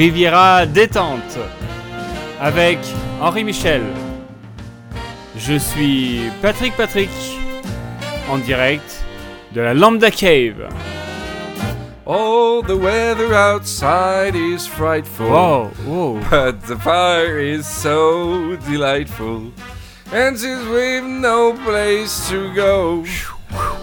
Riviera 0.00 0.64
détente 0.64 1.38
avec 2.40 2.78
Henri 3.20 3.44
Michel. 3.44 3.82
Je 5.36 5.58
suis 5.58 6.22
Patrick 6.40 6.74
Patrick 6.74 7.10
en 8.30 8.38
direct 8.38 9.04
de 9.52 9.60
la 9.60 9.74
Lambda 9.74 10.10
Cave. 10.10 10.70
Oh, 12.06 12.62
the 12.66 12.74
weather 12.74 13.34
outside 13.34 14.34
is 14.34 14.66
frightful. 14.66 15.28
Wow, 15.28 15.70
wow. 15.86 16.18
But 16.30 16.62
the 16.62 16.76
fire 16.76 17.38
is 17.38 17.66
so 17.66 18.56
delightful. 18.70 19.52
And 20.14 20.34
since 20.34 20.66
we've 20.70 21.04
no 21.04 21.52
place 21.52 22.26
to 22.30 22.54
go, 22.54 23.04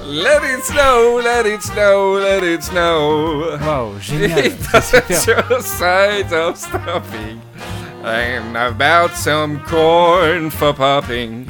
let 0.03 0.43
it 0.43 0.63
snow, 0.63 1.19
let 1.23 1.45
it 1.45 1.61
snow, 1.61 2.13
let 2.13 2.43
it 2.43 2.63
snow. 2.63 3.57
Wow, 3.61 3.97
génial. 3.99 4.37
It 4.37 4.71
doesn't 4.71 5.07
show 5.23 5.59
signs 5.59 6.31
of 6.33 6.57
stopping. 6.57 7.41
And 8.03 8.55
about 8.55 9.11
some 9.15 9.59
corn 9.65 10.49
for 10.49 10.73
popping. 10.73 11.49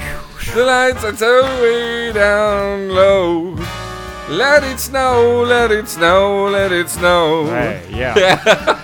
The 0.53 0.63
lights 0.66 1.03
are 1.03 1.16
so 1.16 1.44
way 1.61 2.11
down 2.13 2.89
low. 2.89 3.55
Let 4.30 4.63
it 4.63 4.80
snow, 4.80 5.44
let 5.44 5.72
it 5.72 5.88
snow, 5.88 6.49
let 6.49 6.72
it 6.72 6.89
snow. 6.89 7.45
Ouais, 7.45 7.81
yeah. 7.89 8.84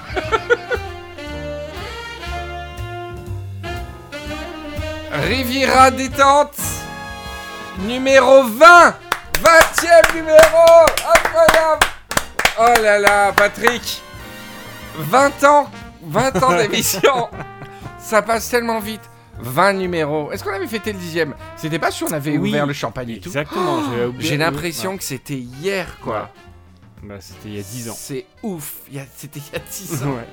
Riviera 5.27 5.89
détente 5.89 6.57
numéro 7.79 8.43
20 8.43 9.02
20e 9.43 10.15
numéro 10.15 10.85
Incroyable 11.15 11.85
Oh 12.59 12.81
là 12.81 12.99
là, 12.99 13.31
Patrick 13.33 14.01
20 14.97 15.43
ans 15.43 15.69
20 16.03 16.43
ans 16.43 16.57
d'émission 16.57 17.29
Ça 17.99 18.21
passe 18.21 18.49
tellement 18.49 18.79
vite 18.79 19.01
20 19.39 19.73
numéros. 19.73 20.31
Est-ce 20.31 20.43
qu'on 20.43 20.53
avait 20.53 20.67
fêté 20.67 20.93
le 20.93 20.99
dixième? 20.99 21.33
C'était 21.57 21.79
pas 21.79 21.89
sûr 21.91 22.07
on 22.09 22.13
avait 22.13 22.37
Oui, 22.37 22.49
ouvert 22.51 22.67
le 22.67 22.73
champagne 22.73 23.09
et 23.09 23.19
tout. 23.19 23.29
Exactement, 23.29 23.79
oublié- 23.79 24.29
J'ai 24.29 24.37
l'impression 24.37 24.95
que 24.95 25.03
c'était 25.03 25.33
hier, 25.39 25.87
quoi. 26.01 26.29
Bah, 27.01 27.15
c'était 27.19 27.49
il 27.49 27.55
y 27.55 27.59
a 27.59 27.63
10 27.63 27.89
ans. 27.89 27.95
C'est 27.97 28.25
ouf. 28.43 28.73
C'était 29.17 29.39
il 29.39 29.53
y 29.53 29.55
a 29.55 29.59
10 29.59 30.03
ans. 30.03 30.11
Ouais. 30.11 30.27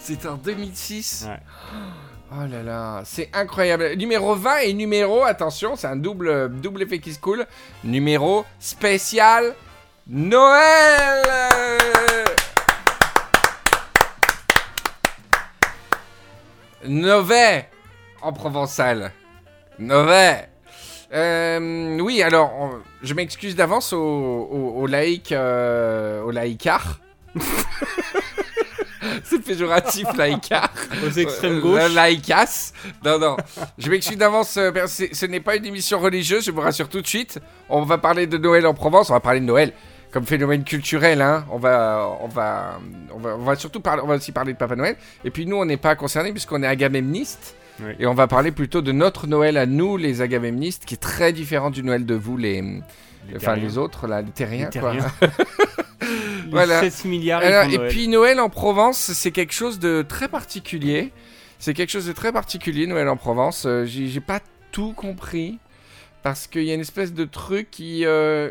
C'était 0.00 0.28
en 0.28 0.36
2006. 0.36 1.26
Ouais. 1.28 1.40
Oh 2.30 2.46
là 2.46 2.62
là, 2.62 3.02
c'est 3.06 3.30
incroyable. 3.32 3.94
Numéro 3.96 4.34
20 4.34 4.58
et 4.58 4.74
numéro, 4.74 5.22
attention, 5.22 5.76
c'est 5.76 5.86
un 5.86 5.96
double, 5.96 6.50
double 6.60 6.82
effet 6.82 6.98
qui 6.98 7.14
se 7.14 7.18
coule. 7.18 7.46
Numéro 7.84 8.44
spécial 8.58 9.54
Noël 10.06 11.22
Nové 16.86 17.64
en 18.20 18.32
provençal. 18.34 19.12
Nové. 19.78 20.34
Euh, 21.14 21.98
oui, 22.00 22.22
alors, 22.22 22.78
je 23.02 23.14
m'excuse 23.14 23.56
d'avance 23.56 23.94
aux, 23.94 23.98
aux 23.98 24.86
laïcs, 24.86 25.32
euh, 25.32 26.22
aux 26.22 26.30
laïcards. 26.30 27.00
c'est 29.24 29.40
péjoratif, 29.42 30.06
laïcard. 30.16 30.70
Aux 31.06 31.10
extrêmes 31.10 31.58
Euh, 31.58 31.60
gauche. 31.60 31.78
la 31.80 31.88
laïcasse. 31.88 32.72
Non, 33.04 33.18
non. 33.18 33.36
Je 33.78 33.90
m'excuse 33.90 34.16
d'avance. 34.18 34.56
euh, 34.56 34.72
ce 34.86 35.26
n'est 35.26 35.40
pas 35.40 35.56
une 35.56 35.66
émission 35.66 35.98
religieuse, 35.98 36.44
je 36.44 36.50
vous 36.50 36.60
rassure 36.60 36.88
tout 36.88 37.00
de 37.00 37.06
suite. 37.06 37.38
On 37.68 37.82
va 37.82 37.98
parler 37.98 38.26
de 38.26 38.38
Noël 38.38 38.66
en 38.66 38.74
Provence. 38.74 39.10
On 39.10 39.14
va 39.14 39.20
parler 39.20 39.40
de 39.40 39.44
Noël 39.46 39.72
comme 40.10 40.24
phénomène 40.24 40.64
culturel. 40.64 41.20
Hein. 41.20 41.44
On, 41.50 41.58
va, 41.58 42.08
on, 42.22 42.28
va, 42.28 42.78
on, 43.14 43.18
va, 43.18 43.36
on 43.36 43.42
va 43.44 43.56
surtout 43.56 43.80
parler, 43.80 44.02
on 44.02 44.06
va 44.08 44.14
aussi 44.16 44.32
parler 44.32 44.52
de 44.54 44.58
Papa 44.58 44.74
Noël. 44.74 44.96
Et 45.24 45.30
puis 45.30 45.44
nous, 45.46 45.56
on 45.56 45.64
n'est 45.66 45.76
pas 45.76 45.94
concernés 45.96 46.32
puisqu'on 46.32 46.62
est 46.62 46.66
agamemnistes. 46.66 47.54
Oui. 47.80 47.92
Et 48.00 48.06
on 48.06 48.14
va 48.14 48.26
parler 48.26 48.50
plutôt 48.50 48.80
de 48.82 48.90
notre 48.90 49.26
Noël 49.28 49.56
à 49.56 49.66
nous, 49.66 49.96
les 49.96 50.20
agamemnistes, 50.20 50.84
qui 50.84 50.94
est 50.94 50.98
très 50.98 51.32
différent 51.32 51.70
du 51.70 51.84
Noël 51.84 52.04
de 52.06 52.14
vous, 52.14 52.36
les, 52.36 52.60
Les 52.60 53.36
enfin 53.36 53.54
les 53.54 53.78
autres, 53.78 54.08
là, 54.08 54.20
les 54.22 54.30
terriens. 54.32 54.68
Les 54.74 54.80
quoi. 54.80 54.90
terriens. 54.92 55.06
Les 55.20 55.28
Voilà. 56.50 56.80
7 56.88 57.04
milliards. 57.06 57.40
Alors, 57.42 57.64
et 57.64 57.76
Noël. 57.76 57.88
puis 57.90 58.08
Noël 58.08 58.40
en 58.40 58.48
Provence, 58.48 58.98
c'est 58.98 59.30
quelque 59.30 59.52
chose 59.54 59.78
de 59.78 60.04
très 60.08 60.28
particulier. 60.28 61.12
C'est 61.58 61.74
quelque 61.74 61.90
chose 61.90 62.06
de 62.06 62.12
très 62.12 62.32
particulier, 62.32 62.86
Noël 62.86 63.08
en 63.08 63.16
Provence. 63.16 63.64
Euh, 63.66 63.84
J'ai 63.84 64.06
j'ai 64.08 64.20
pas 64.20 64.40
tout 64.72 64.92
compris. 64.92 65.58
Parce 66.22 66.46
qu'il 66.46 66.64
y 66.64 66.70
a 66.70 66.74
une 66.74 66.80
espèce 66.80 67.12
de 67.12 67.24
truc 67.24 67.70
qui. 67.70 68.04
euh, 68.04 68.50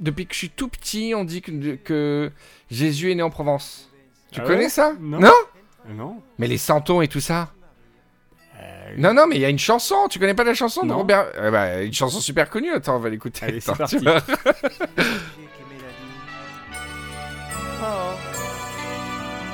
depuis 0.00 0.26
que 0.26 0.32
je 0.34 0.38
suis 0.38 0.50
tout 0.50 0.68
petit, 0.68 1.12
on 1.16 1.24
dit 1.24 1.42
que, 1.42 1.74
que 1.76 2.30
Jésus 2.70 3.10
est 3.10 3.14
né 3.16 3.22
en 3.22 3.30
Provence. 3.30 3.90
Tu 4.32 4.40
Ah 4.40 4.44
connais 4.44 4.64
ouais 4.64 4.68
ça? 4.68 4.92
Non. 5.00 5.18
Non? 5.20 5.32
Euh, 5.88 5.94
Non. 5.94 6.22
Mais 6.38 6.46
les 6.46 6.58
santons 6.58 7.02
et 7.02 7.08
tout 7.08 7.20
ça? 7.20 7.50
Euh, 8.60 8.94
Non, 8.96 9.12
non, 9.14 9.26
mais 9.26 9.36
il 9.36 9.40
y 9.40 9.44
a 9.44 9.48
une 9.48 9.58
chanson. 9.58 10.06
Tu 10.08 10.18
connais 10.20 10.34
pas 10.34 10.44
la 10.44 10.54
chanson 10.54 10.82
de 10.82 10.88
Non. 10.88 10.98
Robert? 10.98 11.26
Eh 11.36 11.50
ben, 11.50 11.86
Une 11.86 11.92
chanson 11.92 12.20
super 12.20 12.48
connue. 12.50 12.70
Attends, 12.72 12.96
on 12.96 13.00
va 13.00 13.08
l'écouter. 13.08 13.44
Allez, 13.46 13.60
c'est 13.60 13.76
parti. 13.76 13.98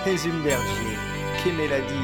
Hesumberger, 0.07 0.99
che 1.43 1.51
mélodie. 1.51 1.95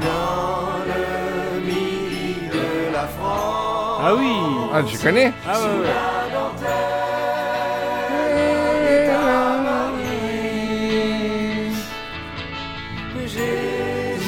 Dans 0.00 0.84
le 0.90 1.60
midi 1.60 2.34
de 2.50 2.92
la 2.92 3.06
France. 3.06 4.00
Ah 4.02 4.14
oui. 4.16 4.34
Ah, 4.72 4.82
tu 4.82 4.98
connais 4.98 5.32
Ah 5.46 5.60
ouais, 5.60 5.78
ouais. 5.80 5.86
Jésus 13.26 14.26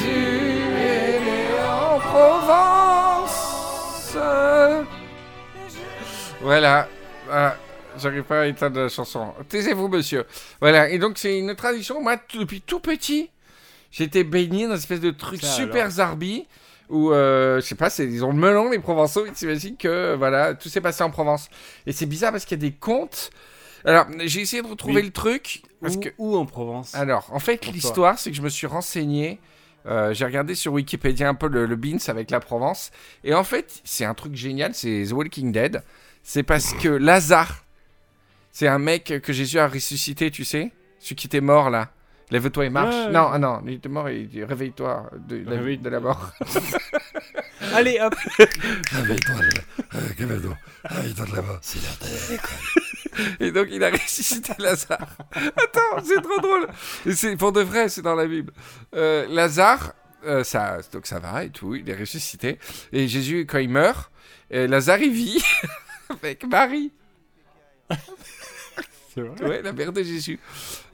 est 0.77 1.19
né 1.19 1.43
en 1.69 1.99
Provence. 1.99 3.37
Voilà. 6.41 6.87
Voilà. 7.25 7.57
J'arrive 7.97 8.23
pas 8.23 8.41
à 8.41 8.45
éteindre 8.47 8.79
la 8.81 8.89
chanson. 8.89 9.33
Taisez-vous, 9.49 9.87
monsieur. 9.87 10.25
Voilà. 10.61 10.89
Et 10.89 10.97
donc, 10.99 11.17
c'est 11.17 11.37
une 11.37 11.55
tradition. 11.55 12.01
Moi, 12.01 12.17
depuis 12.33 12.61
tout 12.61 12.79
petit, 12.79 13.29
j'étais 13.91 14.23
baigné 14.23 14.63
dans 14.65 14.71
une 14.71 14.77
espèce 14.77 14.99
de 15.01 15.11
truc 15.11 15.41
Ça, 15.41 15.47
super 15.47 15.81
alors. 15.83 15.91
zarbi. 15.91 16.47
Où, 16.89 17.11
euh, 17.11 17.61
je 17.61 17.65
sais 17.65 17.75
pas, 17.75 17.89
c'est, 17.89 18.05
ils 18.05 18.23
ont 18.25 18.29
le 18.31 18.37
melon, 18.37 18.69
les 18.69 18.79
Provençaux. 18.79 19.25
Ils 19.25 19.35
s'imaginent 19.35 19.77
que, 19.77 20.15
voilà, 20.15 20.53
tout 20.53 20.69
s'est 20.69 20.81
passé 20.81 21.03
en 21.03 21.09
Provence. 21.11 21.49
Et 21.87 21.91
c'est 21.91 22.05
bizarre 22.05 22.31
parce 22.31 22.45
qu'il 22.45 22.57
y 22.61 22.65
a 22.65 22.69
des 22.69 22.75
contes. 22.75 23.31
Alors, 23.85 24.05
j'ai 24.25 24.41
essayé 24.41 24.61
de 24.61 24.67
retrouver 24.67 24.95
Oui. 24.97 25.03
le 25.03 25.11
truc. 25.11 25.61
Parce 25.81 25.95
Où, 25.95 25.99
que, 25.99 26.09
où 26.17 26.35
en 26.37 26.45
Provence? 26.45 26.93
Alors, 26.95 27.27
en 27.33 27.39
fait, 27.39 27.57
Pour 27.57 27.65
toi. 27.67 27.73
l'histoire, 27.73 28.19
c'est 28.19 28.29
que 28.31 28.37
je 28.37 28.41
me 28.41 28.49
suis 28.49 28.67
renseigné. 28.67 29.39
euh, 29.85 30.13
j'ai 30.13 30.23
regardé 30.23 30.55
sur 30.55 30.71
Wikipédia 30.73 31.27
un 31.27 31.33
peu 31.35 31.47
le, 31.47 31.65
le 31.65 31.75
Beans 31.75 31.97
avec 32.07 32.31
la 32.31 32.39
Provence. 32.39 32.91
Et 33.25 33.33
en 33.33 33.43
fait, 33.43 33.81
c'est 33.83 34.05
un 34.05 34.13
truc 34.13 34.35
génial, 34.35 34.73
c'est 34.75 35.05
The 35.09 35.11
Walking 35.13 35.51
Dead. 35.51 35.83
C'est 36.23 36.43
parce 36.43 36.73
que 36.75 36.87
Lazare, 36.87 37.62
c'est 38.53 38.67
un 38.67 38.79
mec 38.79 39.13
que 39.21 39.33
Jésus 39.33 39.59
a 39.59 39.67
ressuscité, 39.67 40.31
tu 40.31 40.45
sais 40.45 40.71
Celui 40.99 41.15
qui 41.15 41.27
était 41.27 41.41
mort 41.41 41.69
là. 41.69 41.89
Lève-toi 42.31 42.65
et 42.65 42.69
marche. 42.69 42.95
Ouais, 42.95 43.05
ouais. 43.07 43.11
Non, 43.11 43.29
ah 43.31 43.37
non, 43.37 43.61
il 43.67 43.73
était 43.73 43.89
mort 43.89 44.07
et 44.07 44.21
il 44.21 44.27
dit 44.29 44.43
réveille-toi 44.43 45.09
de, 45.27 45.39
de 45.39 45.49
la- 45.49 45.57
Réveille- 45.57 45.77
de 45.77 45.89
la 45.89 45.99
mort. 45.99 46.31
Allez, 47.73 47.99
hop. 47.99 48.15
Réveille-toi, 48.91 49.35
réveille-toi. 49.35 50.57
Réveille-toi 50.85 51.25
de. 51.25 51.31
C'est 51.61 51.79
l'heure 51.81 51.97
d'aller 52.01 52.17
à 52.17 52.31
l'école. 52.31 53.37
Et 53.39 53.51
donc 53.51 53.67
il 53.71 53.83
a 53.83 53.89
ressuscité 53.91 54.53
Lazare. 54.59 55.07
Attends, 55.35 56.03
c'est 56.03 56.21
trop 56.21 56.39
drôle. 56.39 56.67
Et 57.05 57.13
c'est 57.13 57.35
pour 57.35 57.51
de 57.51 57.61
vrai, 57.61 57.89
c'est 57.89 58.01
dans 58.01 58.15
la 58.15 58.25
Bible. 58.25 58.51
Euh, 58.95 59.27
Lazare, 59.29 59.93
euh, 60.25 60.43
ça, 60.43 60.77
donc 60.91 61.05
ça 61.05 61.19
va 61.19 61.43
et 61.43 61.49
tout, 61.51 61.75
il 61.75 61.87
est 61.89 61.95
ressuscité. 61.95 62.57
Et 62.91 63.07
Jésus, 63.07 63.45
quand 63.47 63.59
il 63.59 63.69
meurt, 63.69 64.11
euh, 64.53 64.67
Lazare 64.67 64.99
il 65.01 65.11
vit 65.13 65.43
avec 66.09 66.43
Marie, 66.45 66.91
C'est 67.91 67.97
vrai. 69.21 69.47
ouais, 69.47 69.61
la 69.61 69.71
mère 69.73 69.93
de 69.93 70.01
Jésus. 70.03 70.39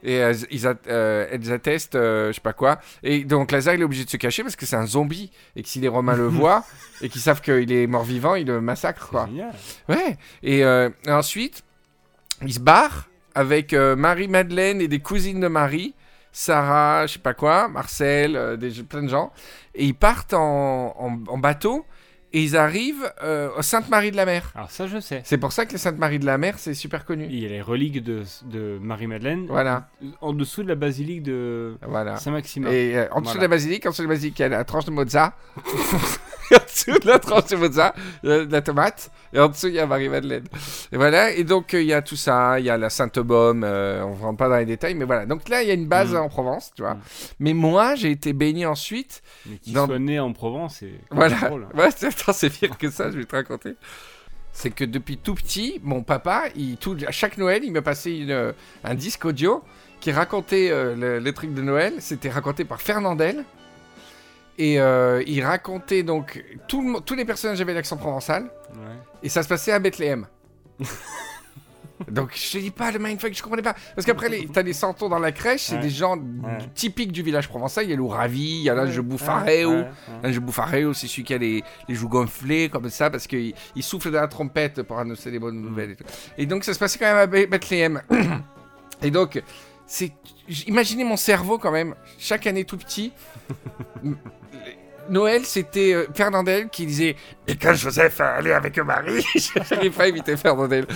Et 0.02 0.22
euh, 0.22 0.34
ils 0.50 0.66
at- 0.66 0.74
euh, 0.88 1.26
elles 1.30 1.52
attestent, 1.52 1.94
euh, 1.94 2.28
je 2.28 2.34
sais 2.34 2.40
pas 2.40 2.52
quoi. 2.52 2.78
Et 3.02 3.24
donc 3.24 3.50
Lazare 3.52 3.74
il 3.74 3.80
est 3.80 3.84
obligé 3.84 4.04
de 4.04 4.10
se 4.10 4.16
cacher 4.16 4.42
parce 4.42 4.56
que 4.56 4.66
c'est 4.66 4.76
un 4.76 4.86
zombie 4.86 5.30
et 5.56 5.62
que 5.62 5.68
si 5.68 5.80
les 5.80 5.88
Romains 5.88 6.16
le 6.16 6.26
voient 6.28 6.64
et 7.02 7.08
qu'ils 7.08 7.20
savent 7.20 7.40
qu'il 7.40 7.72
est 7.72 7.86
mort 7.86 8.04
vivant, 8.04 8.34
ils 8.34 8.46
le 8.46 8.60
massacrent 8.60 9.08
quoi. 9.08 9.26
Génial. 9.26 9.52
Ouais. 9.88 10.16
Et 10.42 10.64
euh, 10.64 10.90
ensuite, 11.08 11.62
il 12.46 12.52
se 12.52 12.60
barre 12.60 13.08
avec 13.34 13.72
euh, 13.72 13.96
Marie-Madeleine 13.96 14.80
et 14.80 14.88
des 14.88 14.98
cousines 15.00 15.40
de 15.40 15.48
Marie, 15.48 15.94
Sarah, 16.32 17.06
je 17.06 17.14
sais 17.14 17.18
pas 17.18 17.34
quoi, 17.34 17.68
Marcel, 17.68 18.56
des, 18.58 18.70
plein 18.82 19.02
de 19.02 19.08
gens. 19.08 19.32
Et 19.74 19.84
ils 19.84 19.94
partent 19.94 20.34
en, 20.34 20.94
en- 20.98 21.18
en 21.28 21.38
bateau 21.38 21.84
et 22.32 22.42
ils 22.42 22.56
arrivent 22.56 23.12
euh, 23.22 23.48
au 23.58 23.62
Sainte-Marie 23.62 24.10
de 24.12 24.16
la 24.16 24.24
Mer. 24.26 24.52
Alors 24.54 24.70
ça, 24.70 24.86
je 24.86 24.98
sais. 25.00 25.22
C'est 25.24 25.38
pour 25.38 25.52
ça 25.52 25.66
que 25.66 25.72
les 25.72 25.78
Sainte-Marie 25.78 26.18
de 26.18 26.26
la 26.26 26.38
Mer, 26.38 26.54
c'est 26.58 26.74
super 26.74 27.04
connu. 27.04 27.26
Il 27.30 27.38
y 27.40 27.46
a 27.46 27.48
les 27.48 27.62
reliques 27.62 28.02
de, 28.02 28.22
de 28.44 28.78
Marie-Madeleine 28.80 29.46
Voilà, 29.48 29.88
en 30.20 30.32
dessous 30.32 30.62
de 30.62 30.68
la 30.68 30.74
basilique 30.76 31.22
de 31.22 31.76
voilà. 31.86 32.16
Saint-Maximin. 32.16 32.70
Et 32.70 32.96
euh, 32.96 33.06
en 33.12 33.20
dessous 33.20 33.32
Voilà. 33.32 33.38
de 33.38 33.42
la 33.42 33.48
basilique, 33.48 33.86
en 33.86 33.90
dessous 33.90 34.02
de 34.02 34.08
la 34.08 34.14
basilique, 34.14 34.38
il 34.38 34.42
y 34.42 34.44
a 34.44 34.48
la 34.48 34.64
tranche 34.64 34.84
de 34.84 34.90
Mozart. 34.90 35.32
Et 36.52 36.56
en 36.56 36.64
dessous 36.64 36.98
de 36.98 37.06
la 37.06 37.20
tranche 37.20 37.46
de 37.46 37.54
mozza, 37.56 37.94
il 38.24 38.28
y 38.28 38.32
a 38.32 38.44
de 38.44 38.50
la 38.50 38.60
tomate. 38.60 39.12
Et 39.32 39.38
en 39.38 39.46
dessous, 39.46 39.68
il 39.68 39.74
y 39.74 39.78
a 39.78 39.86
Marie-Madeleine. 39.86 40.42
Et 40.90 40.96
voilà. 40.96 41.30
Et 41.30 41.44
donc, 41.44 41.74
euh, 41.74 41.80
il 41.80 41.86
y 41.86 41.92
a 41.92 42.02
tout 42.02 42.16
ça. 42.16 42.58
Il 42.58 42.66
y 42.66 42.70
a 42.70 42.76
la 42.76 42.90
Sainte-Baume. 42.90 43.62
euh, 43.62 44.02
on 44.04 44.16
ne 44.16 44.20
rentre 44.20 44.38
pas 44.38 44.48
dans 44.48 44.56
les 44.56 44.66
détails. 44.66 44.96
Mais 44.96 45.04
voilà. 45.04 45.26
Donc 45.26 45.48
là, 45.48 45.62
il 45.62 45.68
y 45.68 45.70
a 45.70 45.74
une 45.74 45.86
base 45.86 46.12
Mm. 46.12 46.16
en 46.16 46.28
Provence, 46.28 46.72
tu 46.74 46.82
vois. 46.82 46.94
Mm. 46.94 47.00
Mais 47.38 47.52
moi, 47.52 47.94
j'ai 47.94 48.10
été 48.10 48.32
baigné 48.32 48.66
ensuite. 48.66 49.22
Mais 49.46 49.58
qui 49.58 49.70
Dans- 49.70 49.86
soit 49.86 50.00
né 50.00 50.18
en 50.18 50.32
Provence, 50.32 50.78
c'est 50.80 50.90
Voilà. 51.12 51.36
drôle. 51.36 51.68
Ouais, 51.74 51.90
c'est- 51.96 52.10
attends, 52.22 52.32
c'est 52.32 52.50
pire 52.50 52.76
que 52.78 52.90
ça, 52.90 53.10
je 53.10 53.18
vais 53.18 53.24
te 53.24 53.34
raconter. 53.36 53.76
C'est 54.52 54.70
que 54.70 54.84
depuis 54.84 55.16
tout 55.16 55.34
petit, 55.34 55.80
mon 55.82 56.02
papa, 56.02 56.44
il, 56.56 56.76
tout, 56.76 56.96
à 57.06 57.10
chaque 57.12 57.38
Noël, 57.38 57.62
il 57.64 57.72
me 57.72 57.82
passait 57.82 58.18
une, 58.18 58.30
euh, 58.30 58.52
un 58.84 58.94
disque 58.94 59.24
audio 59.24 59.62
qui 60.00 60.10
racontait 60.12 60.70
euh, 60.70 60.96
le- 60.96 61.18
les 61.18 61.32
trucs 61.32 61.54
de 61.54 61.62
Noël. 61.62 61.94
C'était 62.00 62.30
raconté 62.30 62.64
par 62.64 62.80
Fernandel. 62.82 63.44
Et 64.58 64.80
euh, 64.80 65.22
il 65.26 65.42
racontait 65.44 66.02
donc. 66.02 66.44
Tout 66.68 66.82
le 66.82 66.88
mo- 66.90 67.00
tous 67.00 67.14
les 67.14 67.24
personnages 67.24 67.60
avaient 67.60 67.74
l'accent 67.74 67.96
provençal. 67.96 68.42
Ouais. 68.74 68.96
Et 69.22 69.28
ça 69.28 69.42
se 69.42 69.48
passait 69.48 69.72
à 69.72 69.78
Bethléem. 69.78 70.26
Donc 72.08 72.30
je 72.34 72.52
te 72.52 72.58
dis 72.58 72.70
pas 72.70 72.90
le 72.90 72.98
mindfuck, 72.98 73.34
je 73.34 73.42
comprenais 73.42 73.62
pas. 73.62 73.74
Parce 73.94 74.06
qu'après, 74.06 74.28
t'as 74.52 74.62
les 74.62 74.72
santons 74.72 75.08
dans 75.08 75.18
la 75.18 75.32
crèche, 75.32 75.62
c'est 75.64 75.74
Ouais. 75.76 75.80
des 75.82 75.90
gens 75.90 76.16
Ouais. 76.16 76.58
typiques 76.74 77.12
du 77.12 77.22
village 77.22 77.48
provençal. 77.48 77.84
Il 77.84 77.90
y 77.90 77.92
a 77.92 77.96
l'Ouravi, 77.96 78.40
il 78.58 78.62
y 78.62 78.70
a 78.70 78.74
de 78.74 78.90
Ouais, 78.90 79.02
Bouffareo. 79.02 79.84
jeu 80.24 80.40
bouffareo, 80.40 80.92
c'est 80.94 81.06
celui 81.06 81.24
qui 81.24 81.34
a 81.34 81.38
les, 81.38 81.62
les 81.88 81.94
joues 81.94 82.08
gonflées 82.08 82.68
comme 82.68 82.88
ça 82.90 83.10
parce 83.10 83.26
qu'il 83.26 83.54
il 83.76 83.82
souffle 83.82 84.10
de 84.10 84.16
la 84.16 84.28
trompette 84.28 84.82
pour 84.82 84.98
annoncer 84.98 85.30
les 85.30 85.38
bonnes 85.38 85.60
nouvelles. 85.60 85.90
Et, 85.92 85.96
tout. 85.96 86.04
Et 86.38 86.46
donc 86.46 86.64
ça 86.64 86.72
se 86.74 86.78
passait 86.78 86.98
quand 86.98 87.06
même 87.06 87.16
à 87.18 87.26
Be- 87.26 87.48
Bethléem. 87.48 88.00
et 89.02 89.10
donc, 89.10 89.42
c'est, 89.86 90.12
imaginez 90.66 91.04
mon 91.04 91.16
cerveau 91.16 91.58
quand 91.58 91.70
même, 91.72 91.94
chaque 92.18 92.46
année 92.46 92.64
tout 92.64 92.76
petit. 92.78 93.12
Noël, 95.10 95.44
c'était 95.44 95.92
euh, 95.92 96.06
Fernandel 96.14 96.68
qui 96.68 96.86
disait 96.86 97.16
Et 97.48 97.56
quand 97.56 97.74
Joseph 97.74 98.20
allait 98.20 98.52
avec 98.52 98.78
Marie 98.78 99.24
J'arrive 99.68 99.92
pas 99.92 100.04
à 100.04 100.08
imiter 100.08 100.36
Fernandel. 100.36 100.86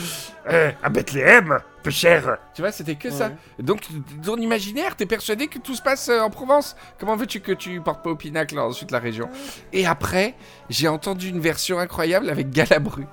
euh, 0.48 0.70
à 0.82 0.88
Bethléem, 0.88 1.58
peu 1.82 1.90
cher, 1.90 2.38
Tu 2.54 2.62
vois, 2.62 2.70
c'était 2.70 2.94
que 2.94 3.10
ça. 3.10 3.32
Donc, 3.58 3.82
dans 4.22 4.36
l'imaginaire, 4.36 4.94
t'es 4.96 5.06
persuadé 5.06 5.48
que 5.48 5.58
tout 5.58 5.74
se 5.74 5.82
passe 5.82 6.08
euh, 6.08 6.20
en 6.20 6.30
Provence. 6.30 6.76
Comment 6.98 7.16
veux-tu 7.16 7.40
que 7.40 7.52
tu 7.52 7.80
portes 7.80 8.04
pas 8.04 8.10
au 8.10 8.16
pinacle 8.16 8.58
ensuite 8.58 8.92
la 8.92 9.00
région? 9.00 9.28
Et 9.72 9.84
après, 9.84 10.34
j'ai 10.70 10.88
entendu 10.88 11.28
une 11.28 11.40
version 11.40 11.78
incroyable 11.80 12.30
avec 12.30 12.50
Galabru. 12.50 13.04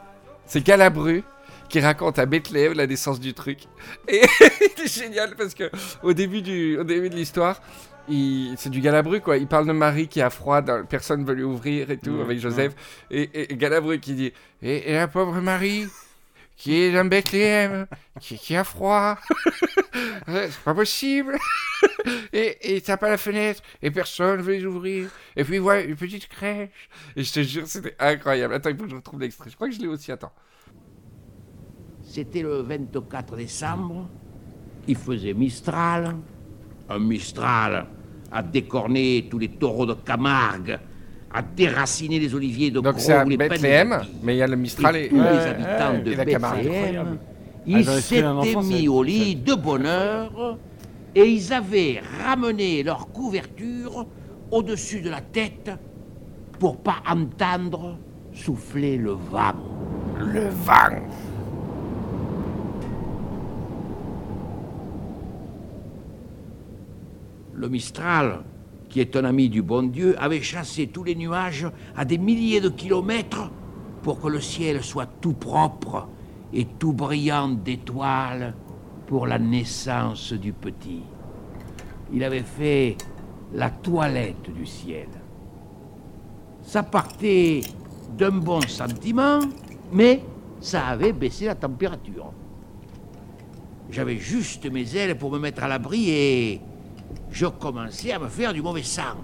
C'est 0.46 0.64
Galabru 0.64 1.24
qui 1.70 1.80
raconte 1.80 2.20
à 2.20 2.26
Bethléem 2.26 2.74
la 2.74 2.86
naissance 2.86 3.20
du 3.20 3.34
truc. 3.34 3.60
Et 4.08 4.22
c'est 4.78 5.04
génial 5.04 5.36
parce 5.36 5.54
que 5.56 5.72
au 6.04 6.14
début, 6.14 6.42
du, 6.42 6.78
au 6.78 6.84
début 6.84 7.10
de 7.10 7.16
l'histoire, 7.16 7.62
il- 8.10 8.56
c'est 8.58 8.70
du 8.70 8.82
Galabru 8.82 9.22
quoi. 9.22 9.38
Il 9.38 9.48
parle 9.48 9.68
de 9.68 9.72
Marie 9.72 10.08
qui 10.08 10.22
a 10.22 10.30
froid, 10.30 10.62
dans- 10.62 10.86
personne 10.86 11.24
veut 11.26 11.34
lui 11.34 11.44
ouvrir 11.44 11.90
et 11.92 11.98
tout 11.98 12.12
Ouais, 12.12 12.22
avec 12.24 12.40
Joseph. 12.40 12.74
Et, 13.10 13.24
et- 13.24 13.54
et 13.54 13.58
Galabru 13.58 14.00
qui 14.00 14.14
dit 14.14 14.34
et, 14.62 14.92
et 14.92 14.94
la 14.94 15.08
pauvre 15.08 15.40
Marie 15.42 15.86
qui 16.58 16.76
est 16.76 16.92
dans 16.94 17.06
Bethléem, 17.06 17.88
qui, 18.20 18.38
qui 18.38 18.56
a 18.56 18.64
froid. 18.64 19.18
Ouais, 20.28 20.48
c'est 20.52 20.62
pas 20.64 20.76
possible. 20.76 21.36
et 22.34 22.76
et 22.76 22.82
t'as 22.82 22.98
pas 22.98 23.10
la 23.10 23.18
fenêtre 23.18 23.62
et 23.82 23.90
personne 23.90 24.42
veut 24.42 24.54
les 24.54 24.66
ouvrir. 24.66 25.10
Et 25.36 25.44
puis 25.44 25.58
voilà 25.58 25.82
une 25.82 25.96
petite 25.96 26.28
crèche. 26.28 26.70
Et 27.16 27.24
je 27.24 27.34
te 27.34 27.42
jure, 27.42 27.68
c'était 27.68 27.96
incroyable. 28.00 28.54
Attends, 28.54 28.70
il 28.70 28.78
faut 28.78 28.84
que 28.84 28.90
je 28.92 28.96
retrouve 28.96 29.20
l'extrait. 29.22 29.50
Je 29.50 29.56
crois 29.56 29.70
que 29.70 29.74
je 29.76 29.80
l'ai 29.82 29.88
aussi. 29.88 30.12
Attends. 30.12 30.32
C'était 32.04 32.42
le 32.42 32.62
24 32.62 33.36
décembre. 33.38 34.08
Il 34.88 34.98
faisait 34.98 35.34
Mistral. 35.34 36.16
Un 36.94 37.00
Mistral 37.00 37.86
a 38.32 38.44
décorné 38.44 39.28
tous 39.30 39.40
les 39.40 39.48
taureaux 39.50 39.86
de 39.86 39.94
Camargue, 39.94 40.78
a 41.34 41.42
déraciné 41.42 42.20
les 42.20 42.34
oliviers 42.36 42.70
de 42.72 42.82
Donc 42.82 42.94
Gros 42.96 43.00
c'est 43.02 43.14
à 43.14 43.26
ou 43.26 43.30
les 43.30 43.38
Bethléem, 43.38 44.02
mais 44.24 44.36
il 44.36 44.40
y 44.40 44.42
a 44.42 44.48
le 44.48 44.58
Mistral 44.58 44.96
Et 44.98 45.06
et. 45.06 45.10
tous 45.10 45.16
les 45.16 45.22
habitants 45.22 45.92
ouais, 45.94 46.02
de 46.02 46.12
et 46.12 46.16
la 46.16 46.26
Camargue. 46.26 46.64
Bethléem, 46.64 47.18
ils 47.66 47.90
Ah, 47.90 48.02
s'étaient 48.02 48.56
mis 48.64 48.88
au 48.90 49.04
lit 49.04 49.36
de 49.36 49.54
bonne 49.54 49.86
heure 49.86 50.58
et 51.16 51.26
ils 51.30 51.54
avaient 51.54 52.02
ramené 52.26 52.84
leur 52.84 53.08
couverture 53.12 54.06
au-dessus 54.50 55.02
de 55.02 55.10
la 55.10 55.22
tête 55.22 55.72
pour 56.60 56.78
pas 56.78 56.98
entendre 57.10 57.98
souffler 58.34 58.98
le 58.98 59.12
vent. 59.12 59.54
Le 60.20 60.50
vent. 60.50 61.00
Le 67.62 67.70
Mistral, 67.70 68.40
qui 68.90 69.02
est 69.02 69.16
un 69.16 69.24
ami 69.24 69.48
du 69.48 69.62
bon 69.62 69.84
Dieu, 69.84 70.16
avait 70.18 70.42
chassé 70.42 70.88
tous 70.88 71.04
les 71.04 71.14
nuages 71.14 71.68
à 71.96 72.06
des 72.06 72.18
milliers 72.18 72.60
de 72.60 72.70
kilomètres 72.70 73.52
pour 74.02 74.20
que 74.20 74.30
le 74.30 74.42
ciel 74.42 74.84
soit 74.84 75.06
tout 75.22 75.34
propre 75.34 76.08
et 76.52 76.66
tout 76.66 76.92
brillant 76.92 77.50
d'étoiles 77.50 78.56
pour 79.06 79.28
la 79.28 79.38
naissance 79.38 80.34
du 80.34 80.54
petit. 80.54 81.04
Il 82.12 82.24
avait 82.24 82.42
fait 82.42 82.98
la 83.54 83.70
toilette 83.70 84.52
du 84.52 84.66
ciel. 84.66 85.10
Ça 86.64 86.82
partait 86.82 87.62
d'un 88.18 88.32
bon 88.32 88.62
sentiment, 88.62 89.38
mais 89.94 90.24
ça 90.60 90.88
avait 90.88 91.14
baissé 91.14 91.46
la 91.46 91.54
température. 91.54 92.34
J'avais 93.92 94.18
juste 94.18 94.66
mes 94.66 94.96
ailes 94.96 95.16
pour 95.16 95.32
me 95.32 95.38
mettre 95.38 95.64
à 95.64 95.68
l'abri 95.68 96.10
et 96.10 96.62
je 97.32 97.46
commençais 97.46 98.12
à 98.12 98.20
me 98.20 98.28
faire 98.28 98.54
du 98.54 98.62
mauvais 98.62 98.84
sang. 98.84 99.18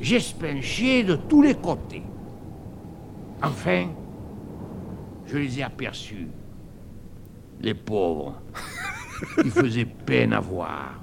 J'espinchais 0.00 1.04
de 1.04 1.16
tous 1.16 1.42
les 1.42 1.54
côtés. 1.54 2.02
Enfin, 3.42 3.88
je 5.26 5.38
les 5.38 5.58
ai 5.58 5.62
aperçus. 5.62 6.28
Les 7.60 7.74
pauvres. 7.74 8.40
Ils 9.44 9.50
faisaient 9.50 9.84
peine 9.84 10.32
à 10.32 10.40
voir. 10.40 11.00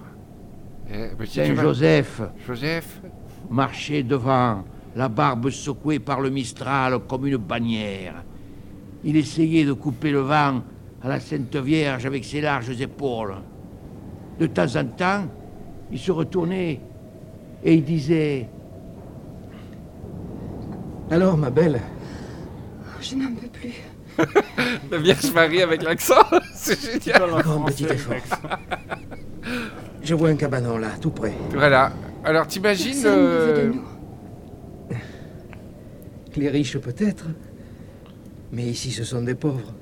Eh, 0.91 1.15
petit 1.17 1.35
Saint 1.35 1.55
Joseph. 1.55 2.21
Joseph 2.21 2.47
Joseph. 2.47 3.01
marchait 3.49 4.03
devant, 4.03 4.63
la 4.95 5.09
barbe 5.09 5.49
secouée 5.49 5.99
par 5.99 6.21
le 6.21 6.29
Mistral 6.29 6.99
comme 7.07 7.27
une 7.27 7.37
bannière. 7.37 8.23
Il 9.03 9.15
essayait 9.15 9.65
de 9.65 9.73
couper 9.73 10.11
le 10.11 10.21
vent 10.21 10.63
à 11.01 11.07
la 11.07 11.19
Sainte 11.19 11.55
Vierge 11.55 12.05
avec 12.05 12.25
ses 12.25 12.41
larges 12.41 12.81
épaules. 12.81 13.35
De 14.39 14.47
temps 14.47 14.75
en 14.75 14.85
temps, 14.85 15.25
il 15.91 15.99
se 15.99 16.11
retournait 16.11 16.81
et 17.63 17.73
il 17.73 17.83
disait 17.83 18.49
Alors, 21.09 21.37
ma 21.37 21.49
belle, 21.49 21.79
Je 23.01 23.15
n'en 23.15 23.33
peux 23.33 23.47
plus. 23.47 23.73
La 24.91 24.97
Vierge 24.97 25.31
Marie 25.33 25.61
avec 25.61 25.83
l'accent. 25.83 26.15
c'est 26.53 26.79
génial. 26.79 27.29
grand 27.41 27.63
petit 27.65 27.85
effort. 27.85 28.15
Je 30.01 30.15
vois 30.15 30.29
un 30.29 30.35
cabanon 30.35 30.77
là, 30.77 30.89
tout 31.01 31.11
près. 31.11 31.33
Voilà. 31.51 31.93
Alors 32.23 32.47
t'imagines. 32.47 33.03
Euh. 33.05 33.73
Les 36.35 36.49
riches 36.49 36.77
peut-être, 36.77 37.25
mais 38.51 38.63
ici 38.63 38.91
ce 38.91 39.03
sont 39.03 39.21
des 39.21 39.33
pauvres. 39.33 39.73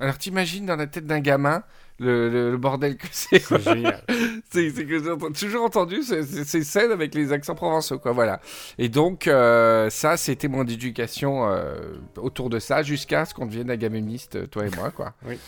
Alors 0.00 0.18
t'imagines 0.18 0.66
dans 0.66 0.76
la 0.76 0.86
tête 0.86 1.06
d'un 1.06 1.20
gamin 1.20 1.62
le, 1.98 2.28
le- 2.30 2.50
le 2.50 2.56
bordel 2.56 2.96
que 2.96 3.06
c'est. 3.10 3.38
C'est 3.38 3.60
génial. 3.62 4.02
C'est 4.50 4.70
que 4.72 4.98
j'ai 4.98 5.32
toujours 5.40 5.64
entendu 5.64 6.02
ces, 6.02 6.22
ces- 6.44 6.62
scènes 6.64 6.90
avec 6.92 7.14
les 7.14 7.32
accents 7.32 7.54
provençaux, 7.54 7.98
quoi, 7.98 8.12
voilà. 8.12 8.40
Et 8.78 8.88
donc, 8.88 9.26
euh, 9.26 9.88
ça, 9.90 10.16
c'était 10.16 10.48
mon 10.48 10.64
éducation 10.64 11.48
euh, 11.48 11.94
autour 12.16 12.50
de 12.50 12.58
ça, 12.58 12.82
jusqu'à 12.82 13.24
ce 13.24 13.32
qu'on 13.34 13.46
devienne 13.46 13.70
agamemniste, 13.70 14.50
toi 14.50 14.66
et 14.66 14.70
moi, 14.76 14.90
quoi. 14.90 15.14
Oui. 15.26 15.38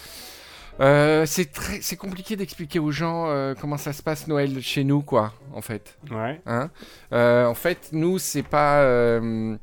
Euh, 0.81 1.25
c'est 1.27 1.53
très, 1.53 1.81
c'est 1.83 1.97
compliqué 1.97 2.35
d'expliquer 2.35 2.81
aux 2.81 2.91
gens 2.91 3.27
euh, 3.29 3.55
comment 3.61 3.77
ça 3.77 3.93
se 3.93 4.03
passe 4.03 4.27
Noël 4.27 4.61
chez 4.61 4.83
nous, 4.85 5.03
quoi, 5.03 5.33
en 5.53 5.61
fait. 5.61 5.97
Ouais. 6.11 6.41
Hein? 6.47 6.71
Euh, 7.13 7.47
en 7.47 7.55
fait, 7.55 7.91
nous, 7.93 8.19
c'est 8.19 8.43
pas, 8.43 8.81
euh, 8.83 9.57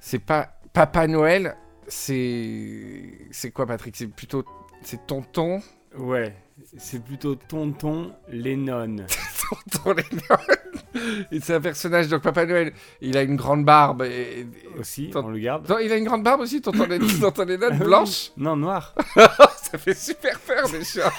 c'est 0.00 0.18
pas 0.18 0.50
Papa 0.74 1.06
Noël, 1.06 1.56
c'est, 1.88 3.02
c'est 3.30 3.50
quoi, 3.52 3.66
Patrick? 3.66 3.96
C'est 3.96 4.06
plutôt, 4.08 4.44
c'est 4.82 5.06
tonton, 5.06 5.62
Ouais. 5.98 6.34
C'est 6.78 7.02
plutôt 7.02 7.34
tonton 7.36 8.12
Lennon. 8.28 8.96
tonton 9.72 9.94
Lennon. 9.94 11.24
Et 11.32 11.40
c'est 11.40 11.54
un 11.54 11.60
personnage, 11.60 12.08
donc 12.08 12.22
Papa 12.22 12.44
Noël, 12.46 12.72
il 13.00 13.16
a 13.16 13.22
une 13.22 13.36
grande 13.36 13.64
barbe. 13.64 14.02
Et, 14.02 14.40
et- 14.40 14.78
Aussi, 14.78 15.08
Ton- 15.10 15.24
on 15.24 15.28
le 15.30 15.38
garde. 15.38 15.68
Non, 15.68 15.78
il 15.78 15.90
a 15.90 15.96
une 15.96 16.04
grande 16.04 16.22
barbe 16.22 16.40
aussi, 16.42 16.60
tonton 16.60 16.86
Lennon, 16.86 17.06
tonton 17.20 17.44
Lennon, 17.46 17.76
blanche. 17.76 18.32
Non, 18.36 18.56
noir. 18.56 18.94
Ça 19.16 19.78
fait 19.78 19.94
super 19.96 20.38
peur 20.40 20.68
déjà. 20.68 21.10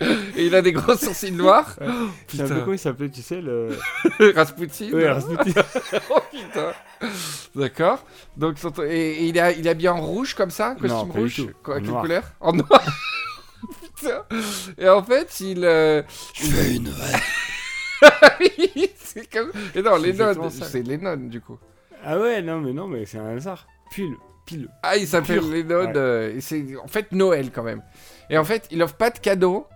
et 0.36 0.46
il 0.46 0.54
a 0.54 0.62
des 0.62 0.72
gros 0.72 0.94
sourcils 0.94 1.32
noirs. 1.32 1.76
C'est 2.28 2.40
un 2.42 2.48
peu 2.48 2.60
comment 2.60 2.72
il 2.72 2.78
s'appelait, 2.78 3.08
tu 3.10 3.22
sais, 3.22 3.40
le. 3.40 3.76
Rasputin. 4.34 4.90
Ouais, 4.92 5.10
Rasputin. 5.10 5.62
oh 6.10 6.20
putain. 6.30 6.72
D'accord. 7.56 8.04
Donc 8.36 8.54
tonton- 8.60 8.84
et, 8.88 8.90
et 9.24 9.24
il 9.26 9.38
a 9.40 9.50
il 9.52 9.66
est 9.66 9.70
habillé 9.70 9.88
en 9.88 10.00
rouge 10.00 10.34
comme 10.34 10.50
ça, 10.50 10.70
costume 10.80 10.88
Non, 10.90 11.04
rouge. 11.04 11.46
Quoi, 11.62 11.80
quelle 11.80 11.90
couleur? 11.90 12.22
En 12.40 12.52
noir. 12.52 12.82
Putain. 14.00 14.24
Et 14.78 14.88
en 14.88 15.02
fait, 15.02 15.40
il 15.40 15.64
euh, 15.64 16.02
Je 16.34 16.44
fais 16.44 16.74
une 16.76 16.90
c'est 18.96 19.30
comme 19.30 19.50
et 19.74 19.82
non, 19.82 20.02
exactement 20.02 20.48
ça. 20.50 20.64
c'est 20.64 20.82
Lennon 20.82 21.16
du 21.16 21.40
coup. 21.40 21.58
Ah 22.04 22.18
ouais, 22.18 22.40
non, 22.40 22.60
mais 22.60 22.72
non, 22.72 22.86
mais 22.88 23.04
c'est 23.04 23.18
un 23.18 23.36
hasard. 23.36 23.66
Pile, 23.90 24.14
pile. 24.46 24.68
Ah, 24.82 24.96
il 24.96 25.06
s'appelle. 25.06 25.40
Lennon. 25.50 25.86
Ouais. 25.86 25.96
euh, 25.96 26.36
c'est 26.40 26.64
en 26.82 26.88
fait 26.88 27.12
Noël 27.12 27.50
quand 27.52 27.62
même. 27.62 27.82
Et 28.30 28.38
en 28.38 28.44
fait, 28.44 28.66
il 28.70 28.82
offre 28.82 28.94
pas 28.96 29.10
de 29.10 29.18
cadeaux. 29.18 29.66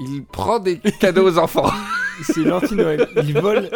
Il 0.00 0.24
prend 0.24 0.58
des 0.58 0.78
cadeaux 0.78 1.28
aux 1.28 1.38
enfants. 1.38 1.70
C'est 2.22 2.40
l'anti-Noël. 2.44 3.06
Il 3.16 3.38
vole, 3.38 3.70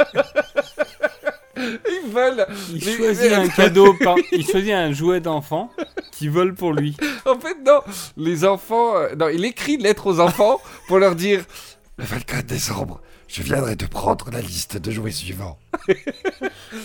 Ils 2.05 2.11
veulent. 2.11 2.47
il 2.71 2.85
Mais- 2.85 2.93
choisit 2.97 3.31
mais- 3.31 3.35
un 3.35 3.49
cadeau, 3.49 3.95
par... 3.95 4.17
il 4.33 4.47
choisit 4.47 4.73
un 4.73 4.93
jouet 4.93 5.21
d'enfant 5.21 5.71
qui 6.13 6.29
vole 6.29 6.55
pour 6.55 6.73
lui. 6.73 6.97
En 7.27 7.39
fait, 7.39 7.57
non. 7.65 7.81
Les 8.17 8.45
enfants. 8.45 8.97
euh, 8.97 9.15
non, 9.17 9.29
il 9.29 9.45
écrit 9.45 9.75
une 9.75 9.83
lettre 9.83 10.07
aux 10.07 10.21
enfants 10.21 10.61
pour 10.89 10.99
leur 10.99 11.15
dire 11.15 11.45
Le 11.99 12.05
24 12.05 12.47
décembre, 12.47 13.01
je 13.29 13.43
viendrai 13.43 13.77
te 13.77 13.85
prendre 13.87 14.31
la 14.31 14.41
liste 14.41 14.77
de 14.79 14.91
jouets 14.91 15.11
suivants. 15.11 15.59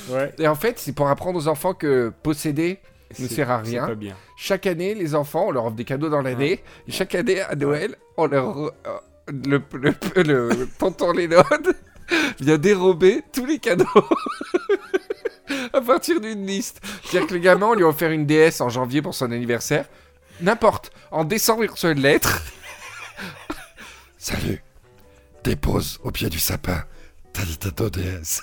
Ouais. 0.09 0.33
Et 0.37 0.47
en 0.47 0.55
fait, 0.55 0.79
c'est 0.79 0.91
pour 0.93 1.07
apprendre 1.09 1.37
aux 1.39 1.47
enfants 1.47 1.73
que 1.73 2.11
posséder 2.23 2.79
ne 3.19 3.27
sert 3.27 3.49
à 3.49 3.57
rien. 3.59 3.87
pas 3.87 3.95
bien. 3.95 4.15
Chaque 4.37 4.67
année, 4.67 4.93
les 4.93 5.15
enfants, 5.15 5.45
on 5.47 5.51
leur 5.51 5.65
offre 5.65 5.75
des 5.75 5.85
cadeaux 5.85 6.09
dans 6.09 6.21
l'année. 6.21 6.63
Et 6.87 6.91
chaque 6.91 7.15
année, 7.15 7.41
à 7.41 7.55
Noël, 7.55 7.95
on 8.17 8.27
leur. 8.27 8.57
euh, 8.59 8.71
le, 9.47 9.61
le, 9.73 9.93
le, 10.23 10.49
le 10.49 10.67
tonton 10.79 11.11
Lennon 11.11 11.43
vient 12.39 12.57
dérober 12.57 13.23
tous 13.33 13.45
les 13.45 13.59
cadeaux. 13.59 13.85
à 15.73 15.81
partir 15.81 16.21
d'une 16.21 16.45
liste. 16.45 16.81
C'est-à-dire 17.03 17.27
que 17.27 17.33
le 17.33 17.39
gamin, 17.39 17.67
on 17.67 17.73
lui 17.73 17.83
a 17.83 17.87
offert 17.87 18.11
une 18.11 18.25
DS 18.25 18.61
en 18.61 18.69
janvier 18.69 19.01
pour 19.01 19.15
son 19.15 19.31
anniversaire. 19.31 19.85
N'importe. 20.41 20.91
En 21.11 21.23
décembre, 21.23 21.63
il 21.63 21.69
reçoit 21.69 21.91
une 21.91 22.01
lettre. 22.01 22.43
Salut. 24.17 24.63
Dépose 25.43 25.99
au 26.03 26.11
pied 26.11 26.29
du 26.29 26.39
sapin 26.39 26.83
ta 27.33 27.43
Nintendo 27.45 27.89
DS. 27.89 28.41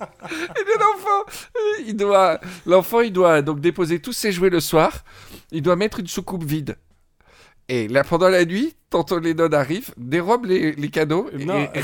Et 0.00 0.78
l'enfant, 0.78 1.24
euh, 1.56 1.82
il 1.86 1.96
doit, 1.96 2.40
l'enfant, 2.66 3.00
il 3.00 3.12
doit 3.12 3.42
donc 3.42 3.60
déposer 3.60 4.00
tous 4.00 4.12
ses 4.12 4.30
jouets 4.30 4.50
le 4.50 4.60
soir. 4.60 5.04
Il 5.50 5.62
doit 5.62 5.76
mettre 5.76 6.00
une 6.00 6.06
soucoupe 6.06 6.44
vide. 6.44 6.76
Et 7.70 7.86
là, 7.86 8.02
pendant 8.02 8.30
la 8.30 8.46
nuit, 8.46 8.74
tonton 8.88 9.18
Lennon 9.20 9.52
arrive, 9.52 9.90
dérobe 9.98 10.46
les, 10.46 10.72
les 10.72 10.88
cadeaux 10.88 11.28
et, 11.32 11.44
Non, 11.44 11.54
et 11.54 11.66
non, 11.66 11.70
et 11.74 11.80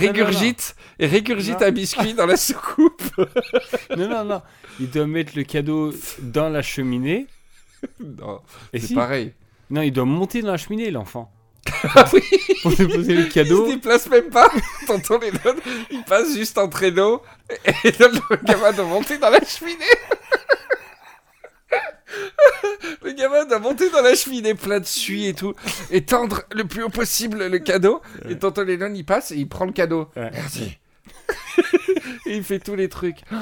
un 1.63 1.71
biscuit 1.73 2.15
dans 2.15 2.27
la 2.27 2.37
soucoupe. 2.39 3.03
Non, 3.97 4.09
non, 4.09 4.25
non. 4.25 4.43
Il 4.81 4.91
doit 4.91 5.07
mettre 5.07 5.33
le 5.37 5.43
cadeau 5.45 5.93
dans 6.21 6.49
la 6.49 6.63
cheminée. 6.63 7.27
non, 8.01 8.41
Et 8.73 8.81
c'est 8.81 8.89
si 8.89 8.95
pareil. 8.95 9.35
Non, 9.69 9.83
il 9.83 9.93
doit 9.93 10.07
monter 10.07 10.41
dans 10.41 10.53
la 10.53 10.57
cheminée, 10.57 10.91
l'enfant. 10.91 11.31
Ah 11.97 12.09
oui, 12.15 12.23
Pour 12.63 12.73
déposer 12.75 13.15
le 13.15 13.23
il 13.25 13.29
cadeau. 13.29 13.67
se 13.67 13.73
déplace 13.73 14.09
même 14.09 14.31
pas. 14.31 14.51
Tonton 14.87 15.19
Lennon, 15.19 15.57
il 15.91 16.03
passe 16.05 16.35
juste 16.35 16.57
en 16.57 16.69
traîneau 16.69 17.23
et, 17.51 17.89
et 17.89 17.93
le 17.99 18.43
gamin 18.45 18.73
doit 18.73 18.87
monter 18.87 19.19
dans 19.19 19.29
la 19.31 19.41
cheminée. 19.45 19.85
Le 23.03 23.13
gamin 23.13 23.45
doit 23.47 23.59
monter 23.59 23.91
dans 23.91 24.03
la 24.03 24.15
cheminée 24.15 24.55
plein 24.55 24.81
de 24.81 24.85
suie 24.87 25.27
et 25.27 25.35
tout, 25.35 25.55
et 25.91 26.05
tendre 26.05 26.43
le 26.55 26.65
plus 26.65 26.83
haut 26.85 26.89
possible 26.91 27.47
le 27.47 27.59
cadeau. 27.59 28.01
Et 28.29 28.39
tonton 28.39 28.63
Lennon, 28.65 28.93
il 28.95 29.05
passe 29.05 29.31
et 29.33 29.37
il 29.37 29.49
prend 29.49 29.65
le 29.67 29.73
cadeau. 29.73 30.09
Merci. 30.17 30.79
Et 32.27 32.37
il 32.37 32.43
fait 32.45 32.59
tous 32.59 32.75
les 32.77 32.89
trucs. 32.89 33.19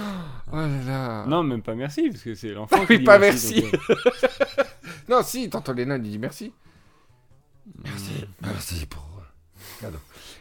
Oh 0.55 0.57
là 0.57 0.69
là. 0.87 1.25
Non, 1.26 1.43
même 1.43 1.62
pas 1.62 1.75
merci, 1.75 2.11
parce 2.11 2.23
que 2.23 2.35
c'est 2.35 2.50
l'enfant 2.50 2.76
Ah 2.83 2.85
qui 2.87 2.93
oui, 2.93 2.99
dit 2.99 3.05
pas 3.05 3.19
merci. 3.19 3.64
euh, 3.88 3.95
Non, 5.09 5.23
si, 5.23 5.49
tonton 5.49 5.73
Lennon, 5.73 5.97
il 5.97 6.11
dit 6.11 6.19
merci. 6.19 6.52
Merci. 7.83 8.26
Merci 8.43 8.85
pour. 8.87 9.02
euh, 9.85 9.88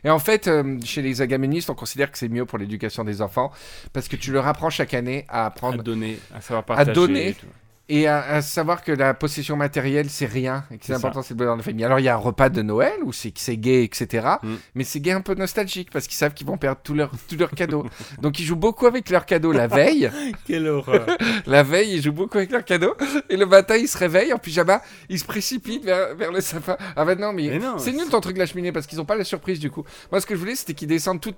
Et 0.03 0.09
en 0.09 0.19
fait, 0.19 0.47
euh, 0.47 0.77
chez 0.83 1.01
les 1.01 1.21
agaménistes, 1.21 1.69
on 1.69 1.75
considère 1.75 2.11
que 2.11 2.17
c'est 2.17 2.27
mieux 2.27 2.45
pour 2.45 2.57
l'éducation 2.57 3.05
des 3.05 3.21
enfants 3.21 3.53
parce 3.93 4.09
que 4.09 4.17
tu 4.17 4.33
leur 4.33 4.45
apprends 4.47 4.69
chaque 4.69 4.93
année 4.93 5.25
à 5.29 5.43
à 5.43 5.45
apprendre 5.45 5.81
donner, 5.81 6.19
à 6.35 6.41
savoir 6.41 6.65
partager. 6.65 6.91
donner. 6.91 7.29
et 7.29 7.33
tout. 7.35 7.45
Et 7.91 8.07
à, 8.07 8.21
à 8.21 8.41
savoir 8.41 8.83
que 8.83 8.93
la 8.93 9.13
possession 9.13 9.57
matérielle, 9.57 10.09
c'est 10.09 10.25
rien 10.25 10.63
et 10.71 10.77
que 10.77 10.85
c'est 10.85 10.93
important, 10.93 11.21
c'est 11.21 11.33
le 11.33 11.39
bonheur 11.39 11.55
de 11.55 11.59
la 11.59 11.63
famille. 11.65 11.83
Alors, 11.83 11.99
il 11.99 12.03
y 12.03 12.07
a 12.07 12.13
un 12.13 12.17
repas 12.17 12.47
de 12.47 12.61
Noël 12.61 12.93
où 13.03 13.11
c'est 13.11 13.33
c'est 13.37 13.57
gay, 13.57 13.83
etc. 13.83 14.27
Mm. 14.41 14.55
Mais 14.75 14.83
c'est 14.85 15.01
gay 15.01 15.11
un 15.11 15.19
peu 15.19 15.35
nostalgique 15.35 15.89
parce 15.91 16.07
qu'ils 16.07 16.15
savent 16.15 16.33
qu'ils 16.33 16.47
vont 16.47 16.57
perdre 16.57 16.79
tous 16.81 16.93
leurs 16.93 17.51
cadeaux. 17.51 17.85
Donc, 18.21 18.39
ils 18.39 18.45
jouent 18.45 18.55
beaucoup 18.55 18.87
avec 18.87 19.09
leurs 19.09 19.25
cadeaux 19.25 19.51
la 19.51 19.67
veille. 19.67 20.09
Quelle 20.45 20.67
horreur. 20.67 21.05
La 21.45 21.63
veille, 21.63 21.95
ils 21.95 22.01
jouent 22.01 22.13
beaucoup 22.13 22.37
avec 22.37 22.51
leurs 22.51 22.63
cadeaux. 22.63 22.95
Et 23.29 23.35
le 23.35 23.45
matin, 23.45 23.75
ils 23.75 23.89
se 23.89 23.97
réveillent 23.97 24.31
en 24.31 24.37
pyjama. 24.37 24.81
Ils 25.09 25.19
se 25.19 25.25
précipitent 25.25 25.83
vers, 25.83 26.15
vers 26.15 26.31
le 26.31 26.39
sapin. 26.39 26.77
Ah 26.95 27.03
bah 27.03 27.15
non, 27.15 27.33
mais, 27.33 27.49
Mais 27.49 27.59
c'est 27.77 27.91
nul 27.91 28.07
ton 28.09 28.21
truc 28.21 28.35
de 28.35 28.39
la 28.39 28.45
cheminée 28.45 28.71
parce 28.71 28.87
qu'ils 28.87 28.99
n'ont 28.99 29.05
pas 29.05 29.15
la 29.15 29.25
surprise 29.25 29.59
du 29.59 29.69
coup. 29.69 29.83
Moi, 30.11 30.21
ce 30.21 30.25
que 30.25 30.35
je 30.35 30.39
voulais, 30.39 30.55
c'était 30.55 30.73
qu'ils 30.73 30.87
descendent 30.87 31.19
tout... 31.19 31.33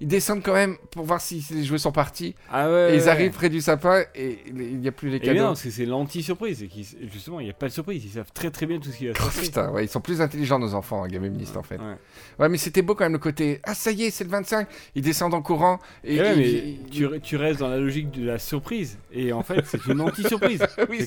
Ils 0.00 0.08
descendent 0.08 0.42
quand 0.42 0.52
même 0.54 0.76
pour 0.90 1.04
voir 1.04 1.20
si 1.20 1.44
les 1.50 1.64
jouets 1.64 1.78
sont 1.78 1.92
partis. 1.92 2.34
Ah 2.50 2.68
ouais. 2.70 2.92
et 2.92 2.96
ils 2.96 3.02
ouais. 3.02 3.08
arrivent 3.08 3.32
près 3.32 3.48
du 3.48 3.60
sapin 3.60 4.02
et 4.14 4.38
il 4.46 4.78
n'y 4.80 4.88
a 4.88 4.92
plus 4.92 5.08
les 5.08 5.16
Et 5.16 5.20
bien 5.20 5.32
non, 5.32 5.36
cadeaux. 5.38 5.48
parce 5.50 5.62
que 5.62 5.70
c'est 5.70 5.86
l'anti-surprise. 5.86 6.66
Justement, 7.12 7.40
il 7.40 7.44
n'y 7.44 7.50
a 7.50 7.54
pas 7.54 7.68
de 7.68 7.72
surprise. 7.72 8.04
Ils 8.04 8.10
savent 8.10 8.30
très 8.34 8.50
très 8.50 8.66
bien 8.66 8.78
tout 8.80 8.90
ce 8.90 8.96
qui 8.98 9.06
va 9.06 9.14
se 9.14 9.20
Oh, 9.22 9.26
passer. 9.26 9.40
putain, 9.42 9.70
ouais, 9.70 9.84
ils 9.84 9.88
sont 9.88 10.00
plus 10.00 10.20
intelligents 10.20 10.58
nos 10.58 10.74
enfants, 10.74 11.04
hein, 11.04 11.08
gaméministes 11.08 11.56
en 11.56 11.62
fait. 11.62 11.76
Ouais. 11.78 11.96
Ouais, 12.38 12.48
mais 12.48 12.58
c'était 12.58 12.82
beau 12.82 12.94
quand 12.94 13.04
même 13.04 13.12
le 13.12 13.18
côté. 13.18 13.60
Ah, 13.64 13.74
ça 13.74 13.90
y 13.92 14.04
est, 14.04 14.10
c'est 14.10 14.24
le 14.24 14.30
25. 14.30 14.66
Ils 14.94 15.02
descendent 15.02 15.34
en 15.34 15.42
courant. 15.42 15.78
Et, 16.02 16.18
mais 16.18 16.48
ils- 16.48 16.78
tu, 16.90 17.08
tu 17.22 17.36
restes 17.36 17.60
dans 17.60 17.68
la 17.68 17.78
logique 17.78 18.10
de 18.10 18.26
la 18.26 18.38
surprise. 18.38 18.98
Et 19.12 19.32
en 19.32 19.42
fait, 19.42 19.64
c'est 19.66 19.84
une 19.86 20.00
anti-surprise. 20.00 20.60
Oui, 20.90 21.06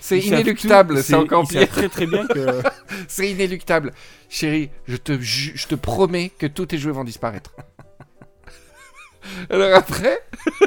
C'est 0.00 0.18
inéluctable, 0.20 1.02
c'est 1.02 1.14
encore 1.14 1.46
pire. 1.48 1.68
très 1.68 1.88
très 1.88 2.06
bien 2.06 2.26
que. 2.26 2.62
C'est 3.08 3.30
inéluctable. 3.30 3.92
Chérie, 4.28 4.70
je 4.86 4.96
te, 4.96 5.18
ju- 5.20 5.52
je 5.54 5.66
te 5.66 5.74
promets 5.74 6.30
que 6.38 6.46
tous 6.46 6.66
tes 6.66 6.78
jouets 6.78 6.92
vont 6.92 7.04
disparaître. 7.04 7.54
Alors 9.50 9.74
après, 9.74 10.20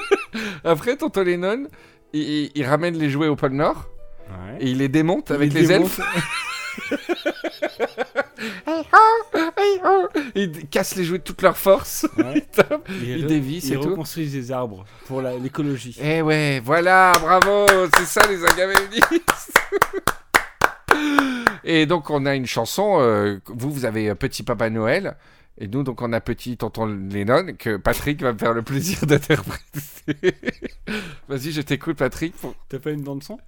après 0.63 0.95
tonton 0.97 1.23
Lennon, 1.23 1.67
il, 2.13 2.21
il- 2.21 2.51
il 2.55 2.65
ramène 2.65 2.97
les 2.97 3.09
jouets 3.09 3.27
au 3.27 3.35
pôle 3.35 3.51
Nord 3.53 3.85
Ouais. 4.27 4.57
et 4.59 4.69
il 4.71 4.77
les 4.79 4.87
démonte 4.89 5.29
avec 5.31 5.53
les 5.53 5.67
démonte. 5.67 5.91
elfes. 5.99 6.01
Il 10.35 10.67
casse 10.69 10.95
les 10.95 11.03
jouets 11.03 11.17
de 11.19 11.23
toute 11.23 11.41
leur 11.41 11.57
force. 11.57 12.05
Ouais. 12.17 12.45
Ils 13.01 13.09
Il 13.19 13.27
dévisse 13.27 13.65
ils 13.65 13.73
et 13.73 13.79
tout. 13.79 13.89
reconstruisent 13.89 14.33
des 14.33 14.51
arbres 14.51 14.85
pour 15.07 15.21
l'écologie. 15.21 15.97
Eh 16.01 16.21
ouais, 16.21 16.61
voilà, 16.63 17.11
bravo, 17.19 17.65
c'est 17.97 18.05
ça 18.05 18.21
les 18.27 18.43
agaménistes. 18.45 19.53
et 21.63 21.85
donc 21.85 22.09
on 22.09 22.25
a 22.25 22.35
une 22.35 22.45
chanson, 22.45 22.97
euh, 22.99 23.39
vous 23.47 23.71
vous 23.71 23.85
avez 23.85 24.09
euh, 24.09 24.15
Petit 24.15 24.43
Papa 24.43 24.69
Noël, 24.69 25.15
et 25.57 25.67
nous 25.67 25.83
donc 25.83 26.01
on 26.01 26.11
a 26.13 26.19
Petit 26.21 26.57
Tonton 26.57 26.85
Lennon, 27.09 27.53
que 27.57 27.77
Patrick 27.77 28.21
va 28.21 28.33
me 28.33 28.37
faire 28.37 28.53
le 28.53 28.61
plaisir 28.61 28.99
d'interpréter. 29.05 30.35
Vas-y, 31.27 31.51
je 31.51 31.61
t'écoute 31.61 31.97
Patrick. 31.97 32.35
pour- 32.35 32.55
T'as 32.69 32.79
pas 32.79 32.91
une 32.91 33.03
bande 33.03 33.23
son? 33.23 33.39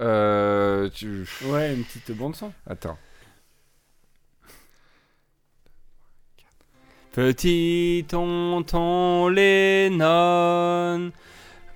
Euh, 0.00 0.88
tu... 0.90 1.26
Ouais, 1.46 1.74
une 1.74 1.84
petite 1.84 2.12
bande 2.16 2.34
son. 2.36 2.52
Attends. 2.66 2.96
Petit 7.12 8.04
tonton 8.08 9.28
Lennon, 9.28 11.10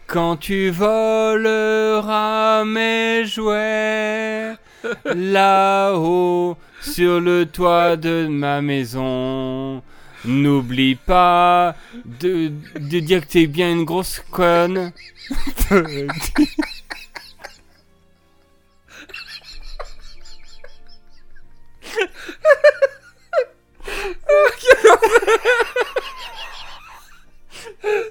quand 0.06 0.36
tu 0.36 0.70
voleras 0.70 2.64
mes 2.64 3.24
jouets, 3.24 4.54
là-haut 5.04 6.56
sur 6.82 7.20
le 7.20 7.46
toit 7.46 7.96
de 7.96 8.26
ma 8.28 8.60
maison, 8.60 9.82
n'oublie 10.24 10.96
pas 10.96 11.74
de, 12.04 12.50
de 12.78 13.00
dire 13.00 13.22
que 13.22 13.32
t'es 13.32 13.46
bien 13.46 13.70
une 13.70 13.84
grosse 13.84 14.22
conne. 14.30 14.92
Tous 15.68 15.76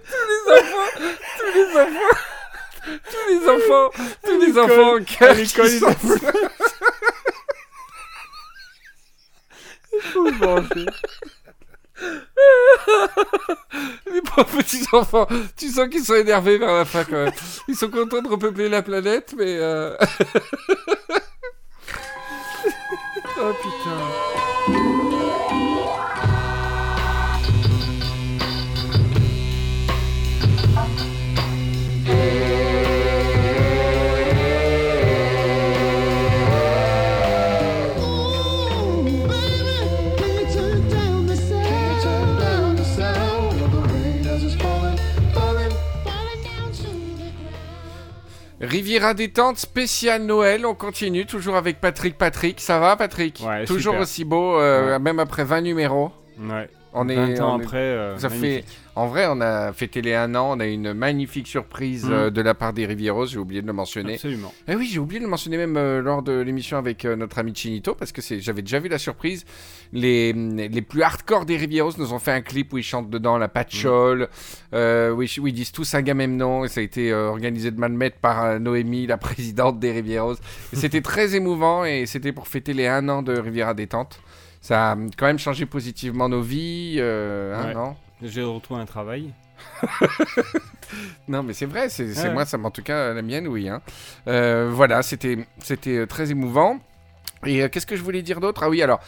les 0.09 0.47
enfants, 0.49 0.91
tous 3.09 3.29
les 3.29 3.49
enfants, 3.49 3.89
tous 4.23 4.39
les 4.41 4.57
enfants 4.59 4.95
en 4.95 5.03
cœur 5.03 5.29
à 5.29 5.33
l'école, 5.33 5.69
sont- 10.13 10.65
Les 14.11 14.21
pauvres 14.21 14.57
petits 14.57 14.83
enfants, 14.93 15.27
tu 15.55 15.69
sens 15.69 15.87
qu'ils 15.89 16.03
sont 16.03 16.15
énervés 16.15 16.57
vers 16.57 16.73
la 16.73 16.85
fin 16.85 17.03
quand 17.03 17.25
même. 17.25 17.33
Ils 17.67 17.75
sont 17.75 17.89
contents 17.89 18.21
de 18.21 18.27
repeupler 18.27 18.69
la 18.69 18.81
planète, 18.81 19.35
mais. 19.37 19.57
euh, 19.59 19.95
Riviera 48.71 49.13
détente 49.13 49.57
spécial 49.57 50.23
Noël. 50.23 50.65
On 50.65 50.73
continue 50.75 51.25
toujours 51.25 51.55
avec 51.57 51.81
Patrick. 51.81 52.17
Patrick, 52.17 52.61
ça 52.61 52.79
va, 52.79 52.95
Patrick? 52.95 53.43
Ouais, 53.45 53.65
Toujours 53.65 53.91
super. 53.93 54.01
aussi 54.01 54.23
beau, 54.23 54.57
euh, 54.59 54.93
Ouais. 54.93 54.99
même 54.99 55.19
après 55.19 55.43
20 55.43 55.59
numéros. 55.59 56.11
Ouais. 56.39 56.69
On 56.93 57.09
est, 57.09 57.15
20 57.15 57.39
ans 57.41 57.55
on 57.55 57.59
est- 57.59 57.63
après. 57.65 57.77
euh, 57.77 58.17
ça 58.17 58.29
fait. 58.29 58.63
En 58.95 59.07
vrai, 59.07 59.25
on 59.29 59.39
a 59.41 59.71
fêté 59.73 60.01
les 60.01 60.13
1 60.13 60.35
an. 60.35 60.57
On 60.57 60.59
a 60.59 60.67
eu 60.67 60.71
une 60.73 60.93
magnifique 60.93 61.47
surprise 61.47 62.05
Mm. 62.05 62.11
euh, 62.11 62.29
de 62.29 62.41
la 62.41 62.53
part 62.53 62.73
des 62.73 62.85
Rivieros. 62.85 63.25
J'ai 63.27 63.37
oublié 63.37 63.61
de 63.61 63.67
le 63.67 63.73
mentionner. 63.73 64.13
Absolument. 64.15 64.53
Eh 64.67 64.75
oui, 64.75 64.89
j'ai 64.91 64.99
oublié 64.99 65.19
de 65.19 65.25
le 65.25 65.29
mentionner 65.29 65.57
même 65.57 65.77
euh, 65.77 66.01
lors 66.01 66.21
de 66.23 66.33
l'émission 66.39 66.77
avec 66.77 67.05
euh, 67.05 67.15
notre 67.15 67.39
ami 67.39 67.53
Chinito, 67.55 67.95
parce 67.95 68.11
que 68.11 68.21
j'avais 68.39 68.61
déjà 68.61 68.79
vu 68.79 68.89
la 68.89 68.97
surprise. 68.97 69.45
Les, 69.93 70.33
les 70.33 70.81
plus 70.81 71.03
hardcore 71.03 71.45
des 71.45 71.57
Rivieros 71.57 71.91
nous 71.97 72.13
ont 72.13 72.19
fait 72.19 72.31
un 72.31 72.41
clip 72.41 72.71
où 72.73 72.77
ils 72.77 72.83
chantent 72.83 73.09
dedans 73.09 73.37
la 73.37 73.47
patchole, 73.47 74.29
euh, 74.73 75.11
où, 75.11 75.21
ils, 75.21 75.39
où 75.39 75.47
ils 75.47 75.53
disent 75.53 75.71
tous 75.71 75.93
un 75.93 75.99
Agamemnon, 75.99 76.65
et 76.65 76.67
ça 76.67 76.79
a 76.79 76.83
été 76.83 77.13
organisé 77.13 77.69
de 77.71 77.79
maître 77.79 78.17
par 78.21 78.59
Noémie, 78.59 79.05
la 79.07 79.17
présidente 79.17 79.79
des 79.79 79.91
Rivieros. 79.91 80.35
Et 80.73 80.75
c'était 80.75 81.01
très 81.01 81.35
émouvant, 81.35 81.85
et 81.85 82.05
c'était 82.07 82.31
pour 82.31 82.47
fêter 82.47 82.73
les 82.73 82.87
1 82.87 83.07
an 83.09 83.21
de 83.21 83.37
Riviera 83.37 83.73
Détente. 83.73 84.19
Ça 84.61 84.91
a 84.91 84.95
quand 85.17 85.25
même 85.25 85.39
changé 85.39 85.65
positivement 85.65 86.29
nos 86.29 86.41
vies, 86.41 86.95
euh, 86.99 87.55
hein, 87.55 87.73
Ouais. 87.89 87.95
J'ai 88.23 88.43
retrouvé 88.43 88.81
un 88.81 88.85
travail. 88.85 89.31
Non, 91.27 91.43
mais 91.43 91.53
c'est 91.53 91.65
vrai, 91.65 91.89
c'est 91.89 92.05
Ouais. 92.17 92.33
moi, 92.33 92.45
ça, 92.45 92.57
en 92.57 92.71
tout 92.71 92.83
cas, 92.83 93.13
la 93.13 93.21
mienne, 93.21 93.47
oui. 93.47 93.69
hein. 93.69 93.81
Euh, 94.27 94.69
voilà, 94.71 95.01
c'était 95.01 95.45
c'était 95.59 95.97
euh, 95.97 96.05
très 96.07 96.31
émouvant. 96.31 96.79
Et 97.45 97.63
euh, 97.63 97.69
qu'est-ce 97.69 97.85
que 97.87 97.95
je 97.95 98.03
voulais 98.03 98.21
dire 98.21 98.39
d'autre? 98.39 98.63
Ah 98.63 98.69
oui, 98.69 98.81
alors, 98.81 98.99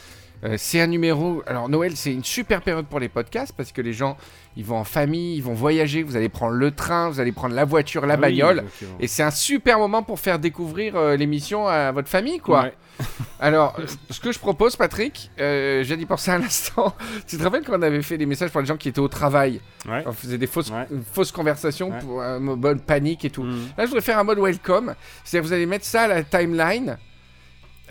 euh, 0.43 0.55
c'est 0.57 0.81
un 0.81 0.87
numéro. 0.87 1.41
Alors, 1.47 1.69
Noël, 1.69 1.95
c'est 1.95 2.13
une 2.13 2.23
super 2.23 2.61
période 2.61 2.85
pour 2.85 2.99
les 2.99 3.09
podcasts 3.09 3.53
parce 3.55 3.71
que 3.71 3.81
les 3.81 3.93
gens, 3.93 4.17
ils 4.57 4.65
vont 4.65 4.77
en 4.77 4.83
famille, 4.83 5.35
ils 5.37 5.43
vont 5.43 5.53
voyager, 5.53 6.03
vous 6.03 6.15
allez 6.15 6.29
prendre 6.29 6.53
le 6.55 6.71
train, 6.71 7.09
vous 7.09 7.19
allez 7.19 7.31
prendre 7.31 7.55
la 7.55 7.65
voiture, 7.65 8.05
la 8.05 8.15
Ah 8.15 8.17
bagnole. 8.17 8.63
Et 8.99 9.07
c'est 9.07 9.23
un 9.23 9.31
super 9.31 9.79
moment 9.79 10.03
pour 10.03 10.19
faire 10.19 10.39
découvrir 10.39 10.95
euh, 10.95 11.15
l'émission 11.15 11.67
à 11.67 11.91
votre 11.91 12.09
famille, 12.09 12.39
quoi. 12.39 12.63
ouais. 12.63 12.73
Alors, 13.39 13.75
ce 14.09 14.19
que 14.19 14.31
je 14.31 14.39
propose, 14.39 14.75
Patrick, 14.75 15.31
euh, 15.39 15.83
j'ai 15.83 15.97
d'y 15.97 16.05
penser 16.05 16.31
à 16.31 16.37
l'instant. 16.37 16.95
tu 17.27 17.37
te 17.37 17.43
rappelles 17.43 17.63
quand 17.65 17.77
on 17.77 17.81
avait 17.81 18.01
fait 18.03 18.17
des 18.17 18.25
messages 18.25 18.51
pour 18.51 18.61
les 18.61 18.67
gens 18.67 18.77
qui 18.77 18.89
étaient 18.89 18.99
au 18.99 19.07
travail? 19.07 19.59
Ouais. 19.89 20.03
On 20.05 20.11
faisait 20.13 20.37
des 20.37 20.47
fausses, 20.47 20.71
Ouais. 20.71 21.25
conversations 21.33 21.91
pour 22.01 22.21
un 22.21 22.39
mode 22.39 22.81
panique 22.83 23.25
et 23.25 23.29
tout. 23.29 23.43
Mm. 23.43 23.59
Là, 23.77 23.83
je 23.83 23.87
voudrais 23.87 24.01
faire 24.01 24.19
un 24.19 24.23
mode 24.23 24.39
welcome. 24.39 24.93
C'est-à-dire, 25.23 25.47
vous 25.47 25.53
allez 25.53 25.65
mettre 25.65 25.85
ça 25.85 26.03
à 26.03 26.07
la 26.07 26.23
timeline. 26.23 26.97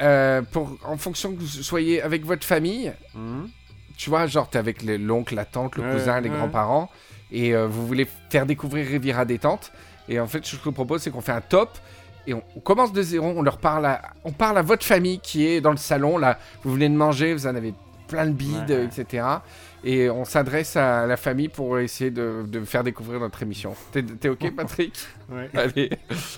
Euh, 0.00 0.42
pour, 0.42 0.76
en 0.84 0.96
fonction 0.96 1.32
que 1.34 1.40
vous 1.40 1.46
soyez 1.46 2.02
avec 2.02 2.24
votre 2.24 2.44
famille, 2.46 2.92
Mm. 3.14 3.44
tu 3.96 4.10
vois, 4.10 4.26
genre 4.26 4.48
t'es 4.48 4.58
avec 4.58 4.82
le- 4.82 4.96
l'oncle, 4.96 5.34
la 5.34 5.44
tante, 5.44 5.76
le 5.76 5.82
Ouais, 5.84 5.92
cousin, 5.92 6.20
les 6.20 6.30
ouais. 6.30 6.36
grands-parents, 6.36 6.90
et 7.30 7.54
euh, 7.54 7.66
vous 7.66 7.86
voulez 7.86 8.06
faire 8.30 8.46
découvrir 8.46 8.86
Riviera 8.86 9.24
détente. 9.24 9.72
Et 10.08 10.18
en 10.18 10.26
fait, 10.26 10.44
ce 10.44 10.52
que 10.52 10.58
je 10.58 10.64
vous 10.64 10.72
propose, 10.72 11.02
c'est 11.02 11.10
qu'on 11.10 11.20
fait 11.20 11.32
un 11.32 11.40
top. 11.40 11.78
Et 12.26 12.34
on, 12.34 12.42
on 12.56 12.60
commence 12.60 12.92
de 12.92 13.02
zéro, 13.02 13.32
on 13.36 13.42
leur 13.42 13.58
parle 13.58 13.86
à, 13.86 14.00
on 14.24 14.32
parle 14.32 14.56
à 14.58 14.62
votre 14.62 14.84
famille 14.84 15.18
qui 15.20 15.46
est 15.46 15.60
dans 15.60 15.70
le 15.72 15.76
salon, 15.76 16.18
là, 16.18 16.38
vous 16.62 16.72
venez 16.72 16.88
de 16.88 16.94
manger, 16.94 17.32
vous 17.34 17.46
en 17.46 17.54
avez 17.54 17.74
plein 18.12 18.26
de 18.26 18.32
bides, 18.32 18.70
Ouais. 18.70 18.84
etc. 18.84 19.26
Et 19.84 20.08
on 20.10 20.24
s'adresse 20.24 20.76
à 20.76 21.06
la 21.06 21.16
famille 21.16 21.48
pour 21.48 21.78
essayer 21.78 22.10
de, 22.10 22.44
de 22.46 22.64
faire 22.64 22.84
découvrir 22.84 23.18
notre 23.20 23.42
émission. 23.42 23.74
T'es 23.90 24.28
ok, 24.28 24.50
Patrick? 24.56 24.94
Ouais. 25.30 25.50
Allez, 25.54 25.90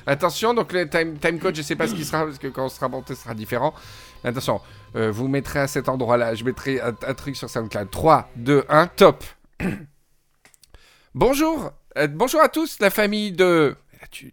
attention, 0.06 0.54
donc 0.54 0.72
le 0.72 0.88
time, 0.88 1.18
time 1.18 1.38
code, 1.38 1.54
je 1.56 1.62
sais 1.62 1.76
pas 1.76 1.86
ce 1.88 1.94
qui 1.94 2.04
sera, 2.04 2.24
parce 2.24 2.38
que 2.38 2.46
quand 2.48 2.64
on 2.66 2.68
sera 2.68 2.88
monté, 2.88 3.14
ce 3.14 3.22
sera 3.22 3.34
différent. 3.34 3.74
Attention, 4.22 4.60
euh, 4.96 5.10
vous 5.10 5.28
mettrez 5.28 5.58
à 5.60 5.66
cet 5.66 5.88
endroit-là, 5.88 6.34
je 6.34 6.44
mettrai 6.44 6.80
un, 6.80 6.94
un 7.06 7.14
truc 7.14 7.36
sur 7.36 7.50
SoundCloud. 7.50 7.90
3, 7.90 8.30
2, 8.36 8.64
1, 8.68 8.86
top 8.86 9.24
Bonjour 11.14 11.72
euh, 11.98 12.08
Bonjour 12.08 12.40
à 12.40 12.48
tous, 12.48 12.78
la 12.80 12.90
famille 12.90 13.32
de... 13.32 13.76
Là, 14.00 14.06
tu, 14.10 14.32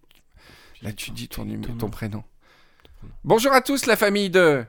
là, 0.82 0.92
tu 0.94 1.12
dis 1.12 1.28
ton, 1.28 1.46
ton 1.78 1.90
prénom. 1.90 2.24
Bonjour 3.24 3.52
à 3.54 3.62
tous, 3.62 3.86
la 3.86 3.96
famille 3.96 4.30
de... 4.30 4.64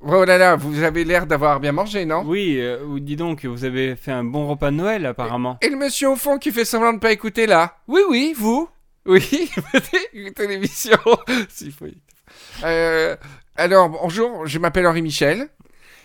Oh 0.00 0.24
là 0.24 0.38
là, 0.38 0.54
vous 0.54 0.82
avez 0.84 1.04
l'air 1.04 1.26
d'avoir 1.26 1.58
bien 1.58 1.72
mangé, 1.72 2.04
non? 2.04 2.22
Oui, 2.24 2.56
euh, 2.60 2.78
dis 3.00 3.16
donc, 3.16 3.44
vous 3.44 3.64
avez 3.64 3.96
fait 3.96 4.12
un 4.12 4.22
bon 4.22 4.46
repas 4.46 4.70
de 4.70 4.76
Noël 4.76 5.04
apparemment. 5.06 5.58
Et 5.60 5.68
le 5.68 5.76
monsieur 5.76 6.10
au 6.10 6.16
fond 6.16 6.38
qui 6.38 6.52
fait 6.52 6.64
semblant 6.64 6.90
de 6.90 6.96
ne 6.96 7.00
pas 7.00 7.10
écouter 7.10 7.46
là? 7.46 7.74
Oui, 7.88 8.02
oui, 8.08 8.32
vous 8.36 8.68
Oui, 9.06 9.50
écoutez 10.14 10.46
l'émission. 10.46 10.98
Euh, 12.62 13.16
alors, 13.56 13.88
bonjour, 13.88 14.46
je 14.46 14.58
m'appelle 14.58 14.86
Henri 14.86 15.00
Michel 15.00 15.48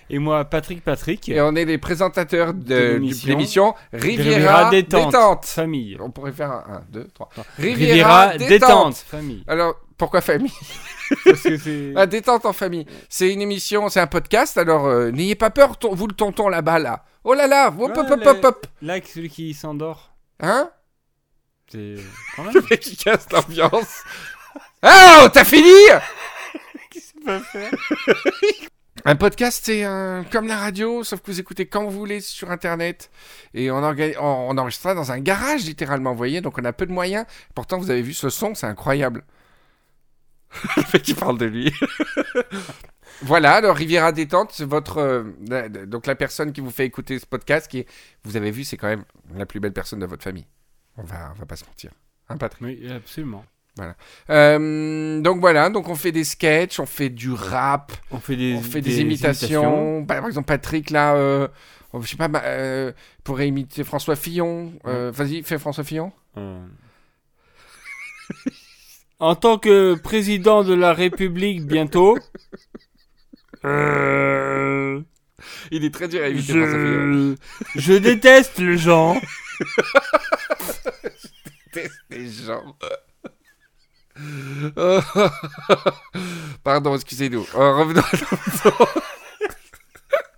Et 0.10 0.20
moi, 0.20 0.46
Patrick 0.46 0.82
Patrick, 0.84 1.28
et 1.28 1.42
on 1.42 1.54
est 1.56 1.66
les 1.66 1.78
présentateurs 1.78 2.54
De 2.54 3.00
l'émission. 3.00 3.76
Riviera, 3.92 4.30
Riviera 4.32 4.70
détente. 4.70 5.06
détente. 5.08 5.46
famille. 5.46 5.98
On 6.00 6.12
pourrait 6.12 6.32
faire 6.32 6.52
un 6.52 6.64
1, 6.68 6.82
2, 6.92 7.08
3. 7.14 7.30
Riviera 7.58 8.38
détente, 8.38 8.96
famille. 8.96 9.44
Alors, 9.48 9.76
pourquoi 9.98 10.22
famille 10.22 10.52
Parce 11.26 11.42
que 11.42 11.58
c'est. 11.58 11.94
Ah, 11.96 12.06
détente 12.06 12.46
en 12.46 12.54
famille. 12.54 12.86
C'est 13.10 13.32
une 13.32 13.42
émission, 13.42 13.90
c'est 13.90 14.00
un 14.00 14.08
podcast, 14.08 14.58
alors 14.58 14.86
euh, 14.88 15.12
n'ayez 15.12 15.36
pas 15.36 15.50
peur, 15.50 15.78
ton- 15.78 15.94
vous 15.94 16.08
le 16.08 16.14
tonton 16.16 16.50
là-bas, 16.50 16.80
là. 16.80 17.06
Oh 17.24 17.34
là 17.34 17.48
là, 17.48 17.68
hop, 17.68 17.92
hop, 17.96 18.08
hop, 18.10 18.22
hop, 18.26 18.44
hop. 18.46 18.68
Là, 18.82 18.96
celui 19.06 19.30
qui 19.30 19.54
s'endort, 19.54 20.14
Hein 20.40 20.70
c'est. 21.72 21.96
Quand 22.36 22.44
même. 22.44 22.54
Le 22.56 22.62
mec 22.70 22.80
qui 22.80 22.98
casse 22.98 23.28
l'ambiance. 23.32 24.02
Ah, 24.86 25.22
oh, 25.24 25.30
t'as 25.32 25.46
fini 25.46 25.72
Un 29.06 29.16
podcast, 29.16 29.62
c'est 29.66 29.84
un- 29.84 30.24
comme 30.32 30.48
la 30.48 30.58
radio, 30.58 31.04
sauf 31.04 31.22
que 31.22 31.32
vous 31.32 31.40
écoutez 31.40 31.66
quand 31.66 31.84
vous 31.84 31.92
voulez 31.92 32.22
sur 32.22 32.52
Internet. 32.52 33.10
Et 33.54 33.72
on, 33.72 33.82
orga- 33.82 34.16
on, 34.20 34.48
on 34.50 34.58
enregistre 34.58 34.84
ça 34.84 34.94
dans 34.94 35.12
un 35.12 35.20
garage, 35.20 35.64
littéralement, 35.66 36.12
vous 36.12 36.18
voyez. 36.18 36.42
Donc 36.42 36.58
on 36.58 36.64
a 36.66 36.74
peu 36.74 36.86
de 36.86 36.92
moyens. 36.92 37.26
Pourtant, 37.56 37.78
vous 37.80 37.90
avez 37.92 38.02
vu 38.02 38.14
ce 38.14 38.30
son, 38.30 38.56
c'est 38.56 38.68
incroyable. 38.68 39.24
Le 40.78 40.84
mec 40.94 41.02
qui 41.02 41.14
parle 41.14 41.38
de 41.38 41.46
lui. 41.46 41.74
voilà, 43.22 43.56
alors 43.56 43.76
Riviera 43.76 44.12
Détente, 44.12 44.52
c'est 44.54 44.66
votre... 44.66 44.98
euh, 44.98 45.24
la- 45.48 45.70
donc 45.70 46.06
la 46.08 46.16
personne 46.16 46.54
qui 46.54 46.62
vous 46.62 46.72
fait 46.72 46.86
écouter 46.86 47.20
ce 47.20 47.26
podcast, 47.26 47.70
qui 47.70 47.86
vous 48.24 48.38
avez 48.38 48.52
vu, 48.52 48.64
c'est 48.64 48.78
quand 48.78 48.88
même 48.88 49.04
la 49.36 49.46
plus 49.46 49.60
belle 49.60 49.74
personne 49.74 50.00
de 50.00 50.06
votre 50.06 50.24
famille. 50.24 50.46
On 50.98 51.04
va, 51.04 51.32
on 51.36 51.40
va 51.40 51.46
pas 51.46 51.56
se 51.56 51.66
mentir. 51.66 51.92
Hein, 52.30 52.38
Patrick? 52.38 52.62
Oui, 52.64 52.92
absolument. 52.92 53.44
euh, 54.30 55.22
donc 55.22 55.40
voilà, 55.40 55.70
donc 55.70 55.90
on 55.90 55.96
fait 55.96 56.12
des 56.12 56.24
sketchs, 56.24 56.80
on 56.80 56.86
fait 56.86 57.10
du 57.10 57.32
rap, 57.32 57.92
On 58.12 58.20
fait 58.20 58.36
des, 58.36 58.54
on 58.56 58.62
fait 58.62 58.82
des, 58.82 59.02
imitations. 59.02 60.06
Par 60.06 60.26
exemple, 60.28 60.46
Patrick, 60.46 60.92
là, 60.92 61.16
euh, 61.16 61.48
je 62.00 62.08
sais 62.08 62.16
pas, 62.18 62.28
bah, 62.28 62.44
euh, 62.46 62.92
pourrait 63.24 63.48
imiter 63.48 63.84
François 63.84 64.16
Fillon. 64.16 64.74
Euh, 64.86 65.12
Vas-y, 65.12 65.42
fais 65.44 65.58
François 65.58 65.84
Fillon. 65.84 66.12
En 69.24 69.36
tant 69.36 69.58
que 69.58 69.96
président 69.96 70.66
de 70.66 70.74
la 70.74 70.92
République 70.92 71.66
bientôt, 71.66 72.18
euh, 73.64 75.00
Il 75.72 75.86
est 75.86 75.94
très 75.94 76.10
dur 76.10 76.22
à 76.22 76.28
Fillon. 76.28 76.42
je, 76.44 77.36
je 77.80 77.94
déteste 77.94 78.58
les 78.58 78.78
gens. 78.78 79.16
Déteste 81.74 82.02
les 82.10 82.28
gens. 82.28 82.76
Pardon, 86.66 86.94
excusez-nous. 86.94 87.48
Euh, 87.56 87.78
revenons 87.78 88.02
à 88.02 88.18
nos 88.18 88.28
moutons. 88.46 88.76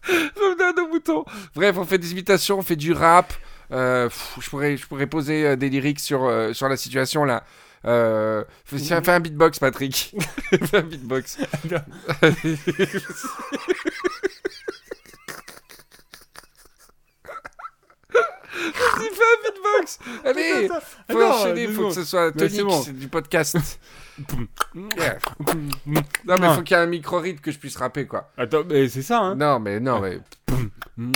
revenons 0.35 0.63
à 0.63 0.73
nos 0.73 0.87
moutons. 0.89 1.25
Bref, 1.55 1.75
on 1.79 1.85
fait 1.85 1.97
des 1.97 2.11
imitations, 2.11 2.59
on 2.59 2.61
fait 2.61 2.75
du 2.75 2.93
rap. 2.93 3.33
Euh, 3.71 4.09
pff, 4.09 4.37
je, 4.41 4.49
pourrais, 4.51 4.77
je 4.77 4.85
pourrais 4.85 5.07
poser 5.07 5.57
des 5.57 5.95
sur, 5.97 6.25
euh, 6.25 6.53
sur 6.53 6.69
la 6.69 6.77
situation 6.77 7.23
là. 7.23 7.43
Euh, 7.85 8.43
fais, 8.65 9.11
un 9.11 9.19
beatbox, 9.19 9.59
Patrick. 9.59 10.15
fais 10.63 10.77
un 10.77 10.81
beatbox. 10.81 11.37
Vas-y, 18.15 19.09
fais 19.09 19.23
un 19.23 19.41
beatbox. 19.43 19.99
Allez, 20.23 20.69
faut 21.09 21.19
non, 21.19 21.31
enchaîner, 21.31 21.67
deux 21.67 21.73
faut 21.73 21.87
que 21.89 21.93
ce 21.93 22.03
soit 22.03 22.31
tonique, 22.31 22.63
bon. 22.63 22.81
c'est 22.81 22.97
du 22.97 23.07
podcast. 23.07 23.57
Yeah. 24.73 25.17
Non, 25.45 26.01
mais 26.25 26.39
Non. 26.39 26.53
faut 26.55 26.61
qu'il 26.61 26.77
y 26.77 26.79
ait 26.79 26.83
un 26.83 26.87
micro-rythme 26.87 27.39
que 27.41 27.51
je 27.51 27.59
puisse 27.59 27.75
rapper, 27.75 28.07
quoi. 28.07 28.31
Attends, 28.37 28.63
mais 28.65 28.87
c'est 28.87 29.01
ça, 29.01 29.19
hein. 29.19 29.35
Non, 29.35 29.59
mais 29.59 29.81
non, 29.81 29.99
mais. 29.99 30.21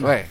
Ouais. 0.04 0.28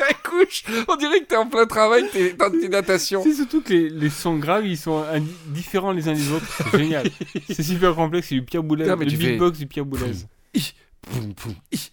On 0.00 0.06
dirait 0.06 0.14
que 0.14 0.24
t'es 0.24 0.28
à 0.28 0.30
couche. 0.30 0.64
On 0.88 0.96
dirait 0.96 1.20
que 1.20 1.24
t'es 1.26 1.36
en 1.36 1.46
plein 1.46 1.66
travail, 1.66 2.04
t'es 2.12 2.32
dans 2.32 2.50
tes 2.50 2.68
natations. 2.68 3.22
C'est 3.22 3.34
surtout 3.34 3.60
que 3.60 3.72
les, 3.72 3.88
les 3.90 4.10
sons 4.10 4.36
graves, 4.38 4.66
ils 4.66 4.76
sont 4.78 5.04
différents 5.46 5.92
les 5.92 6.08
uns 6.08 6.14
des 6.14 6.30
autres. 6.32 6.46
C'est 6.70 6.78
génial. 6.78 7.06
c'est 7.48 7.62
super 7.62 7.94
complexe, 7.94 8.28
c'est 8.28 8.34
du 8.36 8.42
Pierre 8.42 8.62
Boulez. 8.62 8.86
Non, 8.86 8.96
le 8.96 9.06
tu 9.06 9.16
fais- 9.16 9.30
beatbox 9.32 9.58
du 9.58 9.66
Pierre 9.66 9.84
Boulez. 9.84 10.12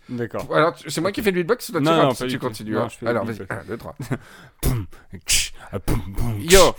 D'accord. 0.09 0.47
Alors, 0.53 0.75
tu- 0.75 0.89
c'est 0.89 0.99
moi 1.01 1.11
qui 1.11 1.21
fais 1.21 1.31
le 1.31 1.37
beatbox 1.41 1.71
toi 1.71 1.79
tu 1.79 1.85
Non, 1.85 1.95
non, 2.03 2.13
si 2.13 2.23
du 2.23 2.29
tu 2.29 2.39
continues 2.39 2.73
Non, 2.73 2.83
hein 2.83 2.89
Alors, 3.05 3.25
vas-y, 3.25 3.37
beatbox. 3.39 3.65
1, 3.65 3.67
2, 3.69 3.77
3. 3.77 3.95
Ah, 5.71 5.79
poum, 5.79 6.01
boum, 6.07 6.39
Yo, 6.41 6.75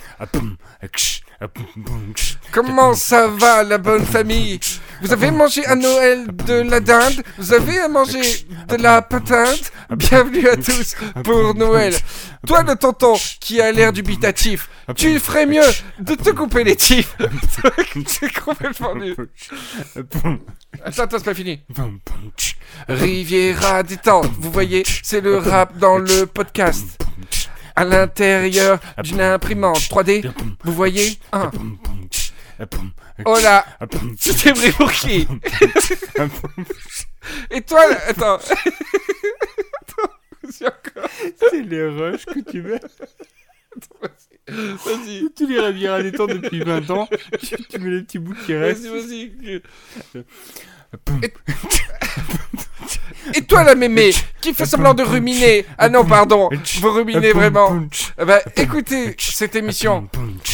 comment 2.52 2.94
ça 2.94 3.28
va 3.28 3.62
la 3.62 3.78
bonne 3.78 4.04
famille? 4.04 4.58
Vous 5.02 5.12
avez 5.12 5.30
mangé 5.30 5.64
à 5.66 5.76
Noël 5.76 6.26
de 6.26 6.54
la 6.54 6.80
dinde? 6.80 7.22
Vous 7.38 7.52
avez 7.52 7.86
mangé 7.88 8.20
de 8.68 8.76
la 8.76 9.02
patate 9.02 9.72
Bienvenue 9.90 10.48
à 10.48 10.56
tous 10.56 10.96
pour 11.22 11.54
Noël. 11.54 11.94
Toi, 12.46 12.62
le 12.62 12.74
tonton 12.74 13.14
qui 13.40 13.60
a 13.60 13.70
l'air 13.72 13.92
dubitatif, 13.92 14.68
tu 14.96 15.18
ferais 15.18 15.46
mieux 15.46 15.62
de 16.00 16.14
te 16.14 16.30
couper 16.30 16.64
les 16.64 16.76
tifs. 16.76 17.16
C'est 18.06 18.32
complètement 18.32 18.94
nul. 18.94 19.16
Attends, 20.84 21.02
attends, 21.02 21.18
c'est 21.18 21.24
pas 21.24 21.34
fini. 21.34 21.60
Riviera 22.88 23.82
détente, 23.82 24.30
vous 24.38 24.50
voyez, 24.50 24.82
c'est 25.02 25.20
le 25.20 25.38
rap 25.38 25.76
dans 25.78 25.98
le 25.98 26.26
podcast. 26.26 26.98
À 27.78 27.84
l'intérieur 27.84 28.80
d'une 29.04 29.20
imprimante 29.20 29.78
3D, 29.88 30.30
vous 30.64 30.72
voyez 30.72 31.18
un. 31.32 31.50
Oh 33.24 33.38
là, 33.42 33.64
c'était 34.18 34.52
vrai 34.52 34.72
pour 34.72 34.90
qui 34.92 35.26
Et 37.50 37.62
toi, 37.62 37.88
là- 37.88 38.00
attends. 38.08 38.38
C'est 40.50 41.62
les 41.62 41.86
rushs 41.86 42.24
que 42.26 42.40
tu 42.50 42.62
mets. 42.62 42.80
Vas-y, 44.48 45.30
Tu 45.36 45.46
les 45.46 45.60
Riviera 45.60 46.02
des 46.02 46.10
temps 46.12 46.26
depuis 46.26 46.60
20 46.60 46.90
ans. 46.90 47.08
Tu, 47.38 47.56
tu 47.68 47.78
mets 47.78 47.90
les 47.90 48.02
petits 48.02 48.18
bouts 48.18 48.34
qui 48.46 48.54
restent. 48.54 48.86
vas-y, 48.86 49.28
vas-y. 49.28 49.62
Et... 53.34 53.42
Toi, 53.42 53.64
la 53.64 53.74
mémé, 53.74 54.10
qui 54.40 54.52
fait 54.54 54.66
semblant 54.66 54.94
de 54.94 55.02
ruminer 55.02 55.64
Ah 55.78 55.88
non, 55.88 56.04
pardon, 56.04 56.48
vous 56.80 56.92
ruminez 56.92 57.32
vraiment. 57.32 57.80
Ben, 58.18 58.40
écoutez 58.56 59.14
cette 59.18 59.56
émission, 59.56 60.08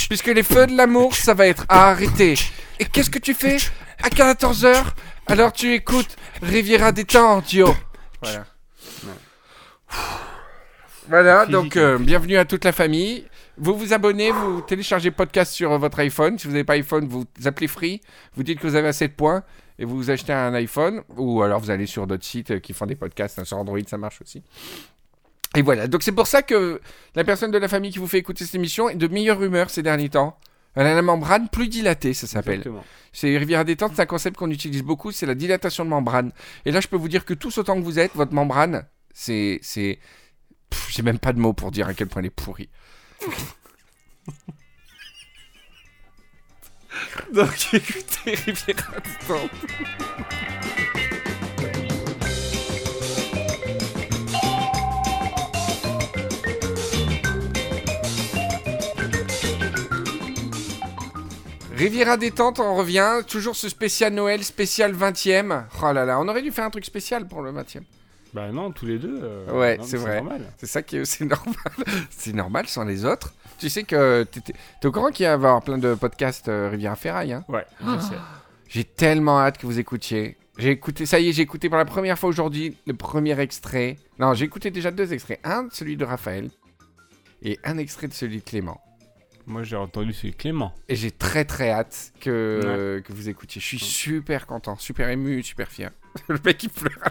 puisque 0.09 0.27
les 0.29 0.43
feux 0.43 0.67
de 0.67 0.77
l'amour, 0.77 1.15
ça 1.15 1.35
va 1.35 1.47
être 1.47 1.65
à 1.69 1.91
arrêter. 1.91 2.35
Et 2.79 2.85
qu'est-ce 2.85 3.11
que 3.11 3.19
tu 3.19 3.35
fais 3.35 3.57
à 4.03 4.09
14h 4.09 4.75
Alors 5.27 5.53
tu 5.53 5.73
écoutes 5.73 6.17
Riviera 6.43 6.93
détente, 6.93 7.53
yo. 7.53 7.75
Voilà. 8.23 8.45
Voilà, 11.09 11.41
Physique. 11.41 11.53
donc 11.53 11.77
euh, 11.77 11.99
bienvenue 11.99 12.37
à 12.37 12.45
toute 12.45 12.65
la 12.65 12.73
famille. 12.73 13.27
Vous 13.57 13.77
vous 13.77 13.93
abonnez, 13.93 14.33
vous 14.33 14.63
téléchargez 14.63 15.11
podcast 15.11 15.53
sur 15.53 15.79
votre 15.79 16.01
iPhone. 16.01 16.39
Si 16.39 16.47
vous 16.47 16.53
n'avez 16.53 16.65
pas 16.65 16.73
iPhone, 16.75 17.07
vous 17.07 17.25
appelez 17.45 17.69
Free. 17.69 18.01
Vous 18.35 18.43
dites 18.43 18.59
que 18.59 18.67
vous 18.67 18.75
avez 18.75 18.89
assez 18.89 19.07
de 19.07 19.13
points 19.13 19.45
et 19.79 19.85
vous 19.85 20.11
achetez 20.11 20.33
un 20.33 20.55
iPhone. 20.55 21.03
Ou 21.17 21.43
alors 21.43 21.61
vous 21.61 21.71
allez 21.71 21.87
sur 21.87 22.07
d'autres 22.07 22.25
sites 22.25 22.53
euh, 22.53 22.61
qui 22.61 22.73
font 22.73 22.87
des 22.87 22.97
podcasts. 22.97 23.39
hein, 23.39 23.45
sur 23.45 23.59
Android, 23.59 23.79
ça 23.87 23.99
marche 23.99 24.21
aussi. 24.23 24.43
Et 25.57 25.63
voilà, 25.63 25.87
donc 25.87 26.03
c'est 26.03 26.13
pour 26.13 26.27
ça 26.27 26.43
que 26.43 26.81
la 27.15 27.23
personne 27.25 27.53
de 27.53 27.59
la 27.59 27.69
famille 27.69 27.93
qui 27.93 27.99
vous 27.99 28.09
fait 28.09 28.19
écouter 28.19 28.45
cette 28.45 28.57
émission 28.57 28.89
est 28.89 28.97
de 28.97 29.07
meilleure 29.07 29.43
humeur 29.43 29.71
ces 29.71 29.83
derniers 29.83 30.09
temps. 30.09 30.37
Elle 30.75 30.89
a 30.89 30.95
la 30.95 31.03
membrane 31.03 31.49
plus 31.49 31.69
dilatée, 31.69 32.15
ça 32.15 32.27
s'appelle. 32.27 32.65
C'est 33.13 33.39
Rivière 33.39 33.65
détente, 33.65 33.93
c'est 33.95 34.03
un 34.03 34.07
concept 34.07 34.37
qu'on 34.37 34.51
utilise 34.51 34.83
beaucoup, 34.83 35.13
c'est 35.13 35.27
la 35.27 35.37
dilatation 35.37 35.85
de 35.85 35.91
membrane. 35.91 36.33
Et 36.65 36.73
là, 36.73 36.81
je 36.81 36.89
peux 36.89 36.97
vous 36.97 37.09
dire 37.09 37.25
que 37.25 37.35
tous 37.35 37.59
autant 37.59 37.77
que 37.77 37.85
vous 37.85 38.01
êtes, 38.01 38.11
votre 38.17 38.33
membrane, 38.33 38.85
c'est, 39.13 39.61
j'ai 39.63 41.03
même 41.05 41.21
pas 41.21 41.33
de 41.33 41.39
mots 41.39 41.53
pour 41.53 41.71
dire 41.71 41.87
à 41.87 41.95
quel 41.95 42.09
point 42.09 42.21
elle 42.23 42.27
est 42.27 42.31
pourrie. 42.31 42.71
Donc, 47.33 47.75
écoutez 47.75 48.35
Rivière. 48.35 48.93
Riviera 61.77 62.17
détente, 62.17 62.61
on 62.61 62.75
revient. 62.77 63.21
Toujours 63.27 63.57
ce 63.57 63.69
spécial 63.69 64.13
Noël, 64.13 64.45
spécial 64.45 64.95
20ème. 64.95 65.65
Oh 65.83 65.93
là 65.93 66.05
là, 66.05 66.21
on 66.21 66.29
aurait 66.29 66.43
dû 66.43 66.53
faire 66.53 66.65
un 66.65 66.71
truc 66.71 66.85
spécial 66.85 67.27
pour 67.27 67.43
le 67.43 67.51
20ème. 67.53 67.83
Bah 68.33 68.51
non, 68.53 68.71
tous 68.71 68.87
les 68.87 68.99
deux. 68.99 69.21
euh, 69.23 69.53
Ouais, 69.53 69.79
c'est 69.83 69.97
vrai. 69.97 70.23
C'est 70.59 70.67
ça 70.67 70.83
qui 70.83 70.97
est 70.99 71.05
c'est 71.05 71.25
normal. 71.25 71.55
c'est 72.11 72.33
normal 72.33 72.67
sans 72.69 72.85
les 72.85 73.05
autres. 73.05 73.33
Tu 73.65 73.71
sais 73.71 73.85
que 73.85 74.25
t'es, 74.25 74.41
t'es- 74.41 74.87
au 74.87 74.93
courant 74.93 75.09
qu'il 75.11 75.25
va 75.25 75.31
y 75.31 75.33
avoir 75.35 75.63
plein 75.63 75.79
de 75.79 75.95
podcasts 75.95 76.49
euh, 76.49 76.69
Riviera 76.71 76.97
Ferraille. 76.97 77.33
Hein? 77.33 77.47
Ouais, 77.49 77.65
je 77.81 77.99
sais. 77.99 78.15
j'ai 78.69 78.85
tellement 78.85 79.41
hâte 79.41 79.57
que 79.57 79.65
vous 79.67 79.79
écoutiez. 79.79 80.37
J'ai 80.59 80.73
écouté, 80.73 81.07
ça 81.07 81.19
y 81.19 81.31
est, 81.31 81.33
j'ai 81.33 81.41
écouté 81.41 81.71
pour 81.71 81.79
la 81.79 81.87
première 81.87 82.19
fois 82.19 82.29
aujourd'hui 82.29 82.77
le 82.87 82.93
premier 82.93 83.41
extrait. 83.41 83.97
Non, 84.19 84.35
j'ai 84.35 84.45
écouté 84.45 84.71
déjà 84.71 84.91
deux 84.91 85.15
extraits. 85.15 85.41
Un 85.45 85.63
de 85.63 85.73
celui 85.73 85.97
de 85.97 86.05
Raphaël 86.05 86.51
et 87.43 87.59
un 87.65 87.79
extrait 87.79 88.07
de 88.07 88.13
celui 88.13 88.41
de 88.41 88.45
Clément. 88.45 88.83
Moi, 89.47 89.63
j'ai 89.63 89.77
entendu 89.77 90.13
celui 90.13 90.33
de 90.33 90.37
Clément. 90.37 90.75
Et 90.91 90.95
j'ai 90.97 91.11
très 91.11 91.47
très 91.47 91.71
hâte 91.71 92.13
que, 92.21 93.03
que 93.03 93.13
vous 93.15 93.31
écoutiez. 93.31 93.63
Je 93.63 93.67
suis 93.67 93.79
super 93.79 94.47
content, 94.47 94.77
super 94.77 95.09
ému, 95.09 95.43
super 95.43 95.69
fier. 95.69 95.91
le 96.29 96.37
mec 96.45 96.63
il 96.63 96.69
pleure. 96.69 96.99
à. 97.03 97.11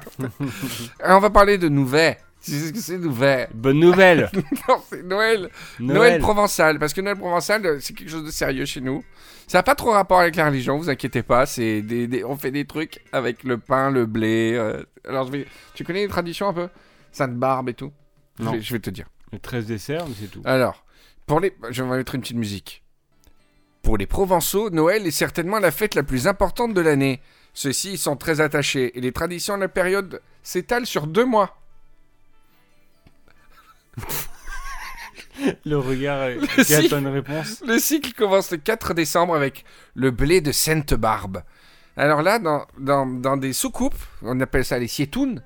Alors, 1.03 1.17
on 1.17 1.21
va 1.21 1.29
parler 1.31 1.57
de 1.57 1.67
nouvelles. 1.67 2.17
Sais 2.51 2.59
ce 2.67 2.73
que 2.73 2.79
c'est 2.79 2.97
nouvelles 2.97 3.47
Bonne 3.53 3.79
nouvelle 3.79 4.29
Non, 4.67 4.81
c'est 4.89 5.03
Noël. 5.03 5.49
Noël. 5.79 5.95
Noël. 5.97 6.19
provençal. 6.21 6.77
Parce 6.77 6.93
que 6.93 7.01
Noël 7.01 7.17
provençal, 7.17 7.65
euh, 7.65 7.77
c'est 7.79 7.93
quelque 7.93 8.09
chose 8.09 8.25
de 8.25 8.31
sérieux 8.31 8.65
chez 8.65 8.81
nous. 8.81 9.03
Ça 9.47 9.59
n'a 9.59 9.63
pas 9.63 9.75
trop 9.75 9.91
rapport 9.91 10.19
avec 10.19 10.35
la 10.35 10.47
religion, 10.47 10.77
vous 10.77 10.89
inquiétez 10.89 11.23
pas. 11.23 11.45
C'est 11.45 11.81
des, 11.81 12.07
des- 12.07 12.23
on 12.23 12.35
fait 12.35 12.51
des 12.51 12.65
trucs 12.65 12.99
avec 13.13 13.43
le 13.43 13.57
pain, 13.57 13.91
le 13.91 14.05
blé. 14.05 14.53
euh. 14.55 14.83
Alors, 15.07 15.27
je 15.27 15.31
vais... 15.31 15.47
tu 15.73 15.83
connais 15.83 16.01
les 16.01 16.07
traditions 16.09 16.49
un 16.49 16.53
peu? 16.53 16.67
Sainte 17.11 17.35
Barbe 17.35 17.69
et 17.69 17.73
tout? 17.73 17.91
Je 18.39 18.43
Non. 18.43 18.51
vais, 18.53 18.61
je 18.61 18.73
vais 18.73 18.79
te 18.79 18.89
dire. 18.89 19.07
Le 19.31 19.39
13 19.39 19.65
dessert, 19.65 20.05
mais 20.07 20.13
c'est 20.19 20.27
tout. 20.31 20.41
Alors, 20.45 20.85
pour 21.25 21.39
les... 21.39 21.53
je 21.69 21.81
vais 21.83 21.89
mettre 21.97 22.15
une 22.15 22.21
petite 22.21 22.37
musique. 22.37 22.83
Pour 23.81 23.97
les 23.97 24.05
Provençaux, 24.07 24.69
Noël 24.69 25.05
est 25.07 25.11
certainement 25.11 25.59
la 25.59 25.71
fête 25.71 25.95
la 25.95 26.03
plus 26.03 26.27
importante 26.27 26.73
de 26.73 26.81
l'année. 26.81 27.21
Ceux-ci 27.53 27.93
y 27.93 27.97
sont 27.97 28.15
très 28.15 28.39
attachés 28.41 28.97
et 28.97 29.01
les 29.01 29.11
traditions 29.11 29.55
de 29.55 29.61
la 29.61 29.67
période 29.67 30.21
s'étalent 30.41 30.85
sur 30.85 31.05
deux 31.07 31.25
mois. 31.25 31.57
Le 35.65 35.77
regard 35.77 36.29
qui 36.63 36.73
une 36.73 37.07
réponse. 37.07 37.63
Le 37.67 37.79
cycle 37.79 38.13
commence 38.13 38.51
le 38.51 38.57
4 38.57 38.93
décembre 38.93 39.35
avec 39.35 39.65
le 39.95 40.11
blé 40.11 40.41
de 40.41 40.51
Sainte-Barbe. 40.51 41.43
Alors 41.97 42.21
là, 42.21 42.39
dans, 42.39 42.65
dans, 42.79 43.05
dans 43.05 43.37
des 43.37 43.53
soucoupes, 43.53 43.97
on 44.21 44.39
appelle 44.39 44.65
ça 44.65 44.79
les 44.79 44.87
siétounes, 44.87 45.43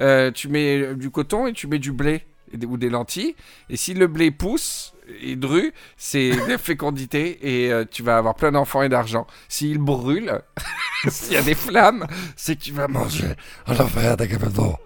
euh, 0.00 0.30
tu 0.30 0.48
mets 0.48 0.80
euh, 0.80 0.94
du 0.94 1.10
coton 1.10 1.46
et 1.46 1.52
tu 1.52 1.66
mets 1.66 1.78
du 1.78 1.92
blé 1.92 2.24
ou 2.66 2.76
des 2.76 2.88
lentilles. 2.88 3.34
Et 3.68 3.76
si 3.76 3.94
le 3.94 4.06
blé 4.06 4.30
pousse 4.30 4.94
et 5.22 5.36
drue, 5.36 5.72
c'est 5.96 6.30
la 6.48 6.58
fécondité 6.58 7.38
et 7.42 7.72
euh, 7.72 7.84
tu 7.90 8.02
vas 8.02 8.16
avoir 8.16 8.34
plein 8.34 8.52
d'enfants 8.52 8.82
et 8.82 8.88
d'argent. 8.88 9.26
S'il 9.48 9.78
brûle, 9.78 10.40
s'il 11.08 11.34
y 11.34 11.36
a 11.36 11.42
des 11.42 11.54
flammes, 11.54 12.06
c'est 12.36 12.56
que 12.56 12.62
tu 12.62 12.72
vas 12.72 12.88
manger. 12.88 13.34
L'enfer 13.66 14.16
de 14.16 14.24
Gabendo. 14.24 14.76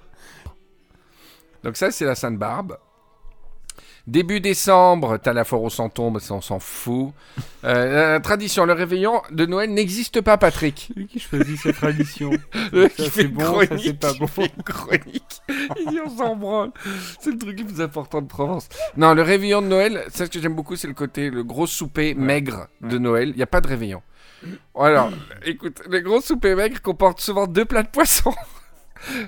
Donc 1.65 1.77
ça, 1.77 1.91
c'est 1.91 2.05
la 2.05 2.15
Sainte-Barbe. 2.15 2.77
Début 4.07 4.39
décembre, 4.39 5.17
t'as 5.17 5.33
la 5.33 5.45
foire 5.45 5.63
au 5.63 5.71
centombre, 5.71 6.21
ça 6.21 6.35
on 6.35 6.43
s'en 6.43 6.59
fout. 6.61 7.15
Euh, 7.65 8.13
la 8.13 8.21
tradition, 8.21 8.67
le 8.67 8.75
réveillon 8.75 9.23
de 9.31 9.47
Noël 9.47 9.73
n'existe 9.73 10.21
pas, 10.21 10.37
Patrick. 10.37 10.89
C'est 10.89 10.95
lui 10.99 11.07
qui 11.07 11.19
choisit 11.19 11.59
ses 11.59 11.73
traditions. 11.73 12.31
Le 12.73 12.83
Ça, 12.83 12.89
qui 12.91 13.09
c'est 13.09 13.29
bon, 13.29 13.63
ça, 13.63 13.79
c'est 13.79 13.99
pas 13.99 14.11
il 14.13 14.19
bon. 14.19 14.27
fait 14.27 14.53
une 14.55 14.63
chronique. 14.63 15.41
Il 15.81 15.89
dit 15.89 16.01
on 16.05 16.11
s'en 16.19 16.37
branle. 16.37 16.73
C'est 17.19 17.31
le 17.31 17.39
truc 17.39 17.59
le 17.59 17.65
plus 17.65 17.81
important 17.81 18.21
de 18.21 18.27
Provence. 18.27 18.69
Non, 18.99 19.15
le 19.15 19.23
réveillon 19.23 19.63
de 19.63 19.69
Noël, 19.69 20.05
ça 20.11 20.27
ce 20.27 20.31
que 20.31 20.39
j'aime 20.39 20.55
beaucoup, 20.55 20.77
c'est 20.77 20.87
le 20.89 20.93
côté, 20.93 21.31
le 21.31 21.43
gros 21.43 21.67
souper 21.67 22.13
maigre 22.13 22.69
de 22.83 22.99
Noël. 22.99 23.31
Il 23.31 23.37
n'y 23.37 23.43
a 23.43 23.47
pas 23.47 23.63
de 23.63 23.69
réveillon. 23.69 24.03
Alors, 24.79 25.11
écoute, 25.47 25.81
le 25.89 26.01
gros 26.01 26.21
souper 26.21 26.55
maigre 26.55 26.83
comporte 26.83 27.21
souvent 27.23 27.47
deux 27.47 27.65
plats 27.65 27.83
de 27.83 27.89
poisson. 27.89 28.35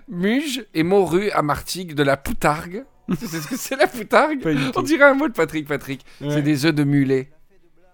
Muge 0.09 0.65
et 0.75 0.83
morue 0.83 1.31
à 1.31 1.43
martigues 1.43 1.95
de 1.95 2.03
la 2.03 2.17
poutargue. 2.17 2.85
tu 3.21 3.27
sais 3.27 3.41
ce 3.41 3.47
que 3.47 3.57
c'est 3.57 3.77
la 3.77 3.87
poutargue 3.87 4.43
On 4.75 4.83
dirait 4.83 5.05
un 5.05 5.15
mot 5.15 5.29
de 5.29 5.33
Patrick 5.33 5.67
Patrick. 5.69 6.05
Ouais. 6.21 6.31
C'est 6.31 6.43
des 6.43 6.65
œufs 6.67 6.75
de 6.75 6.85
mulet. 6.85 7.31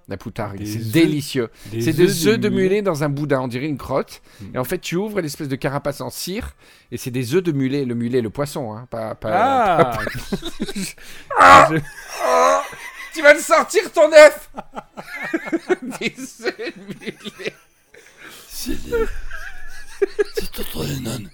La 0.08 0.16
poutargue, 0.16 0.58
Des 0.58 0.66
c'est 0.66 0.90
délicieux. 0.90 1.48
Des 1.66 1.80
C'est 1.80 1.92
des 1.92 2.26
œufs 2.26 2.38
de 2.38 2.48
mulet 2.48 2.82
dans 2.82 3.04
un 3.04 3.08
boudin, 3.08 3.40
on 3.40 3.48
dirait 3.48 3.66
une 3.68 3.78
crotte. 3.78 4.20
Mm. 4.40 4.44
Et 4.54 4.58
en 4.58 4.64
fait, 4.64 4.78
tu 4.78 4.96
ouvres 4.96 5.20
l'espèce 5.20 5.46
de 5.48 5.54
carapace 5.54 6.00
en 6.00 6.10
cire, 6.10 6.54
et 6.90 6.96
c'est 6.96 7.12
des 7.12 7.34
œufs 7.36 7.42
de 7.42 7.52
mulet. 7.52 7.84
Le 7.84 7.94
mulet, 7.94 8.20
le 8.20 8.28
poisson, 8.28 8.72
hein, 8.72 8.88
pas. 8.90 9.14
pas- 9.14 9.98
Ah 11.38 11.68
Oh 11.70 12.58
tu 13.14 13.22
vas 13.22 13.32
le 13.34 13.40
sortir 13.40 13.92
ton 13.92 14.10
œuf 14.12 14.50
Des 16.00 16.14
œufs 16.46 16.56
de 16.56 16.82
mulet. 16.82 17.54
C'est 18.48 18.76
C'est 20.34 20.50
Tonton 20.52 20.82
Lennon. 20.82 21.28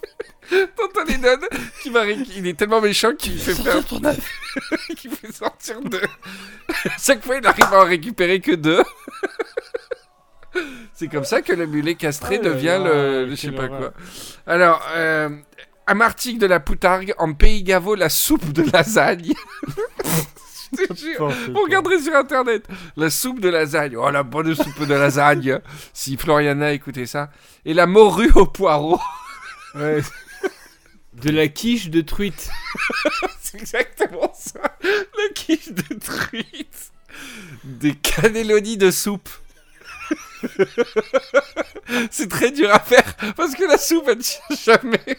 Tonton 0.76 1.04
Lennon, 1.06 1.38
qui 1.82 1.90
va 1.90 2.02
ré- 2.02 2.18
il 2.36 2.46
est 2.46 2.58
tellement 2.58 2.80
méchant 2.80 3.14
qu'il 3.14 3.38
fait 3.38 3.54
faire, 3.54 3.76
qu'il 4.96 5.10
fait 5.10 5.32
sortir 5.32 5.80
deux. 5.82 6.00
Chaque 7.00 7.24
fois, 7.24 7.36
il 7.36 7.46
arrive 7.46 7.64
à 7.72 7.82
en 7.82 7.84
récupérer 7.86 8.40
que 8.40 8.52
deux. 8.52 8.82
C'est 10.94 11.08
comme 11.08 11.24
ça 11.24 11.40
que 11.42 11.52
le 11.52 11.66
mulet 11.66 11.94
castré 11.94 12.36
là 12.36 12.42
devient 12.50 12.66
là, 12.66 12.78
le, 12.84 13.24
le 13.24 13.30
je 13.30 13.34
sais 13.36 13.46
quelle 13.48 13.56
pas 13.56 13.64
horreur. 13.66 13.78
quoi. 13.78 13.92
Alors, 14.46 14.86
euh, 14.94 15.30
à 15.86 15.94
Martigues 15.94 16.38
de 16.38 16.46
la 16.46 16.60
Poutargue, 16.60 17.14
en 17.18 17.32
Pays 17.32 17.62
Gaveau, 17.62 17.94
la 17.94 18.10
soupe 18.10 18.52
de 18.52 18.62
lasagne. 18.70 19.32
Je 20.78 20.84
te 20.84 20.94
jure. 20.94 21.28
N'importe 21.28 21.46
Vous 21.46 21.52
quoi. 21.52 21.62
regarderez 21.64 21.98
sur 22.00 22.14
internet 22.14 22.64
la 22.96 23.08
soupe 23.10 23.40
de 23.40 23.48
lasagne. 23.48 23.96
Oh 23.96 24.10
la 24.10 24.22
bonne 24.22 24.54
soupe 24.54 24.86
de 24.86 24.94
lasagne. 24.94 25.58
si 25.94 26.16
Floriana 26.16 26.72
écoutait 26.72 27.06
ça. 27.06 27.30
Et 27.64 27.72
la 27.74 27.86
morue 27.86 28.30
au 28.34 28.46
poireau. 28.46 29.00
Ouais, 29.74 30.02
De 31.14 31.30
la 31.30 31.48
quiche 31.48 31.88
de 31.88 32.00
truite. 32.00 32.50
C'est 33.40 33.60
exactement 33.60 34.32
ça. 34.34 34.78
La 34.82 35.28
quiche 35.34 35.68
de 35.68 35.94
truite. 35.98 36.92
Des 37.64 37.94
cannelloni 37.94 38.76
de 38.76 38.90
soupe. 38.90 39.28
C'est 42.10 42.28
très 42.28 42.50
dur 42.50 42.70
à 42.72 42.80
faire 42.80 43.16
parce 43.36 43.54
que 43.54 43.64
la 43.64 43.78
soupe 43.78 44.08
elle 44.08 44.18
tient 44.18 44.56
jamais. 44.64 45.18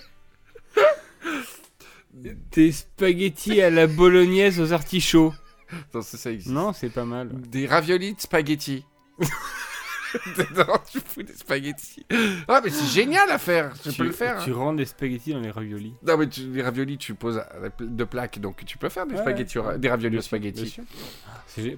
Des 2.14 2.72
spaghettis 2.72 3.62
à 3.62 3.70
la 3.70 3.88
bolognaise 3.88 4.60
aux 4.60 4.74
artichauts. 4.74 5.34
Non, 5.94 6.02
c'est 6.02 6.18
ça 6.18 6.32
existe. 6.32 6.54
Non, 6.54 6.74
c'est 6.74 6.90
pas 6.90 7.06
mal. 7.06 7.30
Des 7.34 7.66
raviolis 7.66 8.14
de 8.14 8.22
spaghettis. 8.22 8.86
Dedans, 10.38 10.80
tu 10.92 11.00
fous 11.06 11.24
des 11.24 11.34
spaghettis. 11.34 12.06
Ah, 12.48 12.62
mais 12.64 12.70
c'est 12.70 12.86
génial 12.88 13.30
à 13.30 13.38
faire. 13.38 13.74
Tu, 13.82 13.92
peux 13.92 14.04
le 14.06 14.12
faire. 14.12 14.44
Tu 14.44 14.52
hein. 14.52 14.56
rends 14.56 14.74
des 14.74 14.86
spaghettis 14.86 15.34
dans 15.34 15.40
les 15.40 15.52
raviolis. 15.52 15.94
Non, 16.06 16.18
mais 16.18 16.28
tu- 16.28 16.42
les 16.52 16.62
raviolis, 16.62 16.98
tu 16.98 17.14
poses 17.16 17.42
de 17.80 18.04
plaques, 18.04 18.40
donc 18.40 18.64
tu 18.66 18.78
peux 18.78 18.90
faire 18.90 19.06
des 19.06 19.16
Ouais, 19.16 19.22
spaghettis, 19.22 19.60
ra- 19.60 19.78
des 19.78 19.90
raviolis 19.90 20.18
aux 20.18 20.22
spaghettis. 20.22 20.78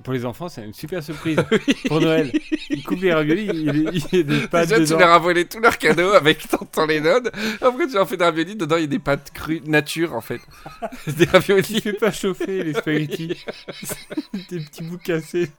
Pour 0.03 0.13
les 0.13 0.25
enfants, 0.25 0.47
c'est 0.49 0.63
une 0.63 0.73
super 0.73 1.03
surprise. 1.03 1.37
pour 1.87 1.99
Noël. 2.01 2.31
Ils 2.69 2.83
coupent 2.83 3.01
les 3.01 3.13
raviolis, 3.13 3.49
il 3.51 3.63
y 3.63 3.69
a 4.19 4.23
des- 4.23 4.47
pâtes 4.47 4.69
Déjà, 4.69 4.85
tu 4.85 4.99
leur 4.99 5.11
as 5.13 5.19
volé 5.19 5.45
tous 5.45 5.59
leurs 5.59 5.77
cadeaux 5.77 6.11
avec 6.13 6.47
ton 6.47 6.65
les 6.85 7.01
nodes. 7.01 7.31
Après, 7.61 7.87
tu 7.87 7.93
leur 7.93 8.07
fais 8.07 8.17
des 8.17 8.25
raviolis. 8.25 8.55
Dedans, 8.55 8.77
il 8.77 8.81
y 8.81 8.85
a 8.85 8.87
des 8.87 8.99
pâtes 8.99 9.31
crues 9.33 9.61
nature, 9.65 10.13
en 10.13 10.21
fait. 10.21 10.41
des 11.07 11.25
raviolis. 11.25 11.81
fait 11.81 11.93
pas 11.93 12.11
chauffer 12.11 12.63
les 12.63 12.73
spaghettis. 12.73 13.45
des 14.49 14.59
petits 14.59 14.83
bouts 14.83 14.97
cassés. 14.97 15.51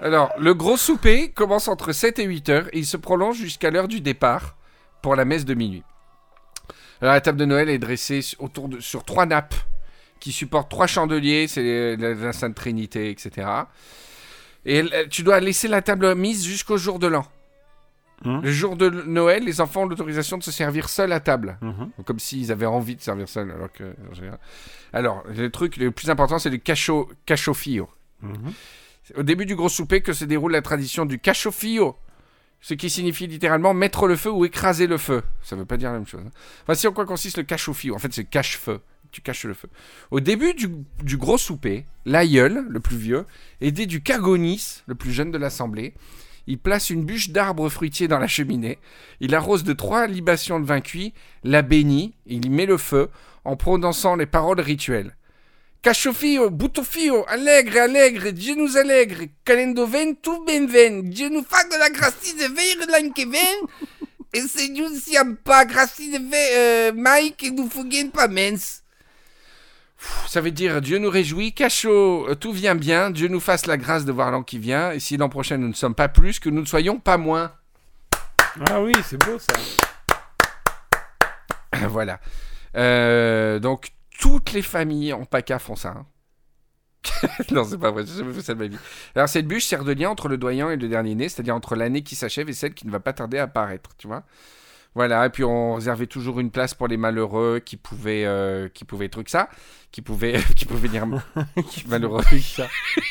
Alors, 0.00 0.32
le 0.38 0.54
gros 0.54 0.76
souper 0.76 1.30
commence 1.30 1.68
entre 1.68 1.92
7 1.92 2.18
et 2.18 2.24
8 2.24 2.48
heures 2.48 2.68
et 2.72 2.78
il 2.78 2.86
se 2.86 2.96
prolonge 2.96 3.36
jusqu'à 3.36 3.70
l'heure 3.70 3.88
du 3.88 4.00
départ 4.00 4.56
pour 5.02 5.14
la 5.14 5.24
messe 5.24 5.44
de 5.44 5.54
minuit. 5.54 5.82
Alors, 7.02 7.14
la 7.14 7.20
table 7.20 7.38
de 7.38 7.44
Noël 7.44 7.68
est 7.68 7.78
dressée 7.78 8.20
autour 8.38 8.68
de, 8.68 8.80
sur 8.80 9.04
trois 9.04 9.26
nappes 9.26 9.54
qui 10.18 10.32
supportent 10.32 10.70
trois 10.70 10.86
chandeliers, 10.86 11.48
c'est 11.48 11.96
la, 11.96 12.14
la 12.14 12.32
Sainte 12.32 12.54
Trinité, 12.54 13.10
etc. 13.10 13.48
Et 14.66 14.84
tu 15.08 15.22
dois 15.22 15.40
laisser 15.40 15.68
la 15.68 15.80
table 15.82 16.14
mise 16.14 16.44
jusqu'au 16.44 16.76
jour 16.76 16.98
de 16.98 17.06
l'an. 17.06 17.24
Hum. 18.24 18.42
Le 18.42 18.52
jour 18.52 18.76
de 18.76 18.90
Noël, 18.90 19.44
les 19.44 19.62
enfants 19.62 19.82
ont 19.82 19.86
l'autorisation 19.86 20.36
de 20.36 20.42
se 20.42 20.50
servir 20.50 20.90
seuls 20.90 21.12
à 21.12 21.20
table. 21.20 21.56
Mhm. 21.62 21.90
Comme 22.04 22.18
s'ils 22.18 22.52
avaient 22.52 22.66
envie 22.66 22.96
de 22.96 23.00
servir 23.00 23.28
seuls. 23.28 23.50
Alors, 24.92 25.22
que, 25.22 25.32
le 25.40 25.50
truc 25.50 25.78
le 25.78 25.90
plus 25.90 26.10
important, 26.10 26.38
c'est 26.38 26.50
le 26.50 26.58
cacho, 26.58 27.08
cachofio. 27.24 27.88
Mhm. 28.20 28.52
Au 29.16 29.22
début 29.22 29.46
du 29.46 29.56
gros 29.56 29.68
souper 29.68 30.00
que 30.00 30.12
se 30.12 30.24
déroule 30.24 30.52
la 30.52 30.62
tradition 30.62 31.06
du 31.06 31.18
cachofio, 31.18 31.96
ce 32.60 32.74
qui 32.74 32.90
signifie 32.90 33.26
littéralement 33.26 33.74
mettre 33.74 34.06
le 34.06 34.16
feu 34.16 34.30
ou 34.30 34.44
écraser 34.44 34.86
le 34.86 34.98
feu. 34.98 35.22
Ça 35.42 35.56
veut 35.56 35.64
pas 35.64 35.76
dire 35.76 35.90
la 35.90 35.98
même 35.98 36.06
chose. 36.06 36.22
hein. 36.26 36.30
Voici 36.66 36.86
en 36.86 36.92
quoi 36.92 37.06
consiste 37.06 37.38
le 37.38 37.44
cachofio. 37.44 37.94
En 37.94 37.98
fait, 37.98 38.12
c'est 38.12 38.24
cache-feu. 38.24 38.80
Tu 39.12 39.22
caches 39.22 39.44
le 39.44 39.54
feu. 39.54 39.68
Au 40.12 40.20
début 40.20 40.54
du, 40.54 40.68
du 41.02 41.16
gros 41.16 41.38
souper, 41.38 41.84
l'aïeul, 42.04 42.64
le 42.68 42.78
plus 42.78 42.96
vieux, 42.96 43.26
aidé 43.60 43.86
du 43.86 44.02
cagonis, 44.02 44.82
le 44.86 44.94
plus 44.94 45.10
jeune 45.10 45.32
de 45.32 45.38
l'assemblée, 45.38 45.94
il 46.46 46.58
place 46.58 46.90
une 46.90 47.04
bûche 47.04 47.30
d'arbre 47.30 47.68
fruitier 47.68 48.06
dans 48.06 48.20
la 48.20 48.28
cheminée, 48.28 48.78
il 49.20 49.34
arrose 49.34 49.64
de 49.64 49.72
trois 49.72 50.06
libations 50.06 50.60
de 50.60 50.64
vin 50.64 50.80
cuit, 50.80 51.12
la 51.42 51.62
bénit, 51.62 52.14
il 52.26 52.44
y 52.46 52.50
met 52.50 52.66
le 52.66 52.76
feu, 52.76 53.08
en 53.44 53.56
prononçant 53.56 54.14
les 54.14 54.26
paroles 54.26 54.60
rituelles. 54.60 55.16
Cachofio, 55.82 56.50
butofio, 56.50 57.24
allegre, 57.26 57.78
allegre, 57.78 58.32
Dieu 58.32 58.54
nous 58.54 58.76
allègre, 58.76 59.28
calendo 59.46 59.86
ven, 59.86 60.14
tout 60.14 60.44
ben 60.44 60.66
ven, 60.66 61.08
Dieu 61.08 61.30
nous 61.30 61.42
fasse 61.42 61.70
de 61.70 61.78
la 61.78 61.88
gracie 61.88 62.34
de 62.34 62.54
veille 62.54 62.76
l'an 62.86 63.10
que 63.12 63.26
ven, 63.26 63.96
et 64.34 64.42
c'est 64.42 64.68
nous 64.68 64.94
si 64.98 65.16
pas 65.42 65.64
gracie 65.64 66.10
de 66.10 66.18
veille, 66.18 66.54
euh, 66.54 66.92
Mike, 66.94 67.44
et 67.44 67.50
nous 67.50 67.70
fuguen 67.70 68.10
pas 68.10 68.28
mens. 68.28 68.82
Ça 70.28 70.42
veut 70.42 70.50
dire 70.50 70.82
Dieu 70.82 70.98
nous 70.98 71.08
réjouit, 71.08 71.54
cachot, 71.54 72.28
euh, 72.28 72.34
tout 72.34 72.52
vient 72.52 72.74
bien, 72.74 73.10
Dieu 73.10 73.28
nous 73.28 73.40
fasse 73.40 73.64
la 73.64 73.78
grâce 73.78 74.04
de 74.04 74.12
voir 74.12 74.30
l'an 74.30 74.42
qui 74.42 74.58
vient, 74.58 74.92
et 74.92 75.00
si 75.00 75.16
l'an 75.16 75.30
prochain 75.30 75.56
nous 75.56 75.68
ne 75.68 75.74
sommes 75.74 75.94
pas 75.94 76.08
plus, 76.08 76.40
que 76.40 76.50
nous 76.50 76.60
ne 76.60 76.66
soyons 76.66 76.98
pas 76.98 77.16
moins. 77.16 77.52
Ah 78.68 78.82
oui, 78.82 78.92
c'est 79.08 79.16
beau 79.24 79.38
ça. 79.38 79.54
voilà. 81.88 82.20
Euh, 82.76 83.58
donc, 83.58 83.92
toutes 84.20 84.52
les 84.52 84.62
familles 84.62 85.12
en 85.12 85.24
PACA 85.24 85.58
font 85.58 85.76
ça. 85.76 85.88
hein. 85.90 86.06
non, 87.50 87.64
c'est 87.64 87.78
pas 87.78 87.90
vrai, 87.90 88.04
j'ai 88.06 88.18
jamais 88.18 88.34
fait 88.34 88.42
ça 88.42 88.52
de 88.54 88.58
ma 88.58 88.66
vie. 88.66 88.76
Alors, 89.14 89.28
cette 89.28 89.46
bûche 89.48 89.64
sert 89.64 89.84
de 89.84 89.92
lien 89.92 90.10
entre 90.10 90.28
le 90.28 90.36
doyen 90.36 90.70
et 90.70 90.76
le 90.76 90.86
dernier 90.86 91.14
né, 91.14 91.28
c'est-à-dire 91.30 91.56
entre 91.56 91.74
l'année 91.74 92.02
qui 92.02 92.14
s'achève 92.14 92.48
et 92.50 92.52
celle 92.52 92.74
qui 92.74 92.86
ne 92.86 92.92
va 92.92 93.00
pas 93.00 93.14
tarder 93.14 93.38
à 93.38 93.44
apparaître, 93.44 93.90
tu 93.96 94.06
vois. 94.06 94.24
Voilà, 94.94 95.24
et 95.24 95.30
puis 95.30 95.44
on 95.44 95.76
réservait 95.76 96.08
toujours 96.08 96.40
une 96.40 96.50
place 96.50 96.74
pour 96.74 96.88
les 96.88 96.96
malheureux 96.98 97.60
qui 97.64 97.76
pouvaient, 97.76 98.24
euh, 98.26 98.68
qui 98.68 98.84
pouvaient 98.84 99.08
truc 99.08 99.28
ça, 99.30 99.48
qui 99.92 100.02
pouvaient, 100.02 100.38
qui 100.56 100.66
pouvaient 100.66 100.88
dire 100.88 101.06
malheureux. 101.88 102.22
ça. 102.40 102.68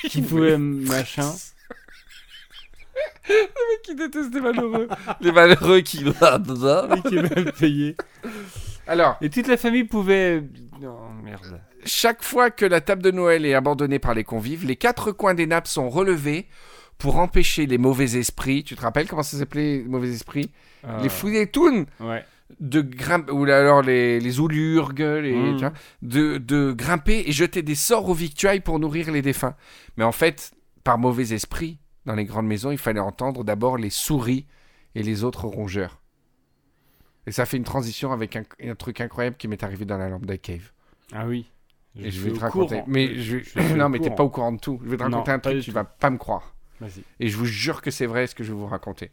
Qui 0.10 0.22
pouvait 0.22 0.58
machin. 0.58 1.34
qui 3.84 3.96
détestent 3.96 4.34
les 4.34 4.42
malheureux. 4.42 4.88
les 5.22 5.32
malheureux 5.32 5.80
qui. 5.82 6.06
Et 6.06 7.02
qui 7.10 7.18
est 7.18 7.36
même 7.36 7.52
payé. 7.54 7.96
Alors, 8.90 9.18
Et 9.22 9.30
toute 9.30 9.48
la 9.48 9.56
famille 9.58 9.84
pouvait. 9.86 10.44
Non, 10.82 10.98
merde. 11.24 11.62
Chaque 11.86 12.24
fois 12.24 12.50
que 12.50 12.66
la 12.66 12.82
table 12.82 13.02
de 13.04 13.12
Noël 13.12 13.46
est 13.46 13.54
abandonnée 13.54 14.00
par 14.00 14.14
les 14.14 14.24
convives, 14.24 14.66
les 14.66 14.76
quatre 14.76 15.12
coins 15.12 15.34
des 15.34 15.46
nappes 15.48 15.68
sont 15.68 15.90
relevés 15.90 16.48
pour 16.98 17.18
empêcher 17.20 17.66
les 17.68 17.78
mauvais 17.78 18.18
esprits. 18.18 18.64
Tu 18.66 18.76
te 18.76 18.82
rappelles 18.82 19.08
comment 19.08 19.24
ça 19.24 19.38
s'appelait, 19.38 19.78
les 19.78 19.84
mauvais 19.84 20.10
esprits? 20.10 20.52
Euh, 20.86 21.02
Les 21.02 21.08
fouilletounes 21.10 21.86
Ouais. 22.02 22.26
de 22.60 22.82
grimper, 22.82 23.32
ou 23.32 23.44
alors 23.46 23.82
les, 23.82 24.20
les 24.20 24.40
oulurgues, 24.40 25.00
les, 25.00 25.54
tu 25.54 25.60
vois, 25.60 25.72
de, 26.02 26.38
de 26.38 26.74
grimper 26.74 27.24
et 27.28 27.32
jeter 27.32 27.62
des 27.62 27.76
sorts 27.76 28.10
aux 28.10 28.14
victuailles 28.14 28.60
pour 28.60 28.80
nourrir 28.80 29.12
les 29.12 29.22
défunts. 29.22 29.56
Mais 29.96 30.04
en 30.04 30.12
fait, 30.12 30.52
par 30.84 30.98
mauvais 30.98 31.32
esprit, 31.34 31.78
dans 32.06 32.16
les 32.16 32.26
grandes 32.26 32.48
maisons, 32.48 32.72
il 32.72 32.78
fallait 32.78 33.00
entendre 33.00 33.44
d'abord 33.46 33.78
les 33.78 33.92
souris 33.92 34.48
et 34.96 35.04
les 35.04 35.24
autres 35.24 35.46
rongeurs. 35.46 35.99
Et 37.30 37.32
ça 37.32 37.46
fait 37.46 37.58
une 37.58 37.64
transition 37.64 38.12
avec 38.12 38.36
un, 38.36 38.44
un 38.64 38.74
truc 38.74 39.02
incroyable 39.02 39.38
qui 39.38 39.48
m'est 39.48 39.62
arrivé 39.64 39.86
dans 39.86 40.00
la 40.00 40.10
Lambda 40.10 40.36
Cave. 40.40 40.72
Ah 41.14 41.28
oui. 41.28 41.48
Et 41.96 42.10
je 42.10 42.22
vais 42.24 42.32
te 42.34 42.40
raconter. 42.40 42.78
courant. 42.78 42.86
Mais 42.88 43.20
je... 43.22 43.38
Non, 43.76 43.88
mais 43.88 44.00
t'es 44.00 44.10
pas 44.10 44.24
au 44.24 44.32
courant 44.32 44.52
de 44.52 44.60
tout. 44.60 44.80
Je 44.84 44.90
vais 44.90 44.98
te 44.98 45.04
Non, 45.04 45.10
raconter 45.12 45.32
un 45.34 45.38
truc, 45.38 45.60
tu 45.62 45.70
tout. 45.70 45.76
vas 45.76 45.84
pas 45.84 46.10
me 46.10 46.18
croire. 46.18 46.56
Vas-y. 46.82 47.04
Et 47.20 47.28
je 47.28 47.38
vous 47.38 47.46
jure 47.46 47.84
que 47.84 47.92
c'est 47.92 48.08
vrai 48.08 48.26
ce 48.26 48.34
que 48.34 48.44
je 48.44 48.52
vais 48.52 48.58
vous 48.58 48.66
raconter. 48.66 49.12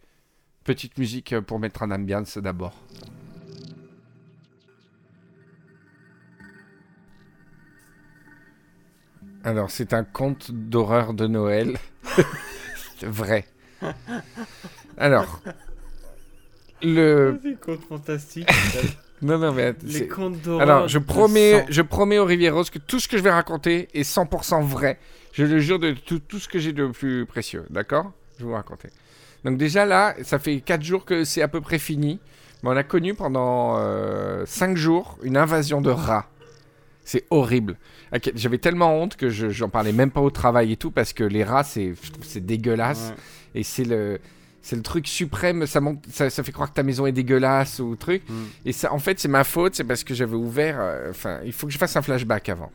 Petite 0.64 0.96
musique 0.96 1.35
euh, 1.35 1.42
pour 1.42 1.59
mettre 1.59 1.83
en 1.83 1.90
ambiance 1.90 2.38
d'abord. 2.38 2.72
Alors, 9.44 9.70
c'est 9.70 9.92
un 9.92 10.05
conte 10.05 10.50
d'horreur 10.50 11.14
de 11.14 11.26
Noël. 11.26 11.76
vrai. 13.02 13.44
Alors, 14.96 15.42
le. 16.83 17.39
Les 17.45 17.55
contes 17.55 17.85
fantastiques. 17.89 18.49
Non, 19.23 19.39
non, 19.39 19.53
mais 19.53 19.75
les 19.83 20.09
contes 20.09 20.43
d'horreur. 20.43 20.61
alors, 20.61 20.89
je 20.89 20.99
promets, 20.99 21.65
je 21.71 21.81
promets 21.81 22.19
aux 22.19 22.27
Rivieros 22.27 22.65
que 22.65 22.79
tout 22.79 23.01
ce 23.01 23.09
que 23.09 23.17
je 23.17 23.23
vais 23.23 23.31
raconter 23.31 23.89
est 23.95 24.03
100% 24.03 24.62
vrai. 24.62 24.99
Je 25.33 25.45
le 25.45 25.59
jure 25.59 25.79
de 25.79 25.93
tout, 25.93 26.19
tout 26.19 26.39
ce 26.39 26.49
que 26.49 26.59
j'ai 26.59 26.75
de 26.75 26.87
plus 26.89 27.25
précieux, 27.25 27.65
d'accord? 27.71 28.12
Je 28.37 28.45
vais 28.45 28.51
vous 28.51 28.55
raconter. 28.55 28.91
Donc 29.45 29.57
déjà 29.57 29.87
là, 29.87 30.15
ça 30.23 30.39
fait 30.39 30.61
4 30.61 30.83
jours 30.83 31.05
que 31.07 31.25
c'est 31.25 31.41
à 31.41 31.49
peu 31.49 31.62
près 31.62 31.79
fini. 31.79 32.21
Mais 32.62 32.71
on 32.71 32.77
a 32.77 32.83
connu 32.83 33.15
pendant 33.15 33.79
5 34.45 34.77
jours 34.77 35.19
une 35.23 35.37
invasion 35.37 35.81
de 35.81 35.91
rats. 35.91 36.29
C'est 37.05 37.25
horrible. 37.31 37.77
J'avais 38.35 38.59
tellement 38.59 39.01
honte 39.01 39.17
que 39.17 39.31
je 39.31 39.49
j'en 39.49 39.69
parlais 39.69 39.93
même 39.93 40.11
pas 40.11 40.21
au 40.21 40.31
travail 40.31 40.73
et 40.73 40.77
tout 40.77 40.91
parce 40.91 41.12
que 41.12 41.25
les 41.25 41.45
rats, 41.45 41.65
c'est 41.65 41.95
dégueulasse. 42.37 43.12
Ouais. 43.15 43.61
Et 43.61 43.62
c'est 43.62 43.85
le, 43.85 44.19
c'est 44.66 44.74
le 44.74 44.83
truc 44.83 45.07
suprême. 45.07 45.64
Ça, 45.66 45.81
monte, 45.81 46.05
ça, 46.11 46.29
ça 46.29 46.42
fait 46.42 46.50
croire 46.50 46.68
que 46.70 46.74
ta 46.74 46.83
maison 46.83 47.07
est 47.07 47.12
dégueulasse 47.12 47.79
ou 47.79 47.94
truc. 47.94 48.22
Mm. 48.29 48.35
Et 48.64 48.72
ça, 48.72 48.92
en 48.92 48.98
fait, 48.98 49.20
c'est 49.20 49.29
ma 49.29 49.44
faute. 49.44 49.76
C'est 49.76 49.85
parce 49.85 50.02
que 50.02 50.12
j'avais 50.12 50.35
ouvert. 50.35 50.76
euh, 50.81 51.11
Enfin, 51.11 51.38
il 51.44 51.52
faut 51.52 51.68
que 51.68 51.72
je 51.72 51.79
fasse 51.79 51.96
un 51.96 52.02
flashback 52.02 52.48
avant. 52.48 52.72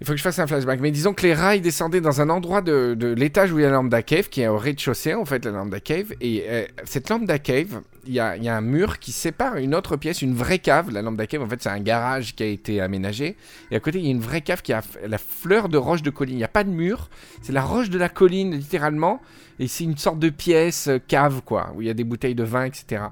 Il 0.00 0.06
faut 0.06 0.12
que 0.12 0.16
je 0.16 0.22
fasse 0.22 0.38
un 0.38 0.46
flashback. 0.46 0.80
Mais 0.80 0.90
disons 0.90 1.12
que 1.12 1.26
les 1.26 1.34
rats, 1.34 1.56
ils 1.56 1.62
descendaient 1.62 2.00
dans 2.00 2.22
un 2.22 2.30
endroit 2.30 2.62
de, 2.62 3.14
l'étage 3.16 3.52
où 3.52 3.58
il 3.58 3.62
y 3.62 3.64
a 3.66 3.68
la 3.68 3.74
Lambda 3.74 4.02
Cave, 4.02 4.30
qui 4.30 4.40
est 4.40 4.48
au 4.48 4.56
rez-de-chaussée, 4.56 5.12
en 5.12 5.26
fait, 5.26 5.44
la 5.44 5.50
Lambda 5.50 5.78
Cave. 5.78 6.14
Et 6.22 6.44
euh, 6.48 6.64
cette 6.84 7.10
Lambda 7.10 7.38
Cave, 7.38 7.82
il 8.06 8.12
y 8.12 8.14
y 8.14 8.18
a 8.20 8.56
un 8.56 8.60
mur 8.62 8.98
qui 8.98 9.12
sépare 9.12 9.58
une 9.58 9.74
autre 9.74 9.96
pièce, 9.96 10.22
une 10.22 10.34
vraie 10.34 10.58
cave. 10.58 10.90
La 10.90 11.02
Lambda 11.02 11.26
Cave, 11.26 11.42
en 11.42 11.48
fait, 11.48 11.62
c'est 11.62 11.68
un 11.68 11.80
garage 11.80 12.34
qui 12.34 12.42
a 12.42 12.46
été 12.46 12.80
aménagé. 12.80 13.36
Et 13.70 13.76
à 13.76 13.80
côté, 13.80 13.98
il 13.98 14.06
y 14.06 14.08
a 14.08 14.10
une 14.10 14.20
vraie 14.20 14.40
cave 14.40 14.62
qui 14.62 14.72
a 14.72 14.80
la 15.06 15.18
fleur 15.18 15.68
de 15.68 15.76
roche 15.76 16.02
de 16.02 16.10
colline. 16.10 16.34
Il 16.34 16.38
n'y 16.38 16.44
a 16.44 16.48
pas 16.48 16.64
de 16.64 16.70
mur. 16.70 17.10
C'est 17.42 17.52
la 17.52 17.62
roche 17.62 17.90
de 17.90 17.98
la 17.98 18.08
colline, 18.08 18.52
littéralement. 18.52 19.20
Et 19.58 19.68
c'est 19.68 19.84
une 19.84 19.98
sorte 19.98 20.18
de 20.18 20.30
pièce 20.30 20.88
euh, 20.88 20.98
cave, 20.98 21.42
quoi, 21.44 21.72
où 21.76 21.82
il 21.82 21.88
y 21.88 21.90
a 21.90 21.94
des 21.94 22.04
bouteilles 22.04 22.34
de 22.34 22.44
vin, 22.44 22.64
etc. 22.64 23.02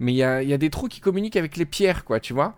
Mais 0.00 0.12
il 0.12 0.16
y 0.16 0.24
a, 0.24 0.42
il 0.42 0.48
y 0.48 0.52
a 0.52 0.58
des 0.58 0.70
trous 0.70 0.88
qui 0.88 0.98
communiquent 0.98 1.36
avec 1.36 1.56
les 1.56 1.64
pierres, 1.64 2.04
quoi, 2.04 2.18
tu 2.18 2.32
vois. 2.32 2.56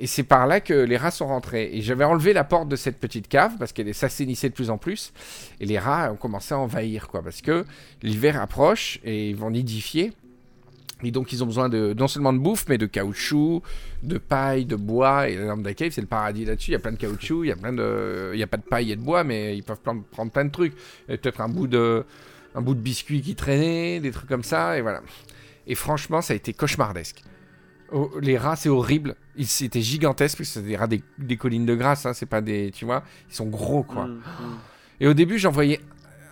Et 0.00 0.06
c'est 0.06 0.22
par 0.22 0.46
là 0.46 0.60
que 0.60 0.72
les 0.72 0.96
rats 0.96 1.10
sont 1.10 1.26
rentrés. 1.26 1.70
Et 1.74 1.82
j'avais 1.82 2.04
enlevé 2.04 2.32
la 2.32 2.42
porte 2.42 2.68
de 2.68 2.76
cette 2.76 2.98
petite 2.98 3.28
cave 3.28 3.52
parce 3.58 3.72
qu'elle 3.72 3.94
s'assainissait 3.94 4.48
de 4.48 4.54
plus 4.54 4.70
en 4.70 4.78
plus. 4.78 5.12
Et 5.60 5.66
les 5.66 5.78
rats 5.78 6.10
ont 6.10 6.16
commencé 6.16 6.54
à 6.54 6.58
envahir, 6.58 7.08
quoi. 7.08 7.22
Parce 7.22 7.42
que 7.42 7.66
l'hiver 8.02 8.40
approche 8.40 8.98
et 9.04 9.28
ils 9.28 9.36
vont 9.36 9.50
nidifier. 9.50 10.12
Et 11.02 11.10
donc 11.10 11.32
ils 11.32 11.42
ont 11.42 11.46
besoin 11.46 11.68
de 11.68 11.94
non 11.98 12.08
seulement 12.08 12.32
de 12.32 12.38
bouffe, 12.38 12.64
mais 12.68 12.78
de 12.78 12.86
caoutchouc, 12.86 13.62
de 14.02 14.16
paille, 14.16 14.64
de 14.64 14.76
bois. 14.76 15.28
Et 15.28 15.36
la 15.36 15.44
Lambda 15.44 15.74
Cave, 15.74 15.92
c'est 15.92 16.00
le 16.00 16.06
paradis 16.06 16.46
là-dessus. 16.46 16.70
Il 16.70 16.72
y 16.72 16.76
a 16.76 16.80
plein 16.80 16.92
de 16.92 16.98
caoutchouc, 16.98 17.44
il 17.44 17.48
y 17.48 17.52
a 17.52 17.56
plein 17.56 17.72
de, 17.72 18.30
il 18.32 18.40
y 18.40 18.42
a 18.42 18.46
pas 18.46 18.56
de 18.56 18.62
paille 18.62 18.92
et 18.92 18.96
de 18.96 19.02
bois, 19.02 19.22
mais 19.22 19.54
ils 19.56 19.62
peuvent 19.62 19.80
prendre, 19.80 20.30
plein 20.30 20.44
de 20.46 20.50
trucs. 20.50 20.74
Peut-être 21.06 21.42
un 21.42 21.48
bout 21.48 21.66
de, 21.66 22.04
un 22.54 22.62
bout 22.62 22.74
de 22.74 22.80
biscuit 22.80 23.20
qui 23.20 23.34
traînait, 23.34 24.00
des 24.00 24.10
trucs 24.10 24.28
comme 24.28 24.44
ça, 24.44 24.78
et 24.78 24.80
voilà. 24.80 25.02
Et 25.66 25.74
franchement, 25.74 26.22
ça 26.22 26.32
a 26.32 26.36
été 26.36 26.54
cauchemardesque. 26.54 27.22
Oh, 27.92 28.10
les 28.20 28.38
rats, 28.38 28.56
c'est 28.56 28.68
horrible. 28.68 29.16
Ils 29.36 29.46
c'était 29.46 29.82
gigantesque, 29.82 30.38
parce 30.38 30.48
que 30.48 30.54
c'est 30.54 30.66
des 30.66 30.76
rats 30.76 30.86
des, 30.86 31.02
des 31.18 31.36
collines 31.36 31.66
de 31.66 31.74
grâce, 31.74 32.06
hein, 32.06 32.12
c'est 32.14 32.26
pas 32.26 32.40
des, 32.40 32.70
tu 32.72 32.84
vois, 32.84 33.02
ils 33.28 33.34
sont 33.34 33.46
gros 33.46 33.82
quoi. 33.82 34.06
Mm, 34.06 34.16
mm. 34.16 34.58
Et 35.00 35.06
au 35.06 35.14
début, 35.14 35.38
j'en 35.38 35.50
voyais 35.50 35.80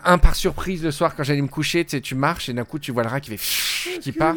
un 0.04 0.18
par 0.18 0.34
surprise 0.34 0.82
le 0.84 0.90
soir 0.90 1.14
quand 1.14 1.22
j'allais 1.22 1.42
me 1.42 1.48
coucher. 1.48 1.84
Tu 1.84 1.92
sais, 1.92 2.00
tu 2.00 2.14
marches 2.14 2.48
et 2.48 2.52
d'un 2.52 2.64
coup, 2.64 2.78
tu 2.78 2.92
vois 2.92 3.02
le 3.02 3.08
rat 3.08 3.20
qui 3.20 3.36
fait 3.36 3.98
qui 4.00 4.12
part. 4.12 4.36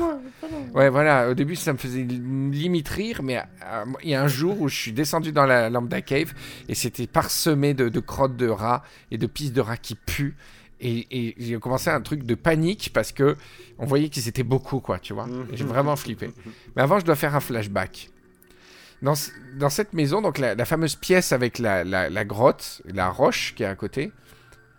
Ouais, 0.73 0.89
voilà. 0.89 1.29
Au 1.29 1.33
début, 1.33 1.55
ça 1.55 1.73
me 1.73 1.77
faisait 1.77 2.03
limite 2.03 2.89
rire, 2.89 3.21
mais 3.23 3.37
euh, 3.37 3.85
il 4.03 4.09
y 4.09 4.15
a 4.15 4.23
un 4.23 4.27
jour 4.27 4.59
où 4.61 4.67
je 4.67 4.75
suis 4.75 4.91
descendu 4.91 5.31
dans 5.31 5.45
la 5.45 5.69
Lambda 5.69 6.01
Cave 6.01 6.33
et 6.67 6.75
c'était 6.75 7.07
parsemé 7.07 7.73
de, 7.73 7.89
de 7.89 7.99
crottes 7.99 8.37
de 8.37 8.47
rats 8.47 8.83
et 9.11 9.17
de 9.17 9.27
pistes 9.27 9.53
de 9.53 9.61
rats 9.61 9.77
qui 9.77 9.95
puent. 9.95 10.35
Et, 10.81 11.05
et 11.11 11.35
j'ai 11.37 11.59
commencé 11.59 11.89
un 11.91 12.01
truc 12.01 12.23
de 12.23 12.33
panique 12.35 12.89
parce 12.93 13.11
que 13.11 13.37
on 13.77 13.85
voyait 13.85 14.09
qu'ils 14.09 14.27
étaient 14.27 14.43
beaucoup, 14.43 14.79
quoi, 14.79 14.97
tu 14.99 15.13
vois. 15.13 15.27
Et 15.53 15.57
J'ai 15.57 15.63
vraiment 15.63 15.95
flippé. 15.95 16.31
Mais 16.75 16.81
avant, 16.81 16.99
je 16.99 17.05
dois 17.05 17.15
faire 17.15 17.35
un 17.35 17.39
flashback. 17.39 18.09
Dans, 19.03 19.13
ce- 19.15 19.31
dans 19.59 19.69
cette 19.69 19.93
maison, 19.93 20.21
donc 20.21 20.37
la, 20.39 20.55
la 20.55 20.65
fameuse 20.65 20.95
pièce 20.95 21.31
avec 21.33 21.59
la, 21.59 21.83
la- 21.83 22.09
la 22.09 22.25
grotte, 22.25 22.81
la 22.85 23.09
roche 23.09 23.53
qui 23.55 23.63
est 23.63 23.67
à 23.67 23.75
côté, 23.75 24.11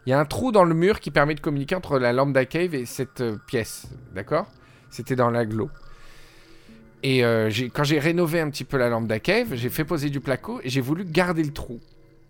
il 0.07 0.11
y 0.11 0.13
a 0.13 0.19
un 0.19 0.25
trou 0.25 0.51
dans 0.51 0.65
le 0.65 0.75
mur 0.75 0.99
qui 0.99 1.11
permet 1.13 1.35
de 1.37 1.41
communiquer 1.41 1.77
entre 1.77 1.99
la 2.01 2.13
Lambda 2.13 2.45
Cave 2.47 2.75
et 2.75 2.85
cette 2.87 3.21
euh, 3.21 3.37
pièce. 3.47 3.87
D'accord? 4.15 4.47
C'était 4.91 5.15
dans 5.17 5.31
l'aglo. 5.31 5.71
Et 7.05 7.25
euh, 7.25 7.51
quand 7.73 7.85
j'ai 7.85 7.99
rénové 7.99 8.41
un 8.41 8.51
petit 8.51 8.65
peu 8.65 8.77
la 8.77 8.89
Lambda 8.89 9.19
Cave, 9.19 9.55
j'ai 9.55 9.71
fait 9.71 9.85
poser 9.85 10.09
du 10.11 10.21
placo 10.21 10.61
et 10.63 10.69
j'ai 10.71 10.81
voulu 10.81 11.05
garder 11.05 11.43
le 11.43 11.53
trou. 11.53 11.81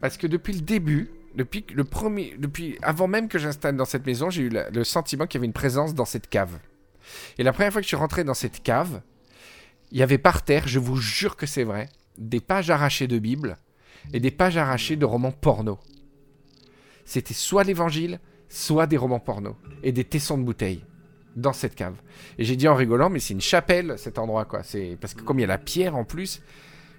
Parce 0.00 0.16
que 0.16 0.26
depuis 0.26 0.54
le 0.54 0.60
début, 0.60 1.10
depuis 1.34 1.64
le 1.72 1.84
premier, 1.84 2.34
depuis 2.38 2.78
avant 2.82 3.08
même 3.08 3.28
que 3.28 3.38
j'installe 3.38 3.76
dans 3.76 3.84
cette 3.84 4.06
maison, 4.06 4.30
j'ai 4.30 4.42
eu 4.42 4.50
le 4.50 4.84
sentiment 4.84 5.26
qu'il 5.26 5.38
y 5.38 5.40
avait 5.40 5.46
une 5.46 5.52
présence 5.52 5.94
dans 5.94 6.04
cette 6.04 6.28
cave. 6.28 6.58
Et 7.38 7.42
la 7.42 7.52
première 7.52 7.72
fois 7.72 7.80
que 7.80 7.84
je 7.84 7.88
suis 7.88 7.96
rentré 7.96 8.24
dans 8.24 8.34
cette 8.34 8.62
cave, 8.62 9.02
il 9.90 9.98
y 9.98 10.02
avait 10.02 10.18
par 10.18 10.42
terre, 10.44 10.68
je 10.68 10.78
vous 10.78 10.96
jure 10.96 11.36
que 11.36 11.46
c'est 11.46 11.64
vrai, 11.64 11.88
des 12.18 12.40
pages 12.40 12.70
arrachées 12.70 13.06
de 13.06 13.18
Bible 13.18 13.58
et 14.12 14.20
des 14.20 14.30
pages 14.30 14.56
arrachées 14.56 14.96
de 14.96 15.04
romans 15.04 15.32
porno. 15.32 15.78
C'était 17.04 17.34
soit 17.34 17.64
l'évangile, 17.64 18.20
soit 18.48 18.86
des 18.86 18.96
romans 18.96 19.20
porno 19.20 19.56
et 19.82 19.92
des 19.92 20.04
tessons 20.04 20.38
de 20.38 20.44
bouteilles 20.44 20.84
dans 21.36 21.52
cette 21.52 21.74
cave. 21.74 21.96
Et 22.38 22.44
j'ai 22.44 22.56
dit 22.56 22.68
en 22.68 22.74
rigolant, 22.74 23.10
mais 23.10 23.18
c'est 23.18 23.34
une 23.34 23.40
chapelle 23.40 23.94
cet 23.98 24.18
endroit 24.18 24.44
quoi. 24.44 24.62
C'est 24.62 24.96
parce 25.00 25.14
que 25.14 25.22
comme 25.22 25.38
il 25.38 25.42
y 25.42 25.44
a 25.44 25.48
la 25.48 25.58
pierre 25.58 25.96
en 25.96 26.04
plus, 26.04 26.42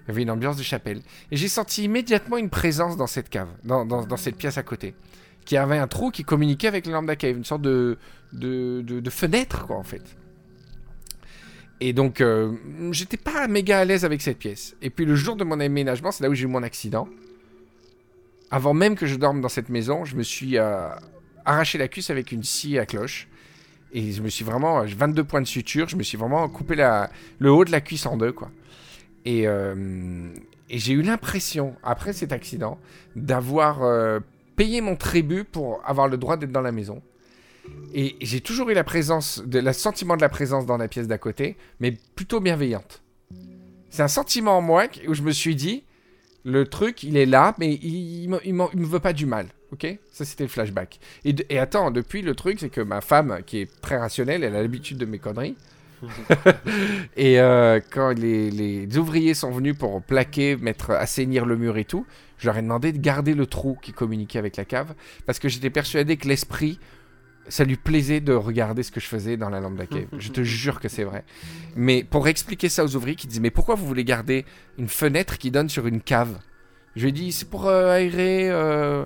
il 0.04 0.10
y 0.10 0.12
avait 0.12 0.24
une 0.24 0.32
ambiance 0.32 0.58
de 0.58 0.64
chapelle. 0.64 1.02
Et 1.32 1.38
j'ai 1.38 1.48
senti 1.48 1.84
immédiatement 1.84 2.38
une 2.38 2.50
présence 2.50 2.98
dans 2.98 3.08
cette 3.08 3.30
cave, 3.30 3.50
dans, 3.64 4.18
cette 4.18 4.36
pièce 4.36 4.58
à 4.58 4.64
côté, 4.64 4.94
qui 5.46 5.56
avait 5.58 5.78
un 5.78 5.88
trou 5.88 6.12
qui 6.12 6.24
communiquait 6.24 6.68
avec 6.68 6.86
la 6.86 6.94
Lambda 6.94 7.16
Cave, 7.16 7.38
une 7.38 7.46
sorte 7.46 7.62
de, 7.62 7.98
fenêtre 9.10 9.66
quoi 9.66 9.78
en 9.78 9.84
fait. 9.84 10.04
Et 11.80 11.92
donc, 11.92 12.22
euh, 12.22 12.54
j'étais 12.92 13.18
pas 13.18 13.48
méga 13.48 13.80
à 13.80 13.86
l'aise 13.86 14.06
avec 14.06 14.22
cette 14.22 14.38
pièce. 14.38 14.76
Et 14.82 14.90
puis 14.90 15.06
le 15.06 15.16
jour 15.16 15.36
de 15.36 15.44
mon 15.44 15.60
aménagement, 15.60 16.12
c'est 16.12 16.24
là 16.24 16.30
où 16.30 16.34
j'ai 16.34 16.44
eu 16.44 16.48
mon 16.48 16.64
accident. 16.64 17.10
Avant 18.52 18.74
même 18.74 18.96
que 18.96 19.06
je 19.06 19.16
dorme 19.16 19.42
dans 19.42 19.50
cette 19.50 19.70
maison, 19.70 20.06
je 20.06 20.16
me 20.16 20.24
suis 20.24 20.58
euh, 20.58 20.88
arraché 21.44 21.78
la 21.78 21.88
cuisse 21.88 22.10
avec 22.10 22.32
une 22.32 22.44
scie 22.44 22.78
à 22.78 22.86
cloche. 22.86 23.28
Et 23.92 24.12
je 24.12 24.22
me 24.22 24.30
suis 24.30 24.44
vraiment, 24.44 24.86
j'ai 24.88 24.96
22 24.96 25.24
points 25.24 25.42
de 25.42 25.48
suture, 25.48 25.88
je 25.88 25.96
me 25.96 26.04
suis 26.04 26.18
vraiment 26.18 26.48
coupé 26.50 26.76
le 26.76 27.52
haut 27.52 27.64
de 27.66 27.72
la 27.72 27.82
cuisse 27.82 28.06
en 28.06 28.18
deux, 28.18 28.32
quoi. 28.32 28.50
Et, 29.26 29.48
euh, 29.48 30.34
et 30.70 30.78
j'ai 30.78 30.94
eu 30.94 31.02
l'impression, 31.02 31.76
après 31.84 32.14
cet 32.14 32.32
accident, 32.32 32.80
d'avoir 33.16 33.84
euh, 33.84 34.20
payé 34.56 34.82
mon 34.82 34.96
tribut 34.96 35.44
pour 35.44 35.82
avoir 35.86 36.08
le 36.08 36.18
droit 36.18 36.38
d'être 36.38 36.52
dans 36.52 36.62
la 36.62 36.72
maison. 36.72 37.02
Et 37.94 38.18
j'ai 38.22 38.42
toujours 38.42 38.70
eu 38.70 38.74
la 38.74 38.84
présence, 38.84 39.42
le 39.50 39.72
sentiment 39.72 40.18
de 40.18 40.22
la 40.22 40.30
présence 40.30 40.66
dans 40.66 40.78
la 40.78 40.88
pièce 40.88 41.08
d'à 41.08 41.18
côté, 41.18 41.56
mais 41.80 41.94
plutôt 42.16 42.42
bienveillante. 42.42 43.02
C'est 43.90 44.04
un 44.04 44.08
sentiment 44.08 44.58
en 44.58 44.62
moi 44.62 44.88
où 45.08 45.14
je 45.14 45.22
me 45.22 45.32
suis 45.32 45.56
dit, 45.56 45.84
le 46.44 46.66
truc, 46.66 47.04
il 47.04 47.16
est 47.16 47.26
là, 47.26 47.56
mais 47.60 47.74
il, 47.76 48.24
il, 48.24 48.30
me- 48.54 48.86
veut 48.86 49.00
pas 49.00 49.14
du 49.14 49.26
mal. 49.26 49.48
Ok? 49.72 49.88
Ça, 50.12 50.26
c'était 50.26 50.44
le 50.44 50.50
flashback. 50.50 51.00
Et 51.24 51.58
attends, 51.58 51.90
depuis, 51.90 52.22
le 52.22 52.36
truc, 52.36 52.60
c'est 52.60 52.70
que 52.70 52.82
ma 52.82 53.02
femme, 53.02 53.40
qui 53.46 53.60
est 53.60 53.82
très 53.82 53.98
rationnelle, 53.98 54.44
elle 54.44 54.56
a 54.56 54.62
l'habitude 54.62 54.98
de 54.98 55.06
mes 55.06 55.20
conneries. 55.20 55.56
et 57.18 57.40
euh, 57.40 57.80
quand 57.92 58.10
les, 58.12 58.52
les 58.52 58.98
ouvriers 58.98 59.34
sont 59.34 59.52
venus 59.52 59.78
pour 59.78 60.02
plaquer, 60.02 60.56
mettre, 60.56 60.92
assainir 60.92 61.46
le 61.46 61.58
mur 61.58 61.78
et 61.78 61.86
tout, 61.86 62.06
je 62.38 62.48
leur 62.48 62.58
ai 62.58 62.62
demandé 62.62 62.92
de 62.92 62.98
garder 62.98 63.34
le 63.34 63.46
trou 63.46 63.78
qui 63.82 63.94
communiquait 63.94 64.40
avec 64.40 64.58
la 64.58 64.66
cave, 64.66 64.94
parce 65.26 65.40
que 65.40 65.48
j'étais 65.48 65.70
persuadé 65.70 66.18
que 66.18 66.28
l'esprit, 66.28 66.80
ça 67.48 67.64
lui 67.64 67.76
plaisait 67.76 68.22
de 68.22 68.34
regarder 68.34 68.84
ce 68.84 68.92
que 68.92 69.00
je 69.00 69.08
faisais 69.08 69.38
dans 69.38 69.50
la 69.50 69.60
Lambda 69.60 69.86
Cave. 69.86 70.08
Je 70.18 70.30
te 70.30 70.44
jure 70.44 70.80
que 70.80 70.88
c'est 70.88 71.04
vrai. 71.04 71.24
Mais 71.76 72.04
pour 72.04 72.28
expliquer 72.28 72.70
ça 72.70 72.84
aux 72.84 72.96
ouvriers 72.96 73.16
qui 73.16 73.28
disaient, 73.28 73.42
mais 73.42 73.52
pourquoi 73.52 73.76
vous 73.76 73.86
voulez 73.86 74.04
garder 74.04 74.46
une 74.78 74.90
fenêtre 74.90 75.38
qui 75.38 75.52
donne 75.52 75.70
sur 75.70 75.88
une 75.88 76.02
cave? 76.02 76.40
Je 76.96 77.04
lui 77.04 77.10
ai 77.10 77.12
dit, 77.12 77.32
c'est 77.32 77.50
pour 77.50 77.68
euh, 77.68 77.92
aérer, 77.92 78.50
euh, 78.50 79.06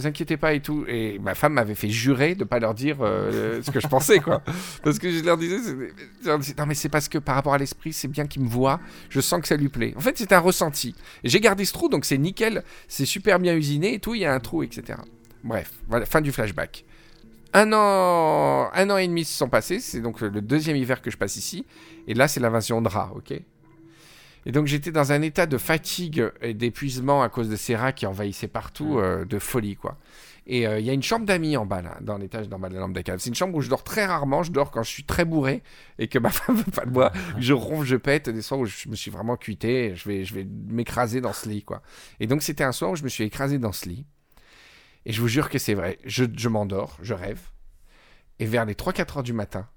vous 0.00 0.06
inquiétez 0.06 0.36
pas 0.36 0.54
et 0.54 0.60
tout. 0.60 0.84
Et 0.88 1.18
ma 1.18 1.34
femme 1.34 1.52
m'avait 1.54 1.74
fait 1.74 1.88
jurer 1.88 2.34
de 2.34 2.44
pas 2.44 2.58
leur 2.58 2.74
dire 2.74 2.98
euh, 3.00 3.60
ce 3.62 3.70
que 3.70 3.80
je 3.80 3.86
pensais, 3.86 4.18
quoi. 4.20 4.42
Parce 4.82 4.98
que 4.98 5.10
je 5.10 5.22
leur 5.22 5.36
disais, 5.36 5.58
c'est- 5.58 5.76
je 6.22 6.26
leur 6.26 6.38
disais, 6.38 6.54
non 6.58 6.66
mais 6.66 6.74
c'est 6.74 6.88
parce 6.88 7.08
que 7.08 7.18
par 7.18 7.34
rapport 7.34 7.54
à 7.54 7.58
l'esprit, 7.58 7.92
c'est 7.92 8.08
bien 8.08 8.26
qu'il 8.26 8.42
me 8.42 8.48
voit, 8.48 8.80
je 9.08 9.20
sens 9.20 9.40
que 9.40 9.48
ça 9.48 9.56
lui 9.56 9.68
plaît. 9.68 9.92
En 9.96 10.00
fait, 10.00 10.16
c'est 10.18 10.32
un 10.32 10.38
ressenti. 10.38 10.94
Et 11.24 11.28
j'ai 11.28 11.40
gardé 11.40 11.64
ce 11.64 11.72
trou, 11.72 11.88
donc 11.88 12.04
c'est 12.04 12.18
nickel, 12.18 12.62
c'est 12.88 13.06
super 13.06 13.38
bien 13.38 13.54
usiné 13.54 13.94
et 13.94 13.98
tout, 13.98 14.14
il 14.14 14.22
y 14.22 14.24
a 14.24 14.32
un 14.32 14.40
trou, 14.40 14.62
etc. 14.62 14.98
Bref, 15.44 15.70
voilà, 15.88 16.06
fin 16.06 16.20
du 16.20 16.32
flashback. 16.32 16.84
Un 17.52 17.72
an, 17.72 18.70
un 18.72 18.90
an 18.90 18.96
et 18.96 19.08
demi 19.08 19.24
se 19.24 19.36
sont 19.36 19.48
passés, 19.48 19.80
c'est 19.80 20.00
donc 20.00 20.20
le 20.20 20.40
deuxième 20.40 20.76
hiver 20.76 21.02
que 21.02 21.10
je 21.10 21.16
passe 21.16 21.36
ici, 21.36 21.66
et 22.06 22.14
là 22.14 22.28
c'est 22.28 22.38
l'invasion 22.40 22.80
de 22.80 22.88
rats, 22.88 23.10
ok? 23.16 23.34
Et 24.46 24.52
donc 24.52 24.66
j'étais 24.66 24.90
dans 24.90 25.12
un 25.12 25.22
état 25.22 25.46
de 25.46 25.58
fatigue 25.58 26.30
et 26.40 26.54
d'épuisement 26.54 27.22
à 27.22 27.28
cause 27.28 27.48
de 27.48 27.56
ces 27.56 27.76
rats 27.76 27.92
qui 27.92 28.06
envahissaient 28.06 28.48
partout, 28.48 28.98
euh, 28.98 29.24
de 29.24 29.38
folie 29.38 29.76
quoi. 29.76 29.98
Et 30.46 30.66
euh, 30.66 30.80
il 30.80 30.86
y 30.86 30.90
a 30.90 30.92
une 30.92 31.02
chambre 31.02 31.26
d'amis 31.26 31.56
en 31.56 31.66
bas 31.66 31.82
là, 31.82 31.98
dans 32.00 32.16
l'étage 32.16 32.48
d'en 32.48 32.58
bas 32.58 32.68
de 32.68 32.74
la 32.74 32.80
lampe 32.80 32.94
de 32.94 33.00
cave. 33.02 33.18
C'est 33.18 33.28
une 33.28 33.34
chambre 33.34 33.54
où 33.54 33.60
je 33.60 33.68
dors 33.68 33.84
très 33.84 34.06
rarement, 34.06 34.42
je 34.42 34.50
dors 34.50 34.70
quand 34.70 34.82
je 34.82 34.90
suis 34.90 35.04
très 35.04 35.24
bourré 35.24 35.62
et 35.98 36.08
que 36.08 36.18
ma 36.18 36.30
femme 36.30 36.56
veut 36.56 36.72
pas 36.72 36.86
de 36.86 36.90
moi. 36.90 37.12
Je 37.38 37.52
ronfle, 37.52 37.86
je 37.86 37.96
pète, 37.96 38.28
des 38.28 38.42
soirs 38.42 38.60
où 38.60 38.66
je 38.66 38.88
me 38.88 38.96
suis 38.96 39.10
vraiment 39.10 39.36
cuité, 39.36 39.94
je 39.94 40.08
vais, 40.08 40.24
je 40.24 40.34
vais 40.34 40.44
m'écraser 40.44 41.20
dans 41.20 41.32
ce 41.32 41.48
lit 41.48 41.62
quoi. 41.62 41.82
Et 42.18 42.26
donc 42.26 42.42
c'était 42.42 42.64
un 42.64 42.72
soir 42.72 42.92
où 42.92 42.96
je 42.96 43.04
me 43.04 43.08
suis 43.08 43.24
écrasé 43.24 43.58
dans 43.58 43.72
ce 43.72 43.88
lit. 43.88 44.06
Et 45.06 45.12
je 45.12 45.20
vous 45.20 45.28
jure 45.28 45.48
que 45.48 45.58
c'est 45.58 45.74
vrai. 45.74 45.98
Je, 46.04 46.24
je 46.36 46.48
m'endors, 46.48 46.98
je 47.02 47.14
rêve. 47.14 47.40
Et 48.38 48.46
vers 48.46 48.64
les 48.64 48.74
3-4 48.74 49.18
heures 49.18 49.22
du 49.22 49.32
matin, 49.32 49.68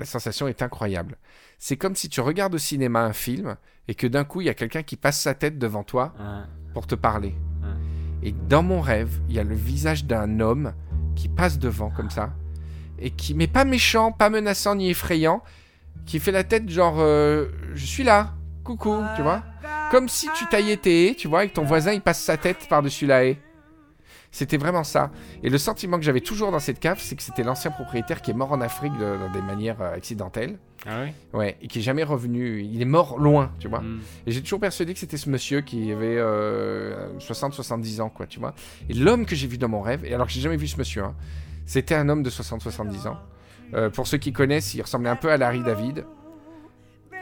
la 0.00 0.06
sensation 0.06 0.48
est 0.48 0.62
incroyable. 0.62 1.18
C'est 1.58 1.76
comme 1.76 1.94
si 1.94 2.08
tu 2.08 2.20
regardes 2.20 2.54
au 2.54 2.58
cinéma 2.58 3.04
un 3.04 3.12
film 3.12 3.56
et 3.86 3.94
que 3.94 4.06
d'un 4.06 4.24
coup, 4.24 4.40
il 4.40 4.46
y 4.46 4.50
a 4.50 4.54
quelqu'un 4.54 4.82
qui 4.82 4.96
passe 4.96 5.20
sa 5.20 5.34
tête 5.34 5.58
devant 5.58 5.84
toi 5.84 6.14
pour 6.72 6.86
te 6.86 6.94
parler. 6.94 7.34
Et 8.22 8.32
dans 8.32 8.62
mon 8.62 8.80
rêve, 8.80 9.20
il 9.28 9.34
y 9.34 9.38
a 9.38 9.44
le 9.44 9.54
visage 9.54 10.04
d'un 10.04 10.40
homme 10.40 10.72
qui 11.14 11.28
passe 11.28 11.58
devant 11.58 11.90
comme 11.90 12.10
ça. 12.10 12.32
Et 12.98 13.10
qui, 13.10 13.34
mais 13.34 13.46
pas 13.46 13.64
méchant, 13.64 14.12
pas 14.12 14.30
menaçant 14.30 14.74
ni 14.74 14.90
effrayant, 14.90 15.42
qui 16.06 16.18
fait 16.18 16.32
la 16.32 16.44
tête 16.44 16.68
genre 16.68 16.96
euh, 16.98 17.48
je 17.74 17.86
suis 17.86 18.04
là, 18.04 18.34
coucou, 18.64 18.96
tu 19.16 19.22
vois. 19.22 19.42
Comme 19.90 20.08
si 20.08 20.28
tu 20.36 20.46
taillais 20.46 20.76
tes 20.76 21.08
haies, 21.08 21.14
tu 21.14 21.28
vois, 21.28 21.44
et 21.44 21.48
que 21.48 21.54
ton 21.54 21.64
voisin 21.64 21.92
il 21.92 22.00
passe 22.00 22.22
sa 22.22 22.36
tête 22.36 22.68
par-dessus 22.68 23.06
la 23.06 23.24
haie. 23.24 23.38
C'était 24.32 24.58
vraiment 24.58 24.84
ça. 24.84 25.10
Et 25.42 25.50
le 25.50 25.58
sentiment 25.58 25.98
que 25.98 26.04
j'avais 26.04 26.20
toujours 26.20 26.52
dans 26.52 26.60
cette 26.60 26.78
cave, 26.78 26.98
c'est 27.00 27.16
que 27.16 27.22
c'était 27.22 27.42
l'ancien 27.42 27.70
propriétaire 27.72 28.22
qui 28.22 28.30
est 28.30 28.34
mort 28.34 28.52
en 28.52 28.60
Afrique 28.60 28.92
de, 28.92 29.16
dans 29.18 29.30
des 29.32 29.42
manières 29.42 29.80
euh, 29.80 29.94
accidentelles. 29.94 30.58
Ah 30.86 31.00
ouais? 31.00 31.14
Ouais, 31.32 31.56
et 31.60 31.66
qui 31.66 31.80
est 31.80 31.82
jamais 31.82 32.04
revenu. 32.04 32.62
Il 32.62 32.80
est 32.80 32.86
mort 32.86 33.18
loin, 33.18 33.50
tu 33.58 33.68
vois. 33.68 33.80
Mm. 33.80 34.00
Et 34.26 34.32
j'ai 34.32 34.40
toujours 34.42 34.60
persuadé 34.60 34.94
que 34.94 35.00
c'était 35.00 35.16
ce 35.16 35.28
monsieur 35.28 35.62
qui 35.62 35.90
avait 35.90 36.16
euh, 36.16 37.08
60-70 37.18 38.00
ans, 38.00 38.08
quoi, 38.08 38.26
tu 38.26 38.38
vois. 38.38 38.54
Et 38.88 38.94
l'homme 38.94 39.26
que 39.26 39.34
j'ai 39.34 39.48
vu 39.48 39.58
dans 39.58 39.68
mon 39.68 39.80
rêve, 39.80 40.04
et 40.04 40.14
alors 40.14 40.26
que 40.26 40.32
j'ai 40.32 40.40
jamais 40.40 40.56
vu 40.56 40.68
ce 40.68 40.78
monsieur, 40.78 41.02
hein, 41.02 41.14
c'était 41.66 41.96
un 41.96 42.08
homme 42.08 42.22
de 42.22 42.30
60-70 42.30 43.08
ans. 43.08 43.18
Euh, 43.74 43.90
pour 43.90 44.06
ceux 44.06 44.18
qui 44.18 44.32
connaissent, 44.32 44.74
il 44.74 44.82
ressemblait 44.82 45.10
un 45.10 45.16
peu 45.16 45.30
à 45.30 45.36
Larry 45.36 45.62
David. 45.62 46.04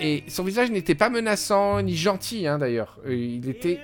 Et 0.01 0.25
son 0.29 0.45
visage 0.45 0.71
n'était 0.71 0.95
pas 0.95 1.11
menaçant 1.11 1.83
ni 1.83 1.97
gentil, 1.97 2.47
hein, 2.47 2.59
d'ailleurs. 2.59 2.99
Euh, 3.07 3.15
il 3.15 3.49
était. 3.49 3.81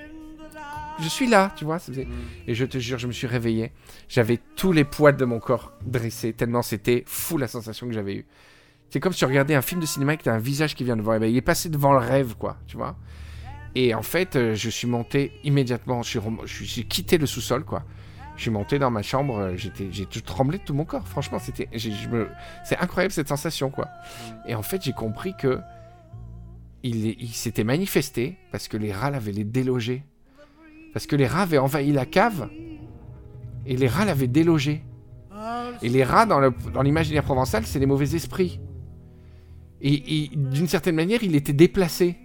Je 0.99 1.09
suis 1.09 1.27
là, 1.27 1.51
tu 1.55 1.65
vois. 1.65 1.79
faisait- 1.79 2.07
Et 2.47 2.55
je 2.55 2.65
te 2.65 2.77
jure, 2.77 2.97
je 2.97 3.07
me 3.07 3.11
suis 3.11 3.27
réveillé. 3.27 3.71
J'avais 4.07 4.39
tous 4.55 4.71
les 4.71 4.83
poils 4.85 5.17
de 5.17 5.25
mon 5.25 5.39
corps 5.39 5.73
dressés, 5.85 6.33
tellement 6.33 6.61
c'était 6.61 7.03
fou 7.05 7.37
la 7.37 7.47
sensation 7.47 7.87
que 7.87 7.93
j'avais 7.93 8.15
eue. 8.15 8.25
C'est 8.89 8.99
comme 8.99 9.11
si 9.11 9.19
tu 9.19 9.25
regardais 9.25 9.55
un 9.55 9.61
film 9.61 9.81
de 9.81 9.85
cinéma 9.85 10.13
et 10.13 10.17
que 10.17 10.23
tu 10.23 10.29
as 10.29 10.33
un 10.33 10.37
visage 10.39 10.73
qui 10.75 10.83
vient 10.83 10.95
devant. 10.95 11.13
Eh 11.13 11.19
ben, 11.19 11.29
il 11.29 11.35
est 11.35 11.41
passé 11.41 11.69
devant 11.69 11.91
le 11.91 11.97
rêve, 11.99 12.35
quoi, 12.35 12.57
tu 12.67 12.77
vois. 12.77 12.95
Et 13.73 13.93
en 13.93 14.03
fait, 14.03 14.35
euh, 14.37 14.55
je 14.55 14.69
suis 14.69 14.87
monté 14.87 15.33
immédiatement. 15.43 16.01
Je 16.01 16.09
suis, 16.11 16.19
rem- 16.19 16.39
je 16.45 16.53
suis- 16.53 16.65
j'ai 16.65 16.83
quitté 16.83 17.17
le 17.17 17.25
sous-sol, 17.25 17.65
quoi. 17.65 17.83
Je 18.37 18.43
suis 18.43 18.51
monté 18.51 18.79
dans 18.79 18.91
ma 18.91 19.01
chambre, 19.01 19.37
euh, 19.37 19.55
j'étais, 19.57 19.87
j'ai 19.91 20.05
tout 20.05 20.21
tremblé 20.21 20.59
de 20.59 20.63
tout 20.63 20.73
mon 20.73 20.85
corps. 20.85 21.05
Franchement, 21.07 21.39
c'était, 21.39 21.67
me, 22.09 22.29
c'est 22.63 22.77
incroyable 22.77 23.11
cette 23.13 23.27
sensation, 23.27 23.69
quoi. 23.69 23.89
Et 24.47 24.55
en 24.55 24.61
fait, 24.61 24.81
j'ai 24.83 24.93
compris 24.93 25.33
que 25.37 25.59
il, 26.83 27.07
il 27.21 27.29
s'était 27.33 27.63
manifesté 27.63 28.37
parce 28.51 28.67
que 28.67 28.77
les 28.77 28.93
rats 28.93 29.09
l'avaient 29.09 29.31
les 29.31 29.43
délogé. 29.43 30.03
Parce 30.95 31.07
que 31.07 31.17
les 31.17 31.27
rats 31.27 31.41
avaient 31.41 31.57
envahi 31.57 31.91
la 31.91 32.05
cave 32.05 32.47
et 33.65 33.75
les 33.75 33.87
rats 33.89 34.05
l'avaient 34.05 34.29
délogé. 34.29 34.81
Et 35.81 35.89
les 35.89 36.05
rats, 36.05 36.25
dans, 36.25 36.39
l'imaginaire 36.81 37.23
provençal, 37.25 37.65
c'est 37.65 37.79
les 37.79 37.85
mauvais 37.85 38.15
esprits. 38.15 38.61
Et, 39.81 40.23
et 40.23 40.29
d'une 40.33 40.69
certaine 40.69 40.95
manière, 40.95 41.21
il 41.21 41.35
était 41.35 41.51
déplacé. 41.51 42.15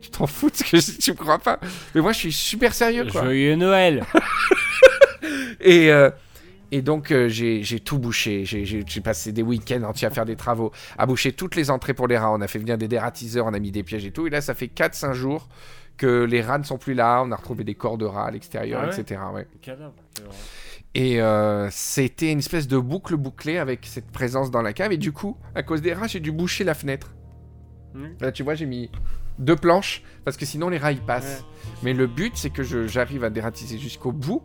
Tu 0.00 0.08
t'en 0.08 0.26
fous 0.26 0.48
de 0.48 0.56
ce 0.56 0.64
que 0.64 0.80
je- 0.80 0.98
tu 0.98 1.10
me 1.10 1.16
crois 1.18 1.38
pas 1.38 1.60
Mais 1.94 2.00
moi, 2.00 2.12
je 2.12 2.18
suis 2.20 2.32
super 2.32 2.72
sérieux, 2.72 3.04
quoi. 3.12 3.24
Joyeux 3.24 3.56
Noël 3.56 4.02
Et, 5.60 5.90
euh, 5.90 6.08
et 6.72 6.80
donc, 6.80 7.10
euh, 7.10 7.28
j'ai 7.28 7.80
tout 7.80 7.98
bouché. 7.98 8.46
J'ai 8.46 9.00
passé 9.02 9.32
des 9.32 9.42
week-ends 9.42 9.82
entiers 9.82 10.08
à 10.08 10.10
faire 10.10 10.24
des 10.24 10.36
travaux, 10.36 10.72
à 10.96 11.04
boucher 11.04 11.32
toutes 11.32 11.56
les 11.56 11.70
entrées 11.70 11.92
pour 11.92 12.08
les 12.08 12.16
rats. 12.16 12.32
On 12.32 12.40
a 12.40 12.48
fait 12.48 12.58
venir 12.58 12.78
des 12.78 12.88
dératiseurs, 12.88 13.44
on 13.44 13.52
a 13.52 13.58
mis 13.58 13.70
des 13.70 13.82
pièges 13.82 14.06
et 14.06 14.12
tout. 14.12 14.26
Et 14.26 14.30
là, 14.30 14.40
ça 14.40 14.54
fait 14.54 14.68
4-5 14.74 15.12
jours 15.12 15.46
que 15.96 16.24
les 16.24 16.42
rats 16.42 16.58
ne 16.58 16.64
sont 16.64 16.78
plus 16.78 16.94
là. 16.94 17.22
On 17.24 17.32
a 17.32 17.36
retrouvé 17.36 17.64
des 17.64 17.74
corps 17.74 17.98
de 17.98 18.04
rats 18.04 18.26
à 18.26 18.30
l'extérieur, 18.30 18.80
Ah 18.82 18.88
ouais 18.88 19.00
etc. 19.00 19.20
Ouais. 19.32 19.46
Horreur. 19.68 19.92
Et 20.94 21.20
euh, 21.20 21.68
c'était 21.70 22.30
une 22.30 22.38
espèce 22.38 22.68
de 22.68 22.78
boucle 22.78 23.16
bouclée 23.16 23.58
avec 23.58 23.84
cette 23.84 24.10
présence 24.12 24.50
dans 24.50 24.62
la 24.62 24.72
cave. 24.72 24.92
Et 24.92 24.96
du 24.96 25.12
coup, 25.12 25.36
à 25.54 25.62
cause 25.62 25.82
des 25.82 25.92
rats, 25.92 26.06
j'ai 26.06 26.20
dû 26.20 26.30
boucher 26.30 26.62
la 26.62 26.74
fenêtre. 26.74 27.14
Mhm. 27.94 28.14
Là, 28.20 28.32
tu 28.32 28.42
vois, 28.44 28.54
j'ai 28.54 28.66
mis 28.66 28.90
deux 29.38 29.56
planches 29.56 30.02
parce 30.24 30.36
que 30.36 30.46
sinon 30.46 30.68
les 30.68 30.78
rats 30.78 30.92
ils 30.92 31.02
passent. 31.02 31.44
Mais 31.82 31.92
le 31.92 32.06
but, 32.06 32.36
c'est 32.36 32.50
que 32.50 32.62
j'arrive 32.62 33.24
à 33.24 33.30
dératiser 33.30 33.78
jusqu'au 33.78 34.12
bout 34.12 34.42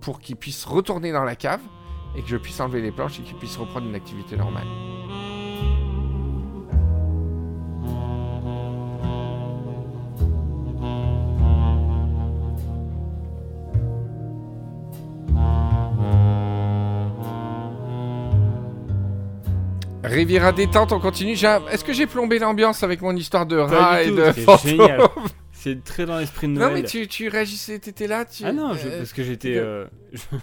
pour 0.00 0.20
qu'ils 0.20 0.36
puissent 0.36 0.64
retourner 0.64 1.12
dans 1.12 1.24
la 1.24 1.36
cave 1.36 1.60
et 2.16 2.22
que 2.22 2.28
je 2.28 2.38
puisse 2.38 2.58
enlever 2.60 2.80
les 2.80 2.92
planches 2.92 3.20
et 3.20 3.22
qu'ils 3.22 3.36
puissent 3.36 3.58
reprendre 3.58 3.86
une 3.86 3.94
activité 3.94 4.36
normale. 4.36 4.66
Riviera 20.20 20.52
détente, 20.52 20.92
on 20.92 21.00
continue. 21.00 21.32
Est-ce 21.32 21.82
que 21.82 21.94
j'ai 21.94 22.06
plombé 22.06 22.38
l'ambiance 22.38 22.82
avec 22.82 23.00
mon 23.00 23.16
histoire 23.16 23.46
de 23.46 23.56
du 23.56 24.10
et 24.10 24.14
de 24.14 24.32
génial. 24.62 25.00
C'est 25.52 25.82
très 25.82 26.04
dans 26.04 26.18
l'esprit 26.18 26.46
de 26.46 26.52
Noël. 26.52 26.68
Non 26.68 26.74
mais 26.74 26.82
tu, 26.82 27.06
tu 27.08 27.28
réagissais, 27.28 27.78
t'étais 27.78 28.06
là, 28.06 28.26
tu... 28.26 28.44
Ah 28.44 28.52
non, 28.52 28.74
je- 28.74 28.86
euh, 28.86 28.98
parce 28.98 29.14
que 29.14 29.22
j'étais. 29.22 29.56
euh, 29.56 29.86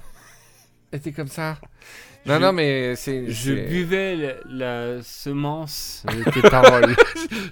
t'étais 0.91 1.11
comme 1.11 1.27
ça. 1.27 1.57
Non 2.25 2.35
Je- 2.37 2.41
non 2.41 2.53
mais 2.53 2.95
c'est... 2.95 3.29
je 3.29 3.53
buvais 3.53 4.15
la, 4.49 4.95
la 4.95 5.03
semence 5.03 6.03
de 6.07 6.29
tes 6.31 6.41
paroles. 6.49 6.95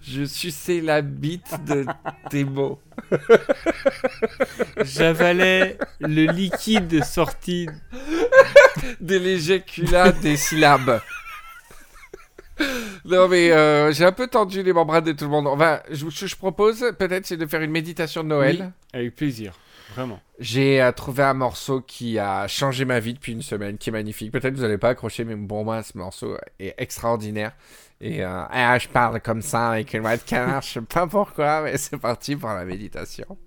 Je 0.01 0.25
suçais 0.25 0.81
la 0.81 1.01
bite 1.03 1.63
de 1.67 1.85
tes 2.31 2.43
mots. 2.43 2.79
J'avalais 4.83 5.77
le 5.99 6.25
liquide 6.31 7.03
sorti. 7.03 7.67
De 8.99 9.17
l'éjaculat 9.17 10.11
des 10.11 10.37
syllabes. 10.37 11.01
Non 13.05 13.27
mais 13.27 13.51
euh, 13.51 13.91
j'ai 13.91 14.03
un 14.03 14.11
peu 14.11 14.27
tendu 14.27 14.63
les 14.63 14.73
membranes 14.73 15.03
de 15.03 15.11
tout 15.11 15.25
le 15.25 15.29
monde. 15.29 15.45
On 15.47 15.55
va, 15.55 15.83
je, 15.91 16.09
ce 16.09 16.21
que 16.21 16.27
je 16.27 16.35
propose 16.35 16.83
peut-être 16.97 17.25
c'est 17.25 17.37
de 17.37 17.45
faire 17.45 17.61
une 17.61 17.71
méditation 17.71 18.23
de 18.23 18.29
Noël. 18.29 18.57
Oui, 18.59 18.99
avec 18.99 19.15
plaisir. 19.15 19.53
Vraiment. 19.93 20.19
J'ai 20.39 20.81
euh, 20.81 20.91
trouvé 20.91 21.21
un 21.23 21.35
morceau 21.35 21.81
qui 21.81 22.17
a 22.17 22.47
changé 22.47 22.83
ma 22.83 22.99
vie 22.99 23.13
depuis 23.13 23.33
une 23.33 23.43
semaine, 23.43 23.77
qui 23.77 23.89
est 23.89 23.93
magnifique. 23.93 24.31
Peut-être 24.31 24.55
vous 24.55 24.63
n'allez 24.63 24.79
pas 24.79 24.89
accrocher, 24.89 25.23
mais 25.23 25.35
pour 25.35 25.63
moi 25.63 25.83
ce 25.83 25.97
morceau 25.97 26.35
est 26.59 26.73
extraordinaire. 26.79 27.51
Et 28.01 28.23
euh, 28.23 28.43
ah, 28.49 28.77
je 28.79 28.87
parle 28.87 29.21
comme 29.21 29.41
ça 29.41 29.69
avec 29.69 29.93
une 29.93 30.01
voix 30.01 30.17
de 30.17 30.23
canard, 30.23 30.61
je 30.63 30.73
sais 30.73 30.81
pas 30.81 31.07
pourquoi, 31.07 31.61
mais 31.61 31.77
c'est 31.77 31.97
parti 31.97 32.35
pour 32.35 32.49
la 32.49 32.65
méditation. 32.65 33.37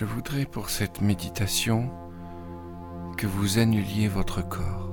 Je 0.00 0.06
voudrais 0.06 0.46
pour 0.46 0.70
cette 0.70 1.02
méditation 1.02 1.90
que 3.18 3.26
vous 3.26 3.58
annuliez 3.58 4.08
votre 4.08 4.40
corps. 4.40 4.90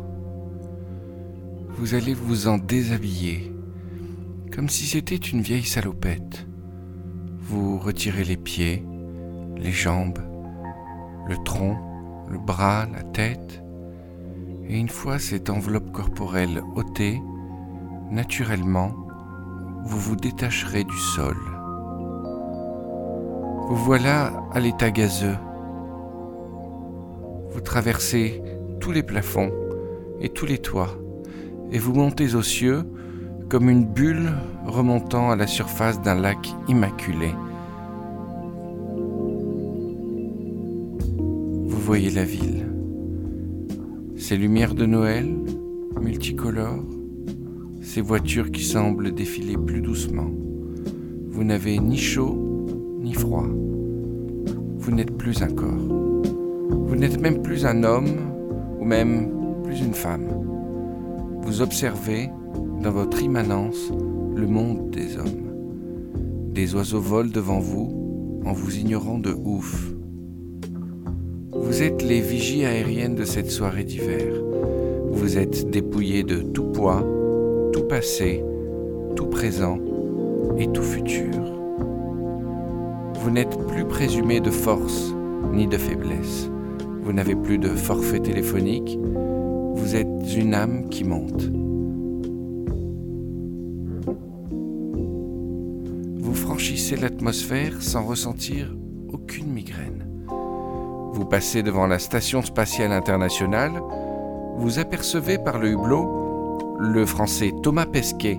Vous 1.78 1.94
allez 1.94 2.14
vous 2.14 2.50
en 2.50 2.58
déshabiller, 2.58 3.56
comme 4.54 4.68
si 4.68 4.86
c'était 4.86 5.16
une 5.16 5.40
vieille 5.40 5.64
salopette. 5.64 6.46
Vous 7.40 7.80
retirez 7.80 8.26
les 8.26 8.36
pieds, 8.36 8.84
les 9.56 9.72
jambes, 9.72 10.20
le 11.26 11.38
tronc, 11.46 11.78
le 12.30 12.38
bras, 12.38 12.86
la 12.92 13.04
tête, 13.04 13.64
et 14.68 14.78
une 14.78 14.90
fois 14.90 15.20
cette 15.20 15.50
enveloppe 15.50 15.94
corporelle 15.94 16.62
ôtée, 16.76 17.22
naturellement, 18.12 18.94
vous 19.86 20.00
vous 20.00 20.18
détacherez 20.18 20.84
du 20.84 20.98
sol. 20.98 21.57
Vous 23.70 23.76
voilà 23.76 24.32
à 24.54 24.62
l'état 24.62 24.92
gazeux. 24.92 25.36
Vous 27.52 27.60
traversez 27.60 28.42
tous 28.80 28.94
les 28.94 29.04
plafonds 29.04 29.52
et 30.22 30.30
tous 30.30 30.46
les 30.46 30.58
toits, 30.58 30.98
et 31.74 31.78
vous 31.78 31.94
montez 31.94 32.34
aux 32.36 32.42
cieux 32.42 32.86
comme 33.50 33.70
une 33.70 33.84
bulle 33.84 34.32
remontant 34.66 35.32
à 35.32 35.36
la 35.36 35.48
surface 35.48 36.02
d'un 36.02 36.16
lac 36.16 36.50
immaculé. 36.70 37.32
Vous 41.66 41.80
voyez 41.82 42.10
la 42.10 42.24
ville. 42.24 42.72
Ces 44.16 44.38
lumières 44.38 44.76
de 44.76 44.86
Noël, 44.86 45.28
multicolores, 46.00 46.86
ces 47.82 48.00
voitures 48.00 48.50
qui 48.50 48.64
semblent 48.64 49.14
défiler 49.14 49.58
plus 49.58 49.82
doucement. 49.82 50.32
Vous 51.28 51.44
n'avez 51.44 51.80
ni 51.80 51.98
chaud 51.98 52.47
ni 53.08 53.14
froid. 53.14 53.48
Vous 54.78 54.92
n'êtes 54.92 55.16
plus 55.18 55.42
un 55.42 55.48
corps. 55.48 55.88
Vous 56.88 56.96
n'êtes 56.96 57.22
même 57.22 57.42
plus 57.42 57.66
un 57.66 57.84
homme 57.84 58.18
ou 58.80 58.86
même 58.86 59.30
plus 59.64 59.80
une 59.80 59.94
femme. 59.94 60.28
Vous 61.42 61.62
observez 61.62 62.30
dans 62.84 62.92
votre 62.92 63.22
immanence 63.22 63.92
le 64.36 64.46
monde 64.46 64.90
des 64.90 65.18
hommes. 65.18 66.52
Des 66.52 66.76
oiseaux 66.76 67.00
volent 67.00 67.32
devant 67.34 67.60
vous 67.60 68.42
en 68.46 68.52
vous 68.52 68.76
ignorant 68.78 69.20
de 69.20 69.32
ouf. 69.32 69.94
Vous 71.54 71.82
êtes 71.82 72.04
les 72.04 72.20
vigies 72.20 72.66
aériennes 72.66 73.16
de 73.16 73.24
cette 73.24 73.52
soirée 73.52 73.86
d'hiver. 73.86 74.34
Vous 75.12 75.38
êtes 75.38 75.70
dépouillés 75.70 76.24
de 76.24 76.42
tout 76.42 76.72
poids, 76.72 77.06
tout 77.72 77.84
passé, 77.84 78.44
tout 79.16 79.28
présent 79.28 79.80
et 80.58 80.68
tout 80.68 80.84
futur. 80.84 81.57
Vous 83.28 83.34
n'êtes 83.34 83.58
plus 83.68 83.84
présumé 83.84 84.40
de 84.40 84.50
force 84.50 85.14
ni 85.52 85.68
de 85.68 85.78
faiblesse. 85.78 86.50
Vous 87.02 87.12
n'avez 87.12 87.36
plus 87.36 87.58
de 87.58 87.68
forfait 87.68 88.22
téléphonique. 88.22 88.98
Vous 89.76 89.98
êtes 89.98 90.34
une 90.38 90.54
âme 90.54 90.88
qui 90.88 91.04
monte. 91.04 91.44
Vous 96.22 96.34
franchissez 96.34 96.96
l'atmosphère 96.96 97.82
sans 97.82 98.06
ressentir 98.06 98.74
aucune 99.12 99.52
migraine. 99.52 100.08
Vous 101.12 101.26
passez 101.26 101.64
devant 101.64 101.86
la 101.86 102.00
Station 102.00 102.42
spatiale 102.42 102.94
internationale. 102.94 103.74
Vous 104.56 104.80
apercevez 104.80 105.38
par 105.38 105.60
le 105.60 105.72
hublot 105.72 106.78
le 106.80 107.06
français 107.06 107.52
Thomas 107.62 107.88
Pesquet 107.88 108.38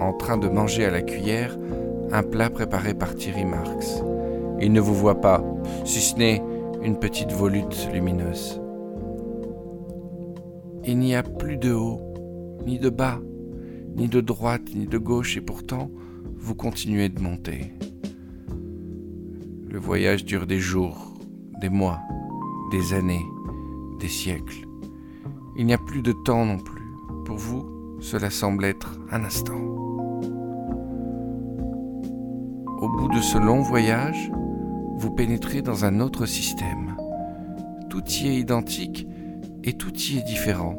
en 0.00 0.12
train 0.12 0.38
de 0.38 0.48
manger 0.48 0.86
à 0.86 0.90
la 0.90 1.02
cuillère 1.02 1.56
un 2.10 2.24
plat 2.24 2.50
préparé 2.50 2.94
par 2.94 3.14
Thierry 3.14 3.44
Marx. 3.44 4.02
Il 4.60 4.72
ne 4.72 4.80
vous 4.80 4.94
voit 4.94 5.20
pas, 5.20 5.42
si 5.84 6.00
ce 6.00 6.16
n'est 6.16 6.42
une 6.82 6.98
petite 6.98 7.32
volute 7.32 7.88
lumineuse. 7.92 8.60
Il 10.84 10.98
n'y 10.98 11.14
a 11.14 11.22
plus 11.22 11.56
de 11.56 11.72
haut, 11.72 12.00
ni 12.66 12.78
de 12.78 12.90
bas, 12.90 13.20
ni 13.96 14.08
de 14.08 14.20
droite, 14.20 14.74
ni 14.74 14.86
de 14.86 14.98
gauche, 14.98 15.36
et 15.36 15.40
pourtant, 15.40 15.90
vous 16.36 16.54
continuez 16.54 17.08
de 17.08 17.20
monter. 17.20 17.72
Le 19.68 19.78
voyage 19.78 20.24
dure 20.24 20.46
des 20.46 20.58
jours, 20.58 21.14
des 21.60 21.68
mois, 21.68 22.00
des 22.70 22.92
années, 22.92 23.24
des 23.98 24.08
siècles. 24.08 24.66
Il 25.56 25.66
n'y 25.66 25.74
a 25.74 25.78
plus 25.78 26.02
de 26.02 26.12
temps 26.24 26.44
non 26.44 26.58
plus. 26.58 26.84
Pour 27.24 27.36
vous, 27.36 27.64
cela 28.00 28.28
semble 28.28 28.64
être 28.64 28.98
un 29.10 29.24
instant. 29.24 29.58
Au 32.78 32.88
bout 32.88 33.08
de 33.08 33.20
ce 33.20 33.38
long 33.38 33.62
voyage, 33.62 34.30
vous 34.96 35.10
pénétrez 35.10 35.62
dans 35.62 35.84
un 35.84 36.00
autre 36.00 36.26
système. 36.26 36.96
Tout 37.90 38.04
y 38.08 38.28
est 38.28 38.36
identique 38.36 39.06
et 39.62 39.74
tout 39.74 39.92
y 39.94 40.18
est 40.18 40.22
différent. 40.22 40.76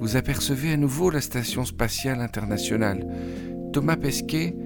Vous 0.00 0.16
apercevez 0.16 0.72
à 0.72 0.76
nouveau 0.76 1.10
la 1.10 1.20
station 1.20 1.64
spatiale 1.64 2.20
internationale. 2.20 3.06
Thomas 3.72 3.96
Pesquet 3.96 4.56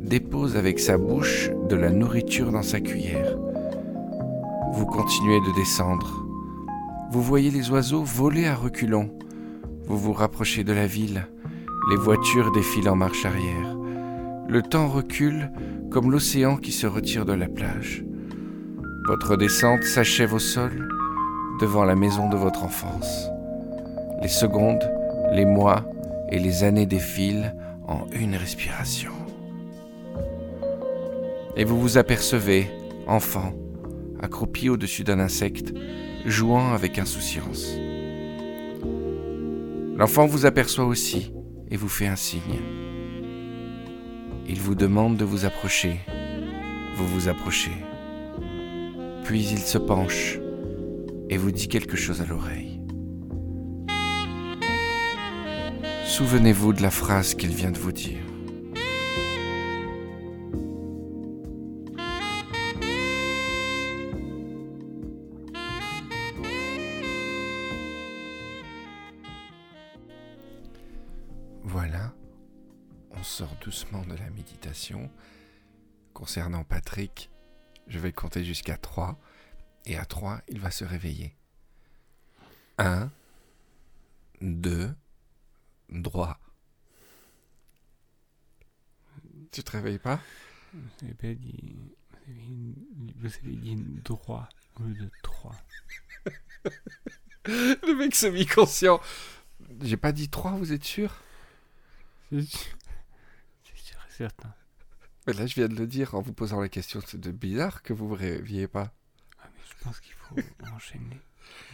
dépose 0.00 0.56
avec 0.56 0.78
sa 0.78 0.96
bouche 0.96 1.50
de 1.68 1.76
la 1.76 1.90
nourriture 1.90 2.50
dans 2.50 2.62
sa 2.62 2.80
cuillère. 2.80 3.36
Vous 4.72 4.86
continuez 4.86 5.40
de 5.40 5.54
descendre. 5.54 6.24
Vous 7.10 7.22
voyez 7.22 7.50
les 7.50 7.70
oiseaux 7.70 8.02
voler 8.02 8.46
à 8.46 8.54
reculons. 8.54 9.10
Vous 9.86 9.98
vous 9.98 10.12
rapprochez 10.12 10.64
de 10.64 10.72
la 10.72 10.86
ville. 10.86 11.26
Les 11.90 11.96
voitures 11.96 12.52
défilent 12.52 12.88
en 12.88 12.96
marche 12.96 13.24
arrière. 13.24 13.76
Le 14.48 14.62
temps 14.62 14.88
recule 14.88 15.50
comme 15.90 16.10
l'océan 16.10 16.56
qui 16.56 16.72
se 16.72 16.86
retire 16.86 17.24
de 17.24 17.32
la 17.32 17.48
plage. 17.48 18.04
Votre 19.08 19.36
descente 19.36 19.84
s'achève 19.84 20.34
au 20.34 20.38
sol 20.38 20.86
devant 21.62 21.84
la 21.84 21.94
maison 21.94 22.28
de 22.28 22.36
votre 22.36 22.62
enfance. 22.62 23.30
Les 24.20 24.28
secondes, 24.28 24.86
les 25.32 25.46
mois 25.46 25.90
et 26.30 26.38
les 26.38 26.62
années 26.62 26.84
défilent 26.84 27.56
en 27.86 28.04
une 28.12 28.36
respiration. 28.36 29.12
Et 31.56 31.64
vous 31.64 31.80
vous 31.80 31.96
apercevez, 31.96 32.70
enfant, 33.06 33.54
accroupi 34.20 34.68
au-dessus 34.68 35.04
d'un 35.04 35.20
insecte, 35.20 35.72
jouant 36.26 36.74
avec 36.74 36.98
insouciance. 36.98 37.78
L'enfant 39.96 40.26
vous 40.26 40.44
aperçoit 40.44 40.84
aussi 40.84 41.32
et 41.70 41.78
vous 41.78 41.88
fait 41.88 42.08
un 42.08 42.16
signe. 42.16 42.60
Il 44.46 44.60
vous 44.60 44.74
demande 44.74 45.16
de 45.16 45.24
vous 45.24 45.46
approcher. 45.46 45.98
Vous 46.94 47.06
vous 47.06 47.30
approchez. 47.30 47.72
Puis 49.28 49.46
il 49.50 49.58
se 49.58 49.76
penche 49.76 50.38
et 51.28 51.36
vous 51.36 51.50
dit 51.50 51.68
quelque 51.68 51.98
chose 51.98 52.22
à 52.22 52.24
l'oreille. 52.24 52.80
Souvenez-vous 56.06 56.72
de 56.72 56.80
la 56.80 56.90
phrase 56.90 57.34
qu'il 57.34 57.54
vient 57.54 57.70
de 57.70 57.76
vous 57.76 57.92
dire. 57.92 58.22
Voilà, 71.64 72.14
on 73.10 73.22
sort 73.22 73.54
doucement 73.62 74.06
de 74.06 74.14
la 74.14 74.30
méditation. 74.30 75.10
Concernant 76.14 76.64
Patrick, 76.64 77.30
je 77.88 77.98
vais 77.98 78.12
compter 78.12 78.44
jusqu'à 78.44 78.76
3 78.76 79.18
et 79.86 79.96
à 79.96 80.04
3, 80.04 80.42
il 80.48 80.60
va 80.60 80.70
se 80.70 80.84
réveiller. 80.84 81.34
1, 82.78 83.10
2, 84.42 84.94
droit. 85.88 86.38
Tu 89.50 89.62
te 89.62 89.70
réveilles 89.72 89.98
pas? 89.98 90.20
Vous 90.74 91.04
avez 91.04 91.14
pas 91.14 91.34
dit. 91.34 91.76
Vous 93.16 93.26
avez, 93.26 93.56
dit 93.56 93.76
droit 94.04 94.48
au 94.78 94.82
lieu 94.82 95.06
de 95.06 95.10
3. 95.22 95.56
Le 97.46 97.96
mec 97.96 98.14
semi-conscient. 98.14 99.00
J'ai 99.80 99.96
pas 99.96 100.12
dit 100.12 100.28
3, 100.28 100.52
vous 100.52 100.72
êtes 100.72 100.84
sûr 100.84 101.22
C'est 102.30 102.42
sûr 102.42 103.98
et 104.08 104.12
certain. 104.12 104.54
Mais 105.28 105.34
Là, 105.34 105.46
je 105.46 105.54
viens 105.54 105.68
de 105.68 105.74
le 105.74 105.86
dire 105.86 106.14
en 106.14 106.22
vous 106.22 106.32
posant 106.32 106.58
la 106.60 106.68
question. 106.70 107.00
C'est 107.06 107.20
de 107.20 107.30
bizarre 107.30 107.82
que 107.82 107.92
vous 107.92 108.08
vous 108.08 108.14
réveillez 108.14 108.66
pas. 108.66 108.92
Ah, 109.42 109.46
mais 109.54 109.60
je 109.68 109.84
pense 109.84 110.00
qu'il 110.00 110.14
faut 110.14 110.36
enchaîner 110.74 111.20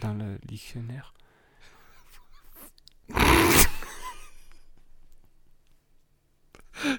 dans 0.01 0.13
le 0.13 0.37
dictionnaire. 0.45 1.13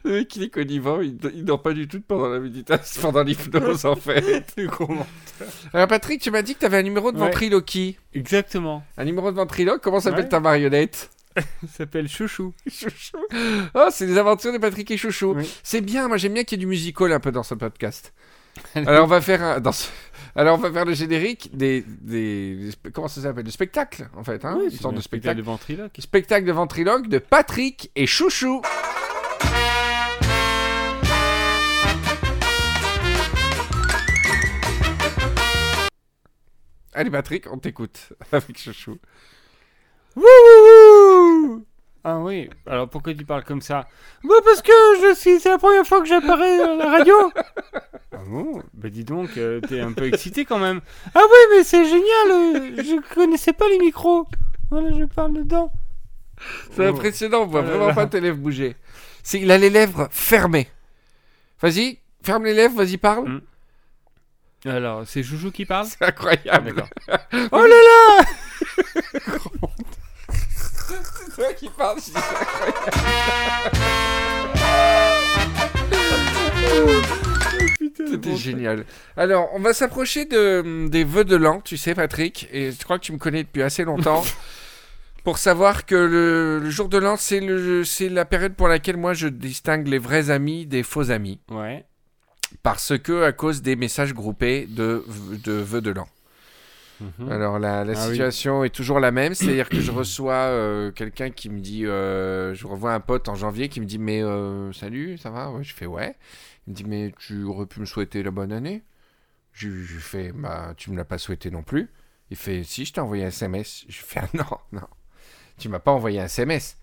Le 0.04 0.11
mec, 0.12 0.34
il 0.36 0.42
est 0.44 0.48
connivant, 0.48 1.02
il, 1.02 1.18
il 1.34 1.44
dort 1.44 1.61
pas 1.61 1.74
du 1.74 1.86
tout 1.86 2.00
pendant 2.00 2.28
la 2.30 2.40
méditation, 2.40 3.02
pendant 3.02 3.22
l'hypnose 3.22 3.84
en 3.84 3.94
fait. 3.94 4.54
Alors 5.74 5.86
Patrick, 5.86 6.22
tu 6.22 6.30
m'as 6.30 6.40
dit 6.40 6.54
que 6.54 6.61
tu 6.61 6.64
avais 6.64 6.78
un 6.78 6.82
numéro 6.82 7.12
de 7.12 7.18
Ouais. 7.18 7.26
ventriloquie. 7.26 7.98
Exactement. 8.14 8.82
Un 8.96 9.04
numéro 9.04 9.30
de 9.30 9.36
ventriloque, 9.36 9.82
comment 9.82 10.00
s'appelle 10.00 10.24
Ouais. 10.24 10.28
ta 10.30 10.40
marionnette? 10.40 11.11
s'appelle 11.68 12.09
Chouchou. 12.09 12.53
Chouchou. 12.70 13.18
Oh, 13.74 13.89
c'est 13.91 14.07
les 14.07 14.18
aventures 14.18 14.53
de 14.53 14.59
Patrick 14.59 14.91
et 14.91 14.97
Chouchou. 14.97 15.34
Oui. 15.37 15.51
C'est 15.62 15.80
bien, 15.80 16.09
moi 16.09 16.16
j'aime 16.16 16.34
bien 16.34 16.45
qu'il 16.45 16.59
y 16.59 16.61
ait 16.61 16.64
du 16.64 16.66
musical 16.66 17.12
un 17.12 17.20
peu 17.20 17.32
dans 17.32 17.43
ce 17.43 17.55
podcast. 17.55 18.12
Alors 18.74 19.05
on 19.05 19.07
va 19.07 19.20
faire 19.20 19.43
un, 19.43 19.61
dans 19.61 19.72
ce- 19.72 19.89
Alors 20.34 20.59
on 20.59 20.62
va 20.62 20.72
faire 20.72 20.87
le 20.87 20.95
générique 20.95 21.55
des, 21.55 21.84
des, 21.87 22.70
comment 22.95 23.09
ça 23.09 23.20
s'appelle? 23.20 23.45
Le 23.45 23.51
spectacle 23.51 24.09
en 24.16 24.24
fait, 24.24 24.45
hein 24.47 24.57
Oui, 24.59 24.66
Une 24.70 24.78
sorte 24.78 24.95
de 24.95 25.01
spectacle. 25.03 25.37
de 25.37 25.43
ventriloque. 25.43 25.93
Spectacle 25.99 26.47
de 26.47 26.53
ventriloque 26.53 27.09
de 27.09 27.18
Patrick 27.18 27.91
et 27.97 28.07
Chouchou. 28.07 28.62
Allez 36.95 37.11
Patrick, 37.11 37.47
on 37.53 37.59
t'écoute 37.59 38.12
avec 38.32 38.59
Chouchou. 38.59 38.99
Wouhouhou 40.17 41.64
Ah 42.05 42.19
oui, 42.19 42.49
alors 42.67 42.89
pourquoi 42.89 43.14
tu 43.14 43.25
parles 43.25 43.45
comme 43.45 43.61
ça? 43.61 43.87
Bah 44.25 44.35
parce 44.45 44.62
que 44.62 44.73
je 45.03 45.14
suis, 45.14 45.39
c'est 45.41 45.51
la 45.51 45.59
première 45.59 45.87
fois 45.87 46.01
que 46.01 46.07
j'apparais 46.09 46.61
à 46.61 46.75
la 46.75 46.91
radio 46.91 47.14
Ah 48.12 48.19
bon? 48.27 48.62
Bah 48.75 48.89
dis 48.89 49.05
donc, 49.05 49.37
euh, 49.37 49.61
t'es 49.61 49.81
un 49.81 49.93
peu 49.93 50.07
excité 50.07 50.45
quand 50.45 50.59
même. 50.59 50.81
Ah 51.14 51.21
oui, 51.23 51.57
mais 51.57 51.64
c'est 51.64 51.85
génial, 51.85 52.31
euh, 52.31 52.83
je 52.83 53.14
connaissais 53.14 53.53
pas 53.53 53.69
les 53.69 53.79
micros. 53.79 54.27
Voilà, 54.71 54.91
je 54.99 55.05
parle 55.05 55.35
dedans. 55.35 55.71
C'est 56.73 56.87
Oh. 56.87 56.91
impressionnant, 56.91 57.43
on 57.43 57.47
voit 57.47 57.62
là 57.62 57.69
vraiment 57.71 57.95
pas 57.95 58.07
tes 58.07 58.21
lèvres 58.21 58.39
bouger. 58.39 58.77
C'est, 59.23 59.41
il 59.41 59.51
a 59.51 59.59
les 59.59 59.71
lèvres 59.71 60.09
fermées. 60.11 60.69
Vas-y, 61.61 61.99
ferme 62.23 62.45
les 62.45 62.55
lèvres, 62.55 62.77
vas-y 62.77 62.97
parle. 62.99 63.29
Mm. 63.29 63.41
Alors, 64.69 65.07
c'est 65.07 65.23
Joujou 65.23 65.51
qui 65.53 65.64
parle? 65.64 65.87
C'est 65.87 66.03
incroyable. 66.03 66.75
D'accord. 66.75 66.89
Oh 67.53 67.62
là 67.62 67.69
là 67.69 68.25
C'est 71.99 72.12
C'était 78.11 78.37
génial. 78.37 78.85
Alors, 79.16 79.49
on 79.55 79.59
va 79.61 79.72
s'approcher 79.72 80.24
de, 80.27 80.89
des 80.89 81.05
vœux 81.05 81.24
de 81.24 81.37
l'an, 81.37 81.61
tu 81.61 81.77
sais, 81.77 81.95
Patrick, 81.95 82.49
et 82.53 82.70
je 82.72 82.85
crois 82.85 82.99
que 82.99 83.05
tu 83.05 83.12
me 83.12 83.18
connais 83.18 83.43
depuis 83.43 83.62
assez 83.62 83.85
longtemps. 83.85 84.24
Pour 85.24 85.39
savoir 85.39 85.87
que 85.87 85.97
le, 85.97 86.59
le 86.61 86.70
jour 86.70 86.89
de 86.89 86.99
l'an, 86.99 87.16
c'est 87.16 87.41
le- 87.41 87.83
c'est 87.85 88.09
la 88.09 88.24
période 88.24 88.55
pour 88.55 88.68
laquelle 88.68 88.97
moi 88.97 89.12
je 89.12 89.27
distingue 89.27 89.89
les 89.89 89.99
vrais 89.99 90.31
amis 90.31 90.66
des 90.66 90.85
faux 90.85 91.11
amis. 91.11 91.41
Ouais. 91.51 91.85
Parce 92.62 92.97
que, 92.97 93.24
à 93.24 93.33
cause 93.33 93.61
des 93.61 93.74
messages 93.74 94.14
groupés 94.14 94.66
de, 94.70 95.05
de 95.43 95.53
vœux 95.53 95.81
de 95.81 95.91
l'an. 95.91 96.07
Mhm. 97.01 97.28
Alors 97.30 97.59
la, 97.59 97.84
la 97.84 97.92
Ah 97.92 98.09
oui. 98.09 98.09
situation 98.11 98.64
est 98.64 98.70
toujours 98.74 99.01
la 99.01 99.11
même, 99.11 99.34
c'est-à-dire 99.34 99.70
que 99.70 99.80
je 99.80 99.90
reçois 99.92 100.34
euh, 100.34 100.90
quelqu'un 100.92 101.30
qui 101.30 101.51
me 101.51 101.61
dit, 101.61 101.86
euh, 101.86 102.55
je 102.55 102.66
revois 102.66 102.92
un 102.94 103.01
pote 103.01 103.28
en 103.28 103.34
janvier 103.34 103.68
qui 103.68 103.80
me 103.80 103.86
dit 103.86 103.99
mais 103.99 104.22
euh, 104.22 104.72
salut, 104.72 105.18
ça 105.18 105.30
va? 105.30 105.51
Ouais, 105.51 105.62
Je 105.64 105.74
fais 105.74 105.86
ouais. 105.86 106.16
Il 106.66 106.70
me 106.70 106.76
dit 106.76 106.84
mais 106.84 107.12
tu 107.18 107.44
aurais 107.44 107.66
pu 107.66 107.80
me 107.80 107.84
souhaiter 107.86 108.22
la 108.22 108.30
bonne 108.30 108.53
année 108.53 108.82
Je 109.53 109.68
je 109.70 109.94
lui 109.94 110.03
fais 110.03 110.32
bah 110.32 110.74
tu 110.76 110.90
me 110.90 110.97
l'as 110.97 111.05
pas 111.05 111.18
souhaité 111.18 111.51
non 111.51 111.62
plus. 111.62 111.90
Il 112.30 112.36
fait 112.36 112.64
si 112.64 112.84
je 112.86 112.92
t'ai 112.94 113.01
envoyé 113.01 113.24
un 113.24 113.28
SMS. 113.28 113.84
Je 113.88 113.99
fais 114.03 114.20
ah, 114.22 114.28
non 114.34 114.59
non, 114.80 114.88
tu 115.59 115.68
m'as 115.68 115.80
pas 115.80 115.92
envoyé 115.92 116.20
un 116.20 116.26
SMS. 116.26 116.78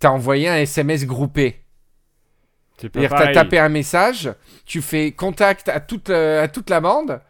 T'as 0.00 0.10
envoyé 0.10 0.48
un 0.48 0.56
SMS 0.58 1.06
groupé. 1.06 1.62
C'est-à-dire 2.78 3.10
t'as 3.10 3.32
tapé 3.32 3.58
un 3.58 3.70
message, 3.70 4.32
tu 4.66 4.82
fais 4.82 5.12
contact 5.12 5.68
à 5.70 5.80
toute, 5.80 6.10
à 6.10 6.46
toute 6.48 6.68
la 6.68 6.80
bande 6.80 7.20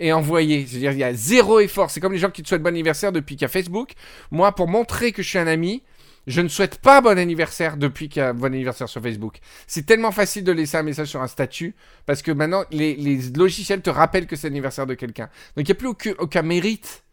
et 0.00 0.12
envoyer. 0.12 0.66
C'est-à-dire 0.66 0.92
il 0.92 0.98
y 0.98 1.04
a 1.04 1.14
zéro 1.14 1.60
effort. 1.60 1.90
C'est 1.90 2.00
comme 2.00 2.12
les 2.12 2.18
gens 2.18 2.30
qui 2.30 2.42
te 2.42 2.48
souhaitent 2.48 2.62
bon 2.62 2.68
anniversaire 2.68 3.12
depuis 3.12 3.36
qu'il 3.36 3.42
y 3.42 3.44
a 3.44 3.48
Facebook. 3.48 3.92
Moi, 4.32 4.52
pour 4.52 4.66
montrer 4.66 5.12
que 5.12 5.22
je 5.22 5.28
suis 5.28 5.38
un 5.38 5.46
ami, 5.46 5.84
je 6.26 6.40
ne 6.40 6.48
souhaite 6.48 6.78
pas 6.78 7.00
bon 7.00 7.18
anniversaire 7.18 7.76
depuis 7.76 8.08
qu'il 8.08 8.20
y 8.20 8.24
a 8.24 8.32
bon 8.32 8.46
anniversaire 8.46 8.88
sur 8.88 9.02
Facebook. 9.02 9.38
C'est 9.66 9.86
tellement 9.86 10.10
facile 10.10 10.42
de 10.42 10.52
laisser 10.52 10.76
un 10.76 10.82
message 10.82 11.08
sur 11.08 11.22
un 11.22 11.28
statut 11.28 11.74
parce 12.06 12.22
que 12.22 12.32
maintenant 12.32 12.64
les, 12.70 12.96
logiciels 13.36 13.82
te 13.82 13.90
rappellent 13.90 14.26
que 14.26 14.36
c'est 14.36 14.48
l'anniversaire 14.48 14.86
de 14.86 14.94
quelqu'un. 14.94 15.28
Donc 15.56 15.68
il 15.68 15.70
n'y 15.70 15.72
a 15.72 15.76
plus 15.76 15.88
aucun, 15.88 16.12
aucun 16.18 16.42
mérite. 16.42 17.04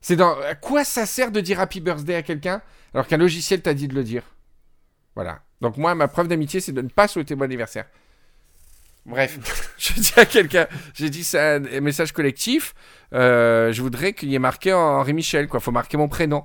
C'est 0.00 0.16
dans 0.16 0.38
à 0.40 0.54
quoi 0.54 0.84
ça 0.84 1.04
sert 1.04 1.32
de 1.32 1.40
dire 1.40 1.60
happy 1.60 1.80
birthday 1.80 2.14
à 2.14 2.22
quelqu'un 2.22 2.62
alors 2.94 3.06
qu'un 3.06 3.16
logiciel 3.16 3.60
t'a 3.60 3.74
dit 3.74 3.88
de 3.88 3.94
le 3.94 4.04
dire? 4.04 4.22
Voilà. 5.14 5.42
Donc 5.60 5.76
moi, 5.76 5.94
ma 5.96 6.06
preuve 6.06 6.28
d'amitié, 6.28 6.60
c'est 6.60 6.72
de 6.72 6.80
ne 6.80 6.88
pas 6.88 7.08
souhaiter 7.08 7.34
bon 7.34 7.44
anniversaire. 7.44 7.86
Bref, 9.08 9.38
je 9.78 9.94
dis 9.94 10.12
à 10.16 10.24
quelqu'un, 10.26 10.66
j'ai 10.94 11.08
dit 11.10 11.24
c'est 11.24 11.40
un 11.40 11.80
message 11.80 12.12
collectif. 12.12 12.74
euh, 13.14 13.72
je 13.72 13.80
voudrais 13.82 14.12
qu'il 14.12 14.28
y 14.28 14.34
ait 14.34 14.38
marqué 14.38 14.72
Henri 14.72 15.14
Michel, 15.14 15.48
quoi. 15.48 15.60
Faut 15.60 15.72
marquer 15.72 15.96
mon 15.96 16.08
prénom. 16.08 16.44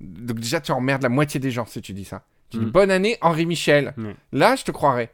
Donc 0.00 0.38
déjà, 0.40 0.60
tu 0.60 0.72
emmerdes 0.72 1.02
la 1.02 1.08
moitié 1.08 1.38
des 1.40 1.50
gens 1.50 1.66
si 1.66 1.82
tu 1.82 1.92
dis 1.92 2.04
ça. 2.04 2.24
Tu 2.50 2.58
dis 2.58 2.66
Mm. 2.66 2.70
bonne 2.70 2.90
année 2.90 3.18
Henri 3.20 3.46
Michel. 3.46 3.94
Mm. 3.96 4.10
Là, 4.32 4.56
je 4.56 4.64
te 4.64 4.70
croirais. 4.70 5.10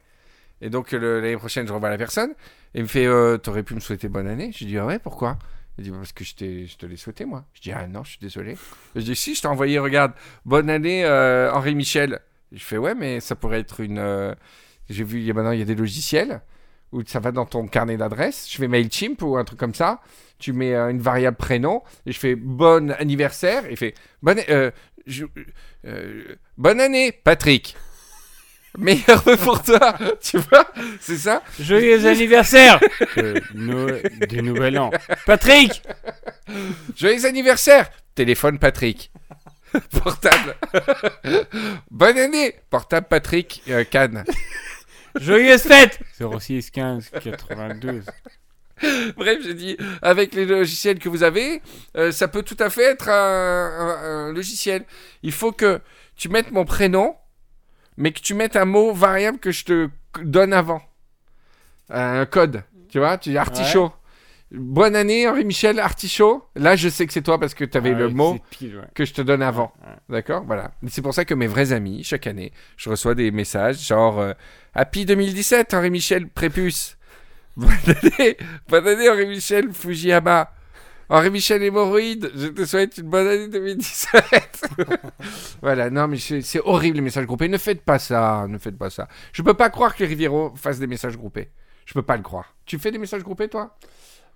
Et 0.61 0.69
donc 0.69 0.91
l'année 0.91 1.37
prochaine, 1.37 1.67
je 1.67 1.73
revois 1.73 1.89
la 1.89 1.97
personne. 1.97 2.31
Et 2.73 2.79
il 2.79 2.83
me 2.83 2.87
fait 2.87 3.05
euh, 3.05 3.37
T'aurais 3.37 3.63
pu 3.63 3.73
me 3.75 3.79
souhaiter 3.79 4.07
bonne 4.09 4.27
année 4.27 4.51
Je 4.55 4.65
dis 4.65 4.77
Ah 4.77 4.85
ouais, 4.85 4.99
pourquoi? 4.99 5.37
Il 5.77 5.85
dit 5.85 5.91
Parce 5.91 6.11
que 6.11 6.23
je, 6.23 6.31
je 6.67 6.75
te 6.77 6.85
l'ai 6.85 6.97
souhaité, 6.97 7.25
moi. 7.25 7.45
Je 7.53 7.61
dis 7.61 7.71
Ah 7.71 7.87
non, 7.87 8.03
je 8.03 8.11
suis 8.11 8.19
désolé. 8.19 8.57
Je 8.95 9.01
dis 9.01 9.15
Si, 9.15 9.33
je 9.35 9.41
t'ai 9.41 9.47
envoyé, 9.47 9.79
regarde, 9.79 10.11
bonne 10.45 10.69
année, 10.69 11.03
euh, 11.05 11.51
Henri 11.53 11.73
Michel. 11.75 12.19
Je 12.51 12.63
fais 12.63 12.77
Ouais, 12.77 12.93
mais 12.95 13.19
ça 13.21 13.35
pourrait 13.35 13.59
être 13.61 13.79
une. 13.79 14.35
J'ai 14.89 15.03
vu, 15.03 15.19
il 15.19 15.25
y 15.25 15.31
a 15.31 15.33
maintenant, 15.33 15.51
il 15.51 15.59
y 15.59 15.61
a 15.61 15.65
des 15.65 15.75
logiciels 15.75 16.41
où 16.91 17.01
ça 17.05 17.19
va 17.19 17.31
dans 17.31 17.45
ton 17.45 17.67
carnet 17.67 17.97
d'adresse. 17.97 18.47
Je 18.49 18.57
fais 18.57 18.67
MailChimp 18.67 19.21
ou 19.21 19.37
un 19.37 19.43
truc 19.43 19.59
comme 19.59 19.75
ça. 19.75 19.99
Tu 20.39 20.53
mets 20.53 20.73
euh, 20.73 20.89
une 20.89 20.99
variable 21.01 21.37
prénom 21.37 21.83
et 22.05 22.11
je 22.11 22.19
fais 22.19 22.35
bon 22.35 22.91
anniversaire. 22.91 23.65
Et 23.65 23.71
il 23.71 23.77
fait 23.77 23.93
bonne, 24.21 24.39
euh, 24.49 24.71
je- 25.05 25.25
euh, 25.85 26.35
bonne 26.57 26.79
année, 26.79 27.11
Patrick. 27.11 27.75
Meilleur 28.77 29.21
vœu 29.23 29.35
pour 29.35 29.61
toi, 29.63 29.97
tu 30.21 30.37
vois, 30.37 30.65
c'est 31.01 31.17
ça. 31.17 31.41
Joyeux 31.59 32.05
anniversaire 32.05 32.79
du 33.15 34.41
Nouvel 34.43 34.77
An. 34.77 34.91
Patrick 35.25 35.81
Joyeux 36.95 37.25
anniversaire, 37.25 37.89
téléphone 38.13 38.59
Patrick. 38.59 39.11
Portable. 40.03 40.55
Bonne 41.91 42.17
année, 42.17 42.55
portable 42.69 43.07
Patrick 43.09 43.61
euh, 43.69 43.83
Cannes. 43.83 44.23
Joyeuse 45.19 45.61
fête 45.63 45.99
06 46.19 46.71
15 46.71 47.11
92. 47.23 48.03
Bref, 49.17 49.39
j'ai 49.43 49.53
dit, 49.53 49.77
avec 50.01 50.33
les 50.33 50.45
logiciels 50.45 50.99
que 50.99 51.09
vous 51.09 51.23
avez, 51.23 51.61
euh, 51.97 52.11
ça 52.13 52.27
peut 52.29 52.43
tout 52.43 52.55
à 52.59 52.69
fait 52.69 52.83
être 52.91 53.09
un, 53.09 53.13
un- 53.13 54.27
un 54.29 54.33
logiciel. 54.33 54.85
Il 55.21 55.33
faut 55.33 55.51
que 55.51 55.81
tu 56.15 56.29
mettes 56.29 56.51
mon 56.51 56.63
prénom, 56.63 57.15
mais 57.97 58.13
que 58.13 58.21
tu 58.21 58.33
mettes 58.33 58.55
un 58.55 58.63
mot 58.65 58.93
variable 58.93 59.39
que 59.39 59.51
je 59.51 59.65
te 59.65 59.89
donne 60.21 60.53
avant. 60.53 60.81
Un 61.89 62.25
code. 62.25 62.63
Tu 62.89 62.99
vois, 62.99 63.17
tu 63.17 63.29
dis 63.31 63.37
artichaut. 63.37 63.91
Bonne 64.51 64.95
année, 64.95 65.27
Henri-Michel, 65.27 65.79
artichaut. 65.79 66.43
Là, 66.55 66.75
je 66.75 66.89
sais 66.89 67.05
que 67.05 67.13
c'est 67.13 67.21
toi 67.21 67.39
parce 67.39 67.53
que 67.53 67.63
tu 67.65 67.77
avais 67.77 67.91
Ah 67.91 67.99
le 67.99 68.07
ouais, 68.07 68.13
mot 68.13 68.33
c'est 68.33 68.57
pile, 68.57 68.77
ouais. 68.77 68.87
que 68.95 69.05
je 69.05 69.13
te 69.13 69.21
donne 69.21 69.43
avant. 69.43 69.71
Ouais. 69.83 69.93
D'accord? 70.09 70.43
Voilà. 70.45 70.71
C'est 70.87 71.03
pour 71.03 71.13
ça 71.13 71.23
que 71.23 71.35
mes 71.35 71.45
vrais 71.47 71.71
amis, 71.71 72.03
chaque 72.03 72.25
année, 72.25 72.51
je 72.75 72.89
reçois 72.89 73.13
des 73.13 73.29
messages 73.29 73.85
genre 73.85 74.19
euh, 74.19 74.33
Happy 74.73 75.05
2017, 75.05 75.73
Henri-Michel 75.75 76.27
Prépuce. 76.29 76.97
Bonne 77.57 77.71
année, 77.87 78.37
bonne 78.69 78.87
année 78.87 79.09
Henri-Michel 79.09 79.73
Fujiyama. 79.73 80.49
Henri-Michel 81.09 81.61
Hémorroïde, 81.61 82.31
je 82.35 82.47
te 82.47 82.63
souhaite 82.63 82.99
une 82.99 83.09
bonne 83.09 83.27
année 83.27 83.47
2017. 83.49 84.21
voilà, 85.61 85.89
non, 85.89 86.07
mais 86.07 86.17
c'est 86.17 86.41
c'est 86.41 86.61
horrible 86.63 86.97
les 86.97 87.01
messages 87.01 87.25
groupés. 87.25 87.49
Ne 87.49 87.57
faites 87.57 87.81
pas 87.81 87.99
ça, 87.99 88.45
ne 88.47 88.57
faites 88.59 88.77
pas 88.77 88.89
ça. 88.89 89.07
Je 89.33 89.41
peux 89.41 89.55
pas 89.55 89.69
croire 89.69 89.93
que 89.95 90.03
les 90.03 90.07
Riviero 90.09 90.53
fassent 90.55 90.79
des 90.79 90.87
messages 90.87 91.17
groupés. 91.17 91.49
Je 91.85 91.93
peux 91.93 92.03
pas 92.03 92.15
le 92.15 92.23
croire. 92.23 92.53
Tu 92.65 92.77
fais 92.77 92.91
des 92.91 92.99
messages 92.99 93.23
groupés, 93.23 93.49
toi? 93.49 93.75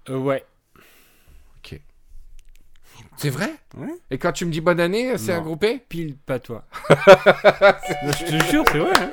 Euh, 0.10 0.18
ouais. 0.18 0.44
C'est 3.18 3.30
vrai 3.30 3.54
Ouais. 3.78 3.94
Et 4.12 4.18
quand 4.18 4.32
tu 4.32 4.46
me 4.46 4.52
dis 4.52 4.60
bonne 4.60 4.80
année, 4.80 5.18
c'est 5.18 5.34
un 5.34 5.42
groupé 5.42 5.80
Pile 5.88 6.16
pas 6.26 6.40
toi. 6.40 6.64
je 6.90 8.26
te 8.26 8.44
jure, 8.52 8.64
c'est 8.72 8.80
vrai. 8.80 8.94
hein. 8.98 9.12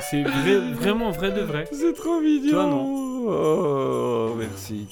C'est 0.00 0.22
vrai- 0.22 0.72
vraiment 0.72 1.10
vrai 1.10 1.30
de 1.32 1.40
vrai. 1.42 1.68
C'est 1.72 1.94
trop 1.94 2.20
mignon. 2.20 2.50
Toi, 2.50 2.66
non. 2.66 3.24
Oh, 3.26 4.34
merci. 4.38 4.88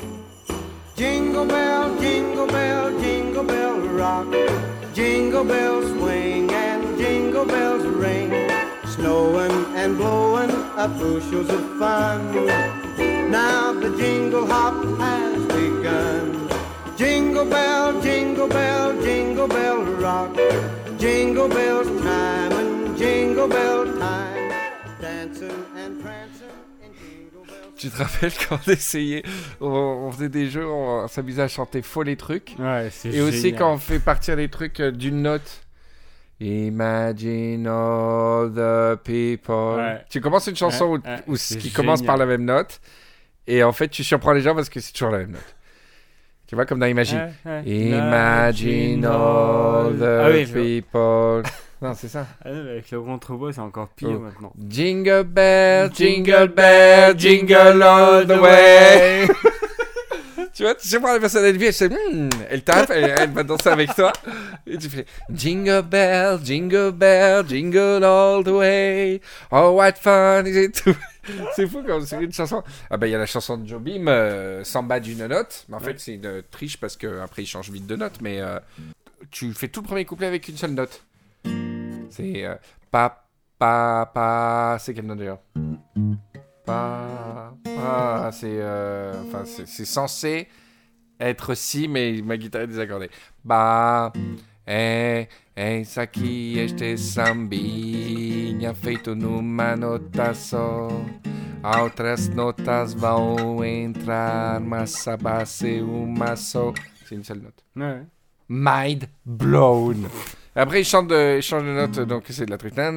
Jingle 0.96 1.46
bell, 1.46 1.90
jingle 2.00 2.46
bell, 2.52 2.92
jingle 3.00 3.46
bell 3.46 3.74
rock. 3.98 4.26
Jingle 4.94 5.44
bells 5.44 5.86
swing 5.98 6.50
and 6.52 6.98
jingle 6.98 7.46
bells 7.46 7.84
ring. 7.96 8.30
Snowing 8.86 9.52
and 9.76 9.96
blowing 9.96 10.50
up 10.76 10.90
bushels 10.98 11.48
of 11.48 11.62
fun. 11.78 12.20
Now 13.30 13.61
the 13.96 14.02
jingle 14.02 14.46
hop 14.46 14.74
has 15.00 15.46
begun. 15.46 16.48
Jingle 16.96 17.44
bell, 17.46 18.00
jingle 18.02 18.48
bell, 18.48 19.02
jingle 19.02 19.48
bell 19.48 19.82
rock. 20.00 20.36
Jingle 20.98 21.48
bells 21.48 21.88
time 22.02 22.52
and 22.52 22.96
jingle 22.96 23.48
bell 23.48 23.84
time. 23.98 24.52
Dancing 25.00 25.50
and 25.76 26.00
prancing 26.00 26.46
in 26.84 26.92
jingle 26.94 27.44
bells. 27.44 27.74
Tu 27.76 27.90
te 27.90 27.96
rappelles 27.96 28.32
quand 28.48 28.58
on 28.66 28.70
essayait, 28.70 29.22
on, 29.60 29.66
on 29.68 30.12
faisait 30.12 30.28
des 30.28 30.48
jeux, 30.48 30.66
on, 30.66 31.08
s'amusait 31.08 31.42
à 31.42 31.48
chanter 31.48 31.82
faux 31.82 32.04
les 32.04 32.16
trucs. 32.16 32.54
Ouais, 32.58 32.88
c'est 32.92 33.10
Et 33.12 33.20
aussi 33.20 33.40
génial. 33.40 33.58
quand 33.58 33.72
on 33.72 33.78
fait 33.78 33.98
partir 33.98 34.36
les 34.36 34.48
trucs 34.48 34.78
euh, 34.80 34.90
d'une 34.92 35.22
note. 35.22 35.60
Imagine 36.40 37.66
all 37.68 38.50
the 38.52 38.96
people. 39.04 39.76
Ouais. 39.76 40.04
Tu 40.10 40.20
commences 40.20 40.46
une 40.48 40.56
chanson 40.56 40.86
Ouais, 40.92 40.98
où- 40.98 41.08
ouais, 41.08 41.22
où- 41.28 41.58
qui 41.58 41.70
commence 41.70 42.00
génial. 42.00 42.06
par 42.06 42.16
la 42.16 42.26
même 42.26 42.44
note. 42.44 42.80
Et 43.46 43.62
en 43.62 43.72
fait, 43.72 43.88
tu 43.88 44.04
surprends 44.04 44.32
les 44.32 44.40
gens 44.40 44.54
parce 44.54 44.68
que 44.68 44.80
c'est 44.80 44.92
toujours 44.92 45.10
la 45.10 45.18
même 45.18 45.32
note. 45.32 45.56
Tu 46.46 46.54
vois, 46.54 46.66
comme 46.66 46.78
dans 46.78 46.86
Imagine. 46.86 47.32
Imagine 47.64 49.04
all 49.06 49.96
the 49.98 50.02
Ah 50.02 50.28
oui, 50.30 50.44
people. 50.46 51.42
non, 51.82 51.94
c'est 51.94 52.08
ça. 52.08 52.26
Ah 52.44 52.50
avec 52.50 52.90
le 52.90 53.00
contrepoids, 53.00 53.52
c'est 53.52 53.60
encore 53.60 53.88
pire 53.88 54.10
Oh. 54.12 54.18
maintenant. 54.18 54.52
Jingle 54.68 55.24
bell, 55.24 55.90
jingle 55.94 56.48
bell, 56.48 57.18
jingle 57.18 57.82
all 57.82 58.26
the 58.26 58.38
way. 58.38 59.26
tu 60.52 60.62
vois, 60.62 60.74
tu 60.74 60.86
sais 60.86 61.00
pas 61.00 61.14
la 61.14 61.20
personne 61.20 61.44
elle 61.44 61.56
vit, 61.56 61.66
elle, 61.80 61.90
Hmm 61.90 62.28
elle 62.50 62.62
tape, 62.62 62.90
elle, 62.90 63.14
elle 63.18 63.30
va 63.30 63.42
danser 63.42 63.70
avec 63.70 63.94
toi. 63.94 64.12
Et 64.66 64.76
tu 64.76 64.88
fais 64.90 65.06
Jingle 65.32 65.82
bell, 65.82 66.38
jingle 66.44 66.92
bell, 66.92 67.44
jingle 67.48 68.04
all 68.04 68.44
the 68.44 68.48
way. 68.48 69.20
Oh, 69.50 69.70
what 69.70 69.92
fun 69.94 70.44
is 70.46 70.56
it 70.56 70.82
to... 70.84 70.92
C'est 71.54 71.66
fou 71.66 71.82
quand 71.86 72.04
c'est 72.04 72.22
une 72.22 72.32
chanson. 72.32 72.62
Ah 72.90 72.96
bah 72.96 73.06
il 73.06 73.10
y 73.10 73.14
a 73.14 73.18
la 73.18 73.26
chanson 73.26 73.56
de 73.56 73.66
Jobim, 73.66 74.06
euh, 74.08 74.64
Samba 74.64 75.00
d'une 75.00 75.26
note. 75.26 75.66
Mais 75.68 75.76
en 75.76 75.80
fait 75.80 75.98
c'est 76.00 76.14
une 76.14 76.42
triche 76.50 76.78
parce 76.78 76.96
que 76.96 77.20
après 77.20 77.42
il 77.42 77.46
change 77.46 77.70
vite 77.70 77.86
de 77.86 77.96
note. 77.96 78.20
Mais 78.20 78.40
euh, 78.40 78.58
tu 79.30 79.52
fais 79.52 79.68
tout 79.68 79.82
le 79.82 79.86
premier 79.86 80.04
couplet 80.04 80.26
avec 80.26 80.48
une 80.48 80.56
seule 80.56 80.72
note. 80.72 81.04
C'est 82.10 82.44
euh, 82.44 82.56
pa 82.90 83.24
pa 83.58 84.10
pa. 84.12 84.76
C'est 84.80 84.94
quelle 84.94 85.06
note 85.06 85.18
d'ailleurs? 85.18 85.40
Pa 86.64 87.54
pa. 87.64 88.30
C'est 88.32 88.58
euh, 88.60 89.22
enfin 89.26 89.44
c'est 89.44 89.66
c'est 89.68 89.84
censé 89.84 90.48
être 91.20 91.54
si 91.54 91.86
mais 91.86 92.20
ma 92.22 92.36
guitare 92.36 92.62
est 92.62 92.66
désaccordée. 92.66 93.10
Ba 93.44 94.12
é 94.66 95.28
eis 95.56 95.98
aqui 95.98 96.58
este 96.58 96.96
sambinha 96.96 98.74
feito 98.74 99.14
numa 99.14 99.76
nota 99.76 100.34
só. 100.34 100.88
Outras 101.62 102.28
notas 102.28 102.92
vão 102.92 103.64
entrar, 103.64 104.60
mas 104.60 105.06
a 105.06 105.16
base 105.16 105.78
é 105.78 105.82
uma 105.82 106.34
só. 106.34 106.72
C'est 107.04 107.14
une 107.14 107.24
seule 107.24 107.42
note. 107.42 107.62
Ouais. 107.76 108.04
Mind 108.48 109.04
blown. 109.24 110.08
Après, 110.54 110.80
il 110.80 110.84
chante 110.84 111.08
de, 111.08 111.38
il 111.38 111.42
change 111.42 111.62
de 111.62 111.72
note, 111.72 112.00
donc 112.00 112.24
c'est 112.28 112.44
de 112.44 112.50
la 112.50 112.58
truc. 112.58 112.76
Merde, 112.76 112.92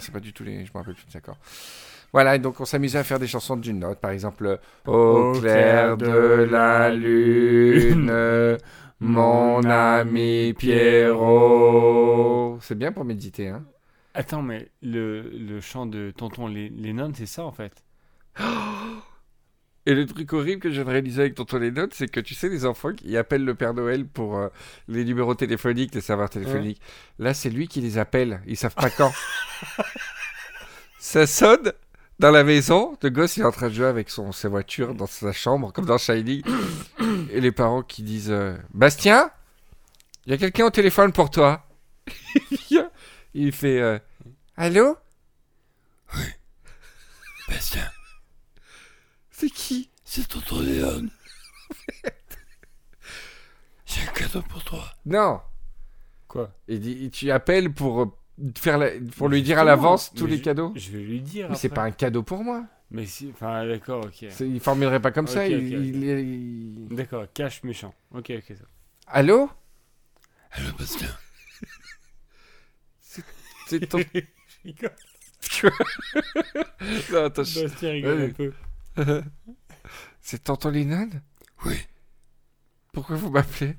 c'est 0.00 0.12
pas 0.12 0.20
du 0.20 0.32
tout 0.32 0.44
les. 0.44 0.66
Je 0.66 0.72
me 0.72 0.78
rappelle 0.78 0.94
plus 0.94 1.06
des 1.06 1.16
accords. 1.16 1.38
Voilà, 2.12 2.36
et 2.36 2.38
donc 2.38 2.60
on 2.60 2.64
s'amusait 2.64 2.98
à 2.98 3.04
faire 3.04 3.18
des 3.18 3.26
chansons 3.26 3.56
d'une 3.56 3.78
note. 3.78 4.00
Par 4.00 4.10
exemple, 4.10 4.58
Au 4.86 5.32
clair 5.32 5.96
de 5.96 6.48
la 6.50 6.90
lune, 6.90 8.12
mon 9.00 9.62
ami 9.64 10.54
Pierrot. 10.54 12.58
C'est 12.60 12.76
bien 12.78 12.92
pour 12.92 13.04
méditer, 13.04 13.48
hein. 13.48 13.64
Attends, 14.14 14.42
mais 14.42 14.70
le, 14.82 15.22
le 15.30 15.60
chant 15.60 15.86
de 15.86 16.12
Tonton 16.16 16.48
Les- 16.48 16.70
Lennon, 16.70 17.12
c'est 17.14 17.26
ça 17.26 17.44
en 17.44 17.52
fait? 17.52 17.84
Et 19.86 19.94
le 19.94 20.04
truc 20.04 20.30
horrible 20.34 20.60
que 20.60 20.68
je 20.68 20.74
viens 20.74 20.84
de 20.84 20.90
réaliser 20.90 21.20
avec 21.22 21.34
Tonton 21.34 21.58
les 21.58 21.70
notes, 21.70 21.94
c'est 21.94 22.08
que 22.08 22.20
tu 22.20 22.34
sais, 22.34 22.48
les 22.50 22.66
enfants 22.66 22.92
qui 22.92 23.16
appellent 23.16 23.44
le 23.44 23.54
Père 23.54 23.72
Noël 23.72 24.06
pour 24.06 24.36
euh, 24.36 24.48
les 24.86 25.04
numéros 25.04 25.34
téléphoniques, 25.34 25.94
les 25.94 26.02
serveurs 26.02 26.28
téléphoniques. 26.28 26.80
Là, 27.18 27.32
c'est 27.32 27.48
lui 27.50 27.68
qui 27.68 27.80
les 27.80 27.96
appelle. 27.96 28.40
Ils 28.46 28.56
savent 28.56 28.74
pas 28.74 28.90
quand. 28.90 29.12
Ça 30.98 31.26
sonne 31.26 31.72
dans 32.18 32.30
la 32.30 32.44
maison. 32.44 32.96
Le 33.02 33.10
gosse, 33.10 33.36
il 33.36 33.42
est 33.42 33.46
en 33.46 33.52
train 33.52 33.68
de 33.68 33.74
jouer 33.74 33.86
avec 33.86 34.10
son, 34.10 34.32
sa 34.32 34.48
voiture 34.48 34.94
dans 34.94 35.06
sa 35.06 35.32
chambre, 35.32 35.72
comme 35.72 35.86
dans 35.86 35.98
Shining. 35.98 36.42
Et 37.30 37.40
les 37.40 37.52
parents 37.52 37.82
qui 37.82 38.02
disent 38.02 38.30
euh, 38.30 38.56
Bastien, 38.74 39.30
il 40.26 40.32
y 40.32 40.34
a 40.34 40.38
quelqu'un 40.38 40.66
au 40.66 40.70
téléphone 40.70 41.12
pour 41.12 41.30
toi. 41.30 41.66
il 43.34 43.52
fait 43.52 43.80
euh, 43.80 43.98
Allô? 44.56 44.96
Bastien, 47.48 47.88
C'est 49.30 49.50
qui? 49.50 49.90
C'est 50.04 50.26
tonton 50.26 50.60
Léon. 50.60 51.08
J'ai 53.86 54.02
un 54.02 54.12
cadeau 54.12 54.42
pour 54.42 54.64
toi. 54.64 54.84
Non. 55.06 55.40
Quoi? 56.26 56.50
Il 56.66 56.80
dit, 56.80 57.10
tu 57.10 57.30
appelles 57.30 57.72
pour, 57.72 58.02
euh, 58.02 58.06
faire 58.56 58.78
la- 58.78 58.90
pour 59.16 59.28
lui 59.28 59.42
dire 59.42 59.58
à 59.58 59.64
l'avance 59.64 60.12
tous 60.14 60.26
les 60.26 60.36
je- 60.38 60.42
cadeaux 60.42 60.72
Je 60.76 60.90
vais 60.90 61.02
lui 61.02 61.20
dire. 61.20 61.48
Mais 61.50 61.56
c'est 61.56 61.68
pas 61.68 61.82
un 61.82 61.90
cadeau 61.90 62.22
pour 62.22 62.42
moi. 62.44 62.64
Mais 62.90 63.04
si. 63.06 63.30
Enfin, 63.32 63.66
d'accord, 63.66 64.04
ok. 64.06 64.26
C'est- 64.30 64.48
Il 64.48 64.60
formulerait 64.60 65.00
pas 65.00 65.10
comme 65.10 65.26
ça. 65.26 65.46
Il- 65.46 65.72
il- 65.72 66.88
D'accord, 66.88 67.26
cache 67.34 67.62
méchant. 67.62 67.94
Ok, 68.12 68.30
ok, 68.36 68.56
ça. 68.56 68.64
Allô? 69.06 69.50
Allô, 70.52 70.72
Bastien. 70.78 71.08
C'est 73.66 73.86
ton... 73.86 73.98
non, 77.12 77.24
attends, 77.24 77.42
je- 77.44 77.62
Bastien 77.62 77.90
rigole 77.90 78.18
Ouais. 78.18 78.24
un 78.24 78.30
peu. 78.32 78.52
c'est 80.22 80.42
tonton 80.44 80.70
Lennon 80.70 81.10
Oui, 81.66 81.76
Pourquoi 82.92 83.16
vous 83.16 83.30
m'appelez? 83.30 83.76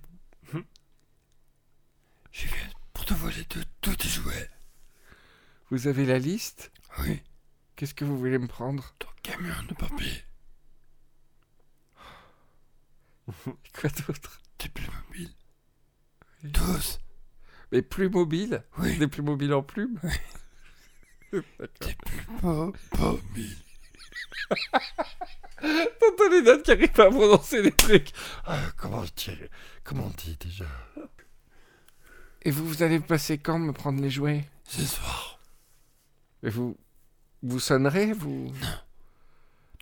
Je 2.32 2.45
viens 2.47 2.68
pour 2.72 2.78
te 3.10 3.14
voler 3.16 3.43
de 3.49 3.64
tous 3.82 3.95
tes 3.95 4.07
jouets. 4.07 4.49
Vous 5.72 5.88
avez 5.88 6.05
la 6.05 6.20
liste? 6.20 6.72
Oui, 6.99 7.22
Qu'est-ce 7.76 7.93
que 7.95 8.05
vous 8.05 8.18
voulez 8.18 8.38
me 8.38 8.47
prendre? 8.47 8.93
Ton 8.99 9.07
camion 9.24 9.55
de 9.68 9.74
papier, 9.74 10.24
Quoi 13.80 13.89
d'autre? 13.89 14.41
Tes 14.57 14.70
plus 14.70 14.88
mobiles. 15.07 15.34
Tous, 16.53 16.99
Mais 17.72 17.82
plus 17.82 18.10
mobile? 18.10 18.64
Oui, 18.78 18.97
Des 18.97 19.07
plus 19.07 19.22
mobiles 19.24 19.53
en 19.53 19.64
plumes 19.64 19.99
tes 21.80 21.93
plus 21.95 22.26
mo- 22.41 22.74
mobiles. 22.97 23.57
Tonton 25.62 26.30
Lennon 26.32 26.62
qui 26.64 26.72
arrive 26.72 26.91
pas 26.91 27.05
à 27.07 27.10
prononcer 27.12 27.62
les 27.62 27.72
trucs. 27.72 28.12
Ah, 28.45 28.60
comment, 28.78 29.03
comment 29.84 30.05
on 30.05 30.10
dit 30.10 30.38
déjà? 30.39 30.66
Et 32.43 32.51
vous, 32.51 32.65
vous 32.67 32.83
allez 32.83 32.99
passer 32.99 33.37
quand 33.37 33.59
me 33.59 33.73
prendre 33.73 34.01
les 34.01 34.09
jouets? 34.09 34.45
Ce 34.63 34.83
soir, 34.85 35.39
Et 36.43 36.49
vous. 36.49 36.77
Vous 37.41 37.59
sonnerez 37.59 38.11
Vous? 38.13 38.53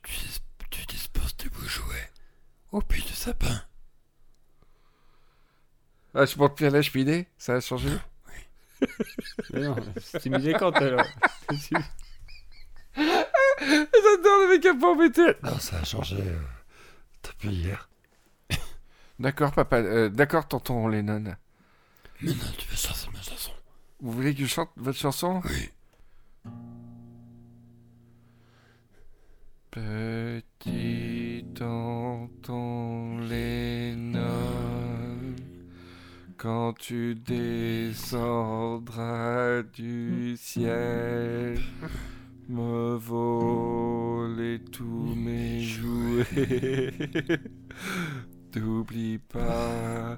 tu, 0.03 0.16
dis- 0.16 0.41
tu 0.70 0.86
disposes 0.86 1.36
tes 1.38 1.49
beaux 1.49 1.68
jouets 1.68 2.10
au 2.72 2.82
pied 2.82 3.01
du 3.03 3.14
sapin. 3.14 3.62
Ah, 6.14 6.26
je 6.26 6.36
porte 6.36 6.55
plus 6.55 6.66
à 6.68 6.70
la 6.70 6.82
cheminée 6.82 7.28
Ça 7.38 7.55
a 7.55 7.60
changé? 7.62 7.89
Mais 9.53 9.62
non, 9.62 9.76
c'est 10.01 10.30
mis 10.30 10.53
quand 10.53 10.72
alors. 10.78 11.05
J'adore 12.95 14.39
le 14.41 14.49
mec 14.55 14.66
à 14.66 14.74
pas 14.76 14.88
embêté. 14.91 15.22
Non, 15.43 15.58
ça 15.60 15.78
a 15.80 15.84
changé 15.84 16.18
euh, 16.20 16.39
depuis 17.24 17.49
hier. 17.49 17.89
D'accord, 19.20 19.51
papa. 19.51 19.78
euh, 19.78 20.10
D'accord, 20.10 20.47
tonton 20.47 20.88
Lennon. 20.88 21.36
Maintenant, 22.20 22.51
tu 22.57 22.68
veux 22.68 22.76
chanter 22.76 23.09
ma 23.13 23.22
chanson 23.22 23.51
Vous 23.99 24.11
voulez 24.11 24.34
que 24.34 24.41
je 24.41 24.47
chante 24.47 24.72
votre 24.76 24.97
chanson? 24.97 25.39
Oui. 25.45 25.70
Petit 29.70 31.45
tonton 31.53 33.20
Lennon, 33.20 34.26
quand 36.38 36.74
tu 36.74 37.13
descendras 37.13 38.01
du 39.61 40.36
ciel, 40.38 41.59
me 42.49 42.95
voler 42.95 44.59
tous 44.72 45.13
mes 45.13 45.61
jouets. 45.61 46.26
N'oublie 48.55 49.20
pas 49.30 50.18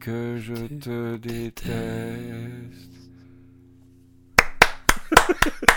que 0.00 0.38
je 0.38 0.54
te 0.78 1.16
déteste. 1.16 1.70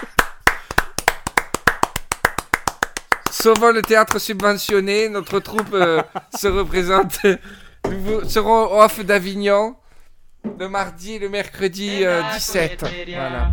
Sauvant 3.32 3.72
le 3.72 3.82
théâtre 3.82 4.20
subventionné, 4.20 5.10
notre 5.10 5.40
troupe 5.40 5.74
euh, 5.74 6.02
se 6.38 6.48
représente. 6.48 7.20
Nous 7.90 8.00
vous- 8.02 8.30
serons 8.30 8.66
au 8.66 8.82
off 8.82 9.00
d'Avignon 9.06 9.76
le 10.60 10.70
mardi 10.70 11.14
et 11.14 11.20
le 11.20 11.30
mercredi 11.30 12.04
euh, 12.04 12.22
17. 12.34 12.84
Voilà. 13.16 13.52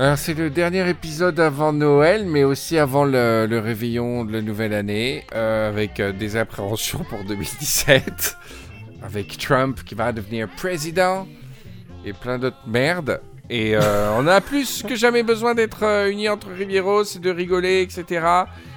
Alors 0.00 0.16
c'est 0.16 0.32
le 0.32 0.48
dernier 0.48 0.88
épisode 0.88 1.38
avant 1.38 1.74
Noël, 1.74 2.24
mais 2.24 2.42
aussi 2.42 2.78
avant 2.78 3.04
le, 3.04 3.46
le 3.46 3.58
réveillon 3.58 4.24
de 4.24 4.32
la 4.32 4.40
nouvelle 4.40 4.72
année, 4.72 5.26
euh, 5.34 5.68
avec 5.68 6.00
euh, 6.00 6.10
des 6.10 6.36
appréhensions 6.36 7.04
pour 7.04 7.22
2017, 7.22 8.36
avec 9.02 9.36
Trump 9.36 9.84
qui 9.84 9.94
va 9.94 10.10
devenir 10.12 10.48
président 10.48 11.28
et 12.06 12.14
plein 12.14 12.38
d'autres 12.38 12.66
merdes. 12.66 13.20
Et 13.52 13.74
euh, 13.74 14.16
on 14.16 14.28
a 14.28 14.40
plus 14.40 14.84
que 14.84 14.94
jamais 14.94 15.24
besoin 15.24 15.56
d'être 15.56 15.82
euh, 15.82 16.08
unis 16.08 16.28
entre 16.28 16.50
Rivieros 16.50 17.02
et 17.02 17.18
de 17.18 17.30
rigoler, 17.30 17.82
etc. 17.82 18.24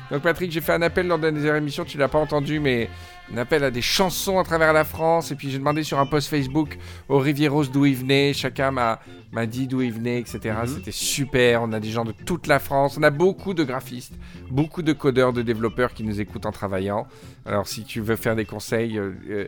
Donc 0.09 0.23
Patrick, 0.23 0.51
j'ai 0.51 0.61
fait 0.61 0.73
un 0.73 0.81
appel 0.81 1.05
lors 1.05 1.19
d'une 1.19 1.35
des 1.35 1.45
émissions, 1.45 1.85
tu 1.85 1.99
l'as 1.99 2.07
pas 2.07 2.17
entendu, 2.17 2.59
mais 2.59 2.89
un 3.31 3.37
appel 3.37 3.63
à 3.63 3.69
des 3.69 3.83
chansons 3.83 4.39
à 4.39 4.43
travers 4.43 4.73
la 4.73 4.83
France. 4.83 5.31
Et 5.31 5.35
puis 5.35 5.51
j'ai 5.51 5.59
demandé 5.59 5.83
sur 5.83 5.99
un 5.99 6.07
post 6.07 6.27
Facebook 6.27 6.79
aux 7.07 7.19
Rivieros 7.19 7.65
d'où 7.65 7.85
ils 7.85 7.95
venaient. 7.95 8.33
Chacun 8.33 8.71
m'a 8.71 8.99
m'a 9.31 9.45
dit 9.45 9.67
d'où 9.67 9.81
ils 9.81 9.93
venaient, 9.93 10.19
etc. 10.19 10.55
C'était 10.65 10.91
super. 10.91 11.61
On 11.61 11.71
a 11.71 11.79
des 11.79 11.91
gens 11.91 12.03
de 12.03 12.11
toute 12.11 12.47
la 12.47 12.57
France. 12.57 12.97
On 12.97 13.03
a 13.03 13.11
beaucoup 13.11 13.53
de 13.53 13.63
graphistes, 13.63 14.15
beaucoup 14.49 14.81
de 14.81 14.93
codeurs, 14.93 15.33
de 15.33 15.43
développeurs 15.43 15.93
qui 15.93 16.03
nous 16.03 16.19
écoutent 16.19 16.47
en 16.47 16.51
travaillant. 16.51 17.05
Alors 17.45 17.67
si 17.67 17.83
tu 17.83 18.01
veux 18.01 18.15
faire 18.15 18.35
des 18.35 18.45
conseils, 18.45 18.97
euh, 18.97 19.47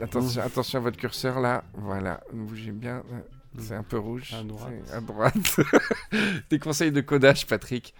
attention, 0.00 0.40
attention 0.40 0.78
à 0.78 0.82
votre 0.82 0.96
curseur 0.96 1.40
là. 1.40 1.62
Voilà, 1.74 2.20
bougez 2.32 2.72
bien. 2.72 3.02
Euh, 3.58 3.62
C'est 3.62 3.74
un 3.74 3.82
peu 3.82 3.98
rouge. 3.98 4.32
À 4.34 4.42
droite. 4.42 4.72
C'est 4.84 4.92
À 4.94 5.00
droite. 5.00 5.60
des 6.50 6.58
conseils 6.58 6.92
de 6.92 7.00
codage, 7.00 7.46
Patrick. 7.46 7.94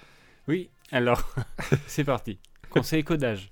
Oui, 0.48 0.70
alors, 0.92 1.28
c'est 1.86 2.04
parti. 2.04 2.38
Conseil 2.70 3.04
codage. 3.04 3.50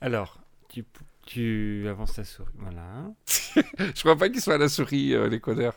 Alors, 0.00 0.38
tu, 0.68 0.84
tu 1.26 1.86
avances 1.88 2.14
ta 2.14 2.24
souris. 2.24 2.48
Voilà. 2.58 3.10
Je 3.94 4.00
crois 4.00 4.16
pas 4.16 4.28
qu'ils 4.28 4.40
soient 4.40 4.54
à 4.54 4.58
la 4.58 4.68
souris, 4.68 5.14
euh, 5.14 5.28
les 5.28 5.40
codeurs. 5.40 5.74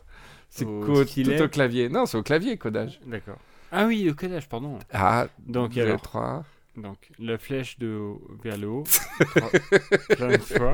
C'est 0.50 0.66
Au 0.66 0.82
co- 0.82 1.06
tout 1.06 1.41
au 1.43 1.47
clavier. 1.47 1.89
Non, 1.89 2.06
c'est 2.06 2.18
au 2.18 2.24
clavier, 2.24 2.58
codage. 2.58 3.00
D'accord. 3.06 3.38
Ah 3.72 3.86
oui, 3.86 4.04
le 4.04 4.14
codage, 4.14 4.50
pardon. 4.50 4.80
Ah, 4.91 5.28
Donc, 5.45 5.74
vous 5.74 5.80
avez 5.80 5.89
alors, 5.89 6.02
trois. 6.02 6.43
donc, 6.76 6.97
la 7.20 7.38
flèche 7.38 7.78
de 7.78 7.93
haut 7.95 8.28
vers 8.43 8.58
le 8.58 8.68
haut, 8.68 8.84
trois- 9.36 9.52
plein 10.16 10.28
de 10.30 10.38
fois. 10.38 10.74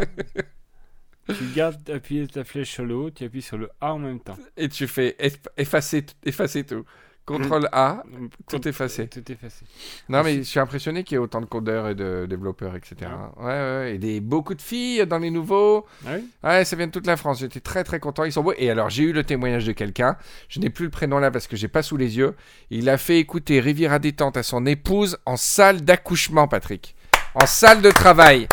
Tu 1.27 1.45
gardes 1.55 1.89
appuyé 1.89 2.27
ta 2.27 2.43
flèche 2.43 2.71
sur 2.71 2.85
le 2.85 2.95
haut, 2.95 3.09
tu 3.09 3.23
appuies 3.23 3.41
sur 3.41 3.57
le 3.57 3.69
A 3.81 3.93
en 3.93 3.99
même 3.99 4.19
temps. 4.19 4.37
Et 4.57 4.69
tu 4.69 4.87
fais 4.87 5.15
eff- 5.19 5.47
effacer, 5.57 6.63
tout. 6.63 6.85
Contrôle 7.25 7.67
A, 7.71 8.03
tout 8.47 8.67
effacé. 8.67 9.07
Tout 9.07 9.31
effacé. 9.31 9.65
Non, 10.09 10.21
mais 10.23 10.37
je 10.37 10.41
suis 10.43 10.59
impressionné 10.59 11.03
qu'il 11.03 11.15
y 11.15 11.17
ait 11.17 11.19
autant 11.19 11.41
de 11.41 11.47
codeurs 11.47 11.87
et 11.89 11.95
de 11.95 12.27
développeurs, 12.29 12.75
etc. 12.75 12.95
Ouais, 13.37 13.45
ouais, 13.45 13.49
ouais. 13.49 13.95
Et 13.95 13.97
des, 13.97 14.19
beaucoup 14.19 14.53
de 14.53 14.61
filles 14.61 15.07
dans 15.07 15.17
les 15.17 15.31
nouveaux. 15.31 15.87
Ah 16.05 16.11
oui? 16.17 16.29
Ouais, 16.43 16.63
ça 16.65 16.75
vient 16.75 16.85
de 16.85 16.91
toute 16.91 17.07
la 17.07 17.17
France. 17.17 17.39
J'étais 17.39 17.61
très, 17.61 17.83
très 17.83 17.99
content. 17.99 18.25
Ils 18.25 18.31
sont 18.31 18.43
beaux. 18.43 18.53
Et 18.59 18.69
alors, 18.69 18.91
j'ai 18.91 19.05
eu 19.05 19.11
le 19.11 19.23
témoignage 19.23 19.65
de 19.65 19.71
quelqu'un. 19.71 20.17
Je 20.49 20.59
n'ai 20.59 20.69
plus 20.69 20.85
le 20.85 20.91
prénom 20.91 21.17
là 21.17 21.31
parce 21.31 21.47
que 21.47 21.55
j'ai 21.55 21.67
pas 21.67 21.81
sous 21.81 21.97
les 21.97 22.15
yeux. 22.15 22.35
Il 22.69 22.87
a 22.89 22.99
fait 22.99 23.17
écouter 23.17 23.59
Riviera 23.59 23.97
détente 23.97 24.37
à 24.37 24.43
son 24.43 24.63
épouse 24.67 25.17
en 25.25 25.35
salle 25.35 25.81
d'accouchement, 25.81 26.47
Patrick. 26.47 26.95
En 27.33 27.47
salle 27.47 27.81
de 27.81 27.89
travail. 27.89 28.47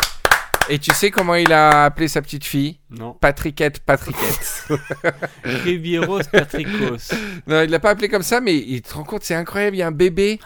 Et 0.69 0.79
tu 0.79 0.93
sais 0.93 1.11
comment 1.11 1.35
il 1.35 1.51
a 1.51 1.85
appelé 1.85 2.07
sa 2.07 2.21
petite 2.21 2.45
fille 2.45 2.79
Non. 2.89 3.13
Patrickette, 3.13 3.79
Patrickette. 3.81 4.67
Rivieros 5.43 6.21
Patricos. 6.31 7.13
non, 7.47 7.61
il 7.63 7.69
l'a 7.69 7.79
pas 7.79 7.89
appelé 7.91 8.07
comme 8.07 8.23
ça, 8.23 8.39
mais 8.39 8.55
il 8.55 8.81
te 8.81 8.93
rend 8.93 9.03
compte, 9.03 9.23
c'est 9.23 9.35
incroyable. 9.35 9.75
Il 9.75 9.79
y 9.79 9.83
a 9.83 9.87
un 9.87 9.91
bébé 9.91 10.39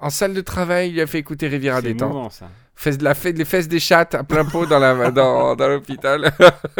en 0.00 0.10
salle 0.10 0.34
de 0.34 0.40
travail. 0.40 0.88
Il 0.88 0.94
lui 0.94 1.00
a 1.00 1.06
fait 1.06 1.18
écouter 1.18 1.46
Riviera 1.48 1.76
C'est 1.80 1.88
détente. 1.92 2.10
émouvant, 2.10 2.30
ça. 2.30 2.48
Fesse 2.74 2.98
de 2.98 3.04
la 3.04 3.14
fête, 3.14 3.38
les 3.38 3.44
fesses 3.44 3.68
des 3.68 3.78
chattes 3.78 4.16
à 4.16 4.24
plein 4.24 4.44
pot 4.44 4.66
dans 4.66 4.80
la 4.80 5.10
dans, 5.12 5.54
dans 5.54 5.68
l'hôpital. 5.68 6.32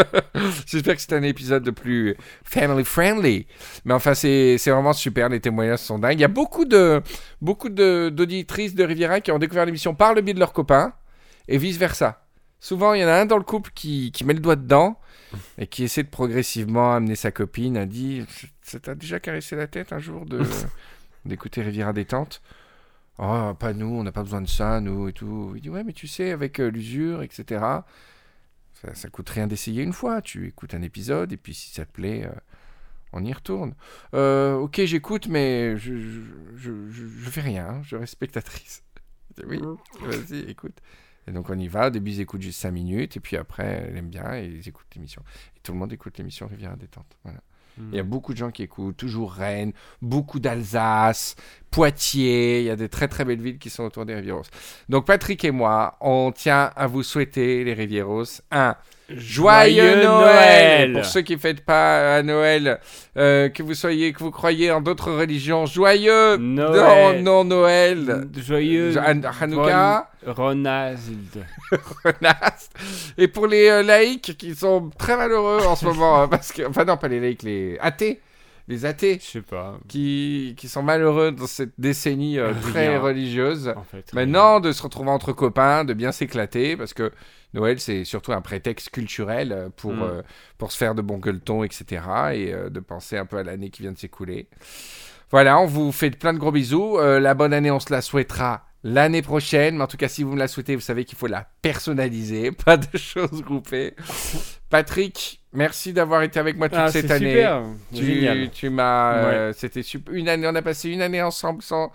J'espère 0.66 0.96
que 0.96 1.00
c'est 1.02 1.12
un 1.12 1.22
épisode 1.22 1.62
de 1.62 1.70
plus 1.70 2.16
family 2.42 2.84
friendly. 2.84 3.46
Mais 3.84 3.94
enfin, 3.94 4.14
c'est 4.14 4.58
c'est 4.58 4.72
vraiment 4.72 4.92
super. 4.94 5.28
Les 5.28 5.38
témoignages 5.38 5.78
sont 5.80 6.00
dingues. 6.00 6.18
Il 6.18 6.22
y 6.22 6.24
a 6.24 6.28
beaucoup 6.28 6.64
de 6.64 7.00
beaucoup 7.40 7.68
de 7.68 8.08
d'auditrices 8.12 8.74
de 8.74 8.82
Riviera 8.82 9.20
qui 9.20 9.30
ont 9.30 9.38
découvert 9.38 9.66
l'émission 9.66 9.94
par 9.94 10.14
le 10.14 10.22
biais 10.22 10.34
de 10.34 10.40
leurs 10.40 10.52
copains 10.52 10.92
et 11.46 11.58
vice 11.58 11.76
versa. 11.76 12.18
Souvent, 12.62 12.94
il 12.94 13.00
y 13.00 13.04
en 13.04 13.08
a 13.08 13.14
un 13.20 13.26
dans 13.26 13.38
le 13.38 13.42
couple 13.44 13.72
qui, 13.74 14.12
qui 14.12 14.24
met 14.24 14.34
le 14.34 14.40
doigt 14.40 14.56
dedans 14.56 14.98
et 15.58 15.66
qui 15.66 15.82
essaie 15.84 16.04
de 16.04 16.08
progressivement 16.08 16.94
amener 16.94 17.16
sa 17.16 17.32
copine. 17.32 17.76
A 17.76 17.86
dit, 17.86 18.24
ça 18.62 18.78
t'a 18.80 18.94
déjà 18.94 19.20
caressé 19.20 19.56
la 19.56 19.66
tête 19.66 19.92
un 19.92 19.98
jour 19.98 20.24
de 20.26 20.40
d'écouter 21.26 21.62
Riviera 21.62 21.92
détente? 21.92 22.40
Oh, 23.18 23.52
pas 23.58 23.72
nous, 23.72 23.86
on 23.88 24.04
n'a 24.04 24.12
pas 24.12 24.22
besoin 24.22 24.40
de 24.42 24.48
ça, 24.48 24.80
nous 24.80 25.08
et 25.08 25.12
tout. 25.12 25.52
Il 25.56 25.60
dit, 25.62 25.70
ouais, 25.70 25.84
mais 25.84 25.92
tu 25.92 26.06
sais, 26.08 26.30
avec 26.32 26.60
euh, 26.60 26.70
l'usure, 26.70 27.22
etc., 27.22 27.84
ça, 28.74 28.94
ça 28.94 29.08
coûte 29.10 29.28
rien 29.30 29.46
d'essayer 29.48 29.82
une 29.82 29.92
fois. 29.92 30.22
Tu 30.22 30.48
écoutes 30.48 30.74
un 30.74 30.82
épisode 30.82 31.32
et 31.32 31.36
puis 31.36 31.54
si 31.54 31.70
ça 31.72 31.84
te 31.84 31.92
plaît, 31.92 32.24
euh, 32.26 32.32
On 33.12 33.24
y 33.24 33.32
retourne. 33.32 33.74
Euh, 34.14 34.54
ok, 34.56 34.82
j'écoute, 34.84 35.28
mais 35.28 35.76
je, 35.78 35.96
je, 35.96 36.20
je, 36.56 36.72
je- 36.90 37.30
fais 37.30 37.42
rien. 37.42 37.68
hein, 37.68 37.82
Je 37.84 37.96
reste 37.96 38.12
spectatrice. 38.14 38.82
Oui, 39.46 39.60
vas-y, 40.02 40.40
écoute. 40.50 40.78
Et 41.26 41.32
donc 41.32 41.50
on 41.50 41.58
y 41.58 41.68
va. 41.68 41.88
Au 41.88 41.90
début, 41.90 42.10
ils 42.12 42.20
écoutent 42.20 42.42
juste 42.42 42.60
5 42.60 42.70
minutes. 42.70 43.16
Et 43.16 43.20
puis 43.20 43.36
après, 43.36 43.86
elle 43.88 43.96
aime 43.96 44.08
bien 44.08 44.34
et 44.34 44.46
ils 44.46 44.68
écoutent 44.68 44.94
l'émission. 44.94 45.22
Et 45.56 45.60
tout 45.62 45.72
le 45.72 45.78
monde 45.78 45.92
écoute 45.92 46.18
l'émission 46.18 46.46
Rivière 46.46 46.76
Détente. 46.76 47.16
Voilà. 47.24 47.40
Il 47.78 47.94
y 47.94 47.98
a 47.98 48.02
beaucoup 48.02 48.34
de 48.34 48.38
gens 48.38 48.50
qui 48.50 48.62
écoutent, 48.62 48.98
toujours 48.98 49.32
Rennes, 49.32 49.72
beaucoup 50.02 50.40
d'Alsace, 50.40 51.36
Poitiers, 51.70 52.60
il 52.60 52.66
y 52.66 52.70
a 52.70 52.76
des 52.76 52.90
très 52.90 53.08
très 53.08 53.24
belles 53.24 53.40
villes 53.40 53.58
qui 53.58 53.70
sont 53.70 53.84
autour 53.84 54.04
des 54.04 54.14
Rivieros. 54.14 54.42
Donc 54.90 55.06
Patrick 55.06 55.42
et 55.44 55.50
moi, 55.50 55.96
on 56.02 56.32
tient 56.32 56.70
à 56.76 56.86
vous 56.86 57.02
souhaiter, 57.02 57.64
les 57.64 57.72
Rivieros, 57.72 58.24
un 58.50 58.76
joyeux, 59.16 60.02
Noël. 60.02 60.92
Pour 60.94 61.04
ceux 61.04 61.20
qui 61.22 61.34
ne 61.34 61.40
fêtent 61.40 61.64
pas 61.64 62.16
à 62.16 62.22
Noël, 62.22 62.78
euh, 63.16 63.48
que 63.48 63.62
vous 63.62 63.74
soyez, 63.74 64.12
que 64.12 64.18
vous 64.20 64.30
croyez 64.30 64.70
en 64.70 64.80
d'autres 64.80 65.12
religions, 65.12 65.66
joyeux 65.66 66.36
Noël. 66.36 67.22
non, 67.22 67.42
non 67.42 67.44
Noël. 67.44 68.28
Joyeux 68.36 68.94
Han- 68.98 69.20
Hanouka? 69.40 70.10
Ronald. 70.26 70.98
Et 73.18 73.28
pour 73.28 73.46
les 73.46 73.68
euh, 73.68 73.82
laïcs 73.82 74.36
qui 74.38 74.54
sont 74.54 74.90
très 74.98 75.16
malheureux 75.16 75.60
en 75.66 75.76
ce 75.76 75.84
moment, 75.84 76.22
euh, 76.22 76.26
parce 76.26 76.52
que, 76.52 76.62
enfin 76.68 76.84
non, 76.84 76.96
pas 76.96 77.08
les 77.08 77.20
laïcs, 77.20 77.42
les 77.42 77.78
athées, 77.80 78.20
les 78.72 78.84
athées 78.86 79.18
Je 79.20 79.26
sais 79.30 79.42
pas. 79.42 79.78
qui, 79.88 80.54
qui 80.56 80.68
sont 80.68 80.82
malheureux 80.82 81.30
dans 81.32 81.46
cette 81.46 81.72
décennie 81.78 82.38
euh, 82.38 82.52
très 82.60 82.88
Rien. 82.88 83.00
religieuse. 83.00 83.72
En 83.76 83.84
fait. 83.84 84.12
Maintenant, 84.12 84.58
de 84.60 84.72
se 84.72 84.82
retrouver 84.82 85.10
entre 85.10 85.32
copains, 85.32 85.84
de 85.84 85.94
bien 85.94 86.10
s'éclater, 86.12 86.76
parce 86.76 86.94
que 86.94 87.12
Noël, 87.54 87.78
c'est 87.80 88.04
surtout 88.04 88.32
un 88.32 88.40
prétexte 88.40 88.88
culturel 88.90 89.52
euh, 89.52 89.68
pour, 89.76 89.92
Mm. 89.92 90.02
euh, 90.02 90.22
pour 90.58 90.72
se 90.72 90.78
faire 90.78 90.94
de 90.94 91.02
bons 91.02 91.18
gueuletons, 91.18 91.64
etc. 91.64 91.84
Et 92.32 92.52
euh, 92.54 92.70
de 92.70 92.80
penser 92.80 93.18
un 93.18 93.26
peu 93.26 93.36
à 93.36 93.42
l'année 93.42 93.68
qui 93.70 93.82
vient 93.82 93.92
de 93.92 93.98
s'écouler. 93.98 94.48
Voilà, 95.30 95.58
on 95.58 95.66
vous 95.66 95.92
fait 95.92 96.10
plein 96.10 96.32
de 96.32 96.38
gros 96.38 96.52
bisous. 96.52 96.98
La 96.98 97.32
bonne 97.34 97.52
année, 97.54 97.70
on 97.70 97.80
se 97.80 97.90
la 97.92 98.02
souhaitera 98.02 98.66
l'année 98.84 99.22
prochaine. 99.22 99.76
Mais 99.76 99.82
en 99.84 99.86
tout 99.86 99.96
cas, 99.96 100.08
si 100.08 100.22
vous 100.22 100.32
me 100.32 100.38
la 100.38 100.46
souhaitez, 100.48 100.74
vous 100.74 100.82
savez 100.82 101.04
qu'il 101.06 101.16
faut 101.16 101.26
la 101.26 101.46
personnaliser, 101.62 102.52
pas 102.66 102.76
de 102.76 102.98
choses 102.98 103.42
groupées. 103.42 103.94
Patrick, 104.68 105.41
merci 105.52 105.92
d'avoir 105.92 106.22
été 106.22 106.38
avec 106.40 106.56
moi 106.56 106.68
toute 106.68 106.78
Ah, 106.78 106.90
cette 106.90 107.10
année. 107.10 107.30
super. 107.34 107.62
Tu, 107.94 108.04
Génial. 108.04 108.50
tu 108.50 108.70
m'as. 108.70 109.14
euh, 109.14 109.52
C'était 109.56 109.82
super. 109.82 110.14
Une 110.14 110.28
année, 110.28 110.46
on 110.46 110.54
a 110.54 110.62
passé 110.62 110.90
une 110.90 111.02
année 111.02 111.22
ensemble 111.22 111.62
sans. 111.62 111.90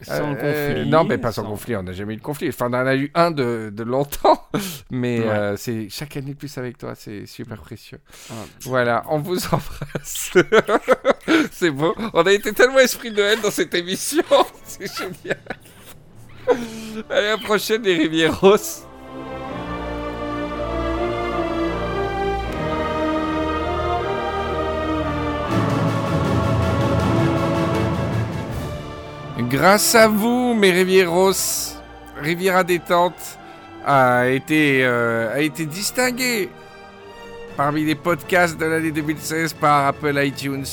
Sans 0.00 0.32
euh, 0.38 0.74
conflit. 0.74 0.88
non, 0.88 1.02
mais 1.02 1.18
pas 1.18 1.32
sans, 1.32 1.42
conflit. 1.42 1.74
On 1.74 1.82
n'a 1.82 1.92
jamais 1.92 2.14
eu 2.14 2.18
de 2.18 2.22
conflit. 2.22 2.48
Enfin, 2.50 2.66
on 2.70 2.74
en 2.74 2.86
a 2.86 2.94
eu 2.94 3.10
un 3.16 3.32
de, 3.32 3.72
de 3.74 3.82
longtemps. 3.82 4.46
Mais 4.92 5.18
Ouais. 5.18 5.26
euh, 5.28 5.56
c'est 5.56 5.88
chaque 5.90 6.16
année 6.16 6.34
de 6.34 6.36
plus 6.38 6.56
avec 6.56 6.78
toi. 6.78 6.92
C'est 6.94 7.26
super 7.26 7.56
précieux. 7.60 7.98
Ah. 8.30 8.34
Voilà, 8.62 9.02
on 9.08 9.18
vous 9.18 9.44
embrasse. 9.46 10.32
c'est 11.50 11.70
beau. 11.72 11.96
On 12.14 12.22
a 12.22 12.30
été 12.32 12.52
tellement 12.52 12.78
esprit 12.78 13.10
de 13.10 13.16
Noël 13.16 13.40
dans 13.42 13.50
cette 13.50 13.74
émission. 13.74 14.22
c'est 14.64 14.86
génial. 14.86 15.38
Allez, 17.10 17.26
à 17.26 17.30
la 17.32 17.38
prochaine, 17.38 17.82
les 17.82 17.96
Rivieros. 17.96 18.56
Grâce 29.48 29.94
à 29.94 30.08
vous, 30.08 30.52
mes 30.52 30.70
Rivieros, 30.70 31.32
Riviera 32.20 32.64
Détente 32.64 33.38
a 33.82 34.28
été, 34.28 34.84
euh, 34.84 35.34
a 35.34 35.40
été 35.40 35.64
distingué 35.64 36.50
parmi 37.56 37.82
les 37.82 37.94
podcasts 37.94 38.58
de 38.58 38.66
l'année 38.66 38.90
2016 38.90 39.54
par 39.54 39.86
Apple 39.86 40.20
iTunes 40.22 40.66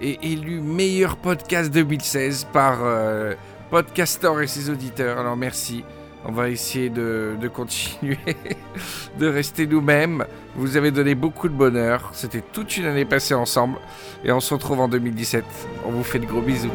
et 0.00 0.18
élu 0.20 0.60
meilleur 0.60 1.16
podcast 1.16 1.72
2016 1.72 2.48
par 2.52 2.80
euh, 2.82 3.34
Podcastor 3.70 4.40
et 4.40 4.48
ses 4.48 4.68
auditeurs. 4.68 5.20
Alors 5.20 5.36
merci. 5.36 5.84
On 6.24 6.32
va 6.32 6.48
essayer 6.48 6.88
de, 6.88 7.36
de 7.40 7.46
continuer, 7.46 8.18
de 9.18 9.28
rester 9.28 9.68
nous-mêmes. 9.68 10.24
Vous 10.56 10.76
avez 10.76 10.90
donné 10.90 11.14
beaucoup 11.14 11.48
de 11.48 11.54
bonheur. 11.54 12.10
C'était 12.14 12.42
toute 12.52 12.76
une 12.76 12.86
année 12.86 13.04
passée 13.04 13.34
ensemble. 13.34 13.78
Et 14.24 14.32
on 14.32 14.40
se 14.40 14.54
retrouve 14.54 14.80
en 14.80 14.88
2017. 14.88 15.44
On 15.86 15.92
vous 15.92 16.04
fait 16.04 16.18
de 16.18 16.26
gros 16.26 16.42
bisous. 16.42 16.70